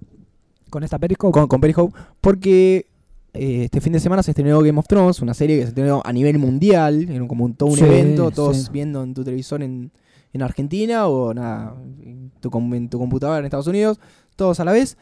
Con 0.69 0.81
esta 0.83 0.97
Periscope. 0.97 1.33
con, 1.33 1.47
con 1.49 1.59
Periscope 1.59 1.93
porque 2.21 2.85
eh, 3.33 3.65
este 3.65 3.81
fin 3.81 3.93
de 3.93 3.99
semana 3.99 4.23
se 4.23 4.31
estrenó 4.31 4.59
Game 4.61 4.77
of 4.79 4.87
Thrones, 4.87 5.21
una 5.21 5.33
serie 5.33 5.57
que 5.57 5.63
se 5.63 5.69
estrenó 5.69 6.01
a 6.03 6.11
nivel 6.13 6.37
mundial, 6.39 7.09
era 7.09 7.27
como 7.27 7.45
un, 7.45 7.53
todo 7.53 7.69
un 7.69 7.77
Sí, 7.77 7.83
evento, 7.83 8.31
todos 8.31 8.57
sí. 8.57 8.69
viendo 8.71 9.03
en 9.03 9.13
tu 9.13 9.23
televisor 9.23 9.61
en, 9.63 9.91
en 10.33 10.41
Argentina 10.41 11.07
o 11.07 11.33
nada, 11.33 11.75
en 12.03 12.31
tu, 12.39 12.49
en 12.75 12.89
tu 12.89 12.97
computadora 12.99 13.39
en 13.39 13.45
Estados 13.45 13.67
Unidos, 13.67 13.99
todos 14.35 14.59
a 14.59 14.65
la 14.65 14.71
vez. 14.71 14.97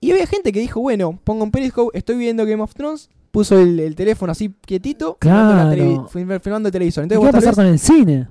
Y 0.00 0.10
había 0.12 0.26
gente 0.26 0.52
que 0.52 0.60
dijo, 0.60 0.80
bueno, 0.80 1.18
pongo 1.24 1.44
un 1.44 1.50
Periscope, 1.50 1.96
estoy 1.96 2.16
viendo 2.16 2.44
Game 2.46 2.62
of 2.62 2.74
Thrones, 2.74 3.08
puso 3.30 3.58
el, 3.58 3.80
el 3.80 3.94
teléfono 3.94 4.32
así 4.32 4.54
quietito, 4.64 5.16
Claro. 5.18 6.06
filmando 6.08 6.68
el 6.68 6.72
televisor. 6.72 7.02
¿Y 7.02 7.06
Entonces 7.06 7.18
qué 7.18 7.24
va 7.24 7.28
a 7.28 7.32
pasar 7.32 7.54
con 7.54 7.66
el 7.66 7.78
cine? 7.78 8.28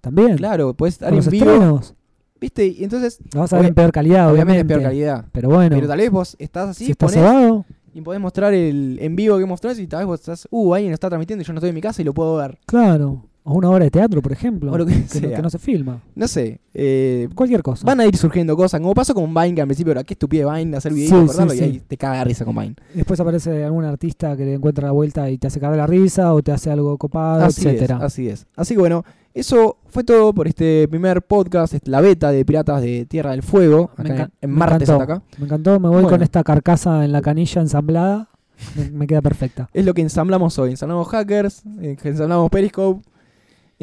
También. 0.00 0.36
claro, 0.36 0.74
puedes 0.74 0.94
estar 0.94 1.12
en 1.12 1.20
vivo, 1.30 1.44
estrenos. 1.50 1.94
¿viste? 2.40 2.66
Y 2.66 2.82
entonces, 2.84 3.18
Lo 3.32 3.40
vas 3.40 3.52
a 3.52 3.56
ver 3.58 3.66
en 3.66 3.74
peor 3.74 3.92
calidad, 3.92 4.30
obviamente 4.32 4.60
obviamente. 4.62 4.72
es 4.74 4.78
peor 4.78 4.82
calidad. 4.90 5.24
Pero 5.32 5.48
bueno, 5.50 5.76
Pero 5.76 5.86
tal 5.88 5.98
vez 5.98 6.10
vos 6.10 6.36
estás 6.40 6.70
así, 6.70 6.86
si 6.86 6.90
estás 6.92 7.12
ponés- 7.14 7.64
y 7.94 8.00
podés 8.00 8.20
mostrar 8.20 8.54
el 8.54 8.98
en 9.00 9.16
vivo 9.16 9.36
of 9.36 9.60
Thrones 9.60 9.78
y 9.78 9.86
tal 9.86 10.00
vez 10.00 10.06
vos 10.06 10.20
estás, 10.20 10.48
uh, 10.50 10.74
alguien 10.74 10.92
está 10.92 11.08
transmitiendo 11.08 11.42
y 11.42 11.46
yo 11.46 11.52
no 11.52 11.58
estoy 11.58 11.70
en 11.70 11.74
mi 11.74 11.80
casa 11.80 12.02
y 12.02 12.04
lo 12.04 12.14
puedo 12.14 12.36
ver. 12.36 12.58
claro. 12.66 13.24
O 13.44 13.54
una 13.54 13.70
obra 13.70 13.84
de 13.84 13.90
teatro, 13.90 14.22
por 14.22 14.30
ejemplo. 14.32 14.70
O 14.70 14.78
lo 14.78 14.86
que 14.86 14.92
que, 14.94 15.00
no, 15.00 15.06
sea. 15.28 15.36
que 15.36 15.42
no 15.42 15.50
se 15.50 15.58
filma. 15.58 16.00
No 16.14 16.28
sé, 16.28 16.60
eh, 16.74 17.28
Cualquier 17.34 17.60
cosa. 17.62 17.84
van 17.84 17.98
a 18.00 18.06
ir 18.06 18.16
surgiendo 18.16 18.56
cosas, 18.56 18.80
como 18.80 18.94
pasó 18.94 19.14
con 19.14 19.34
Vine, 19.34 19.54
que 19.56 19.60
al 19.62 19.66
principio 19.66 19.90
era 19.90 20.04
qué 20.04 20.14
estupidez 20.14 20.46
Vine, 20.54 20.76
hacer 20.76 20.92
Sí, 20.92 20.98
videitos, 21.00 21.34
sí, 21.36 21.42
sí. 21.50 21.56
y 21.58 21.60
ahí 21.62 21.82
te 21.86 21.96
caga 21.96 22.18
de 22.18 22.24
risa 22.24 22.44
con 22.44 22.54
Vine. 22.54 22.76
Después 22.94 23.18
aparece 23.18 23.64
algún 23.64 23.84
artista 23.84 24.36
que 24.36 24.44
le 24.44 24.54
encuentra 24.54 24.86
la 24.86 24.92
vuelta 24.92 25.28
y 25.28 25.38
te 25.38 25.48
hace 25.48 25.58
cagar 25.58 25.76
la 25.76 25.86
risa 25.88 26.32
o 26.34 26.40
te 26.42 26.52
hace 26.52 26.70
algo 26.70 26.96
copado, 26.98 27.44
Así 27.44 27.62
es, 27.62 27.66
etcétera. 27.74 27.98
así 28.02 28.28
es. 28.28 28.46
Así 28.54 28.74
que 28.74 28.80
bueno, 28.80 29.04
eso 29.34 29.78
fue 29.88 30.04
todo 30.04 30.32
por 30.32 30.46
este 30.46 30.86
primer 30.86 31.22
podcast, 31.22 31.74
la 31.88 32.00
beta 32.00 32.30
de 32.30 32.44
Piratas 32.44 32.80
de 32.80 33.06
Tierra 33.06 33.32
del 33.32 33.42
Fuego, 33.42 33.90
acá 33.96 34.14
en, 34.14 34.20
en 34.40 34.50
me 34.50 34.56
martes 34.56 34.88
encantó. 34.88 35.02
acá. 35.14 35.22
Me 35.38 35.46
encantó, 35.46 35.80
me 35.80 35.88
voy 35.88 35.94
Bueno. 36.02 36.10
con 36.10 36.22
esta 36.22 36.44
carcasa 36.44 37.04
en 37.04 37.10
la 37.10 37.20
canilla 37.22 37.60
ensamblada. 37.60 38.28
Me, 38.76 38.90
me 38.92 39.06
queda 39.08 39.20
perfecta. 39.20 39.68
Es 39.72 39.84
lo 39.84 39.92
que 39.94 40.02
ensamblamos 40.02 40.56
hoy, 40.60 40.70
ensamblamos 40.70 41.08
hackers, 41.08 41.64
eh, 41.80 41.96
ensamblamos 42.04 42.48
Periscope. 42.48 43.02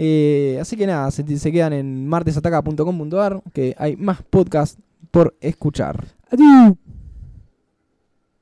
Eh, 0.01 0.57
así 0.61 0.77
que 0.77 0.87
nada, 0.87 1.11
se, 1.11 1.37
se 1.37 1.51
quedan 1.51 1.73
en 1.73 2.07
martesataca.com.ar, 2.07 3.41
que 3.51 3.75
hay 3.77 3.97
más 3.97 4.21
podcasts 4.21 4.81
por 5.11 5.35
escuchar. 5.41 6.05
Adiós. 6.31 6.77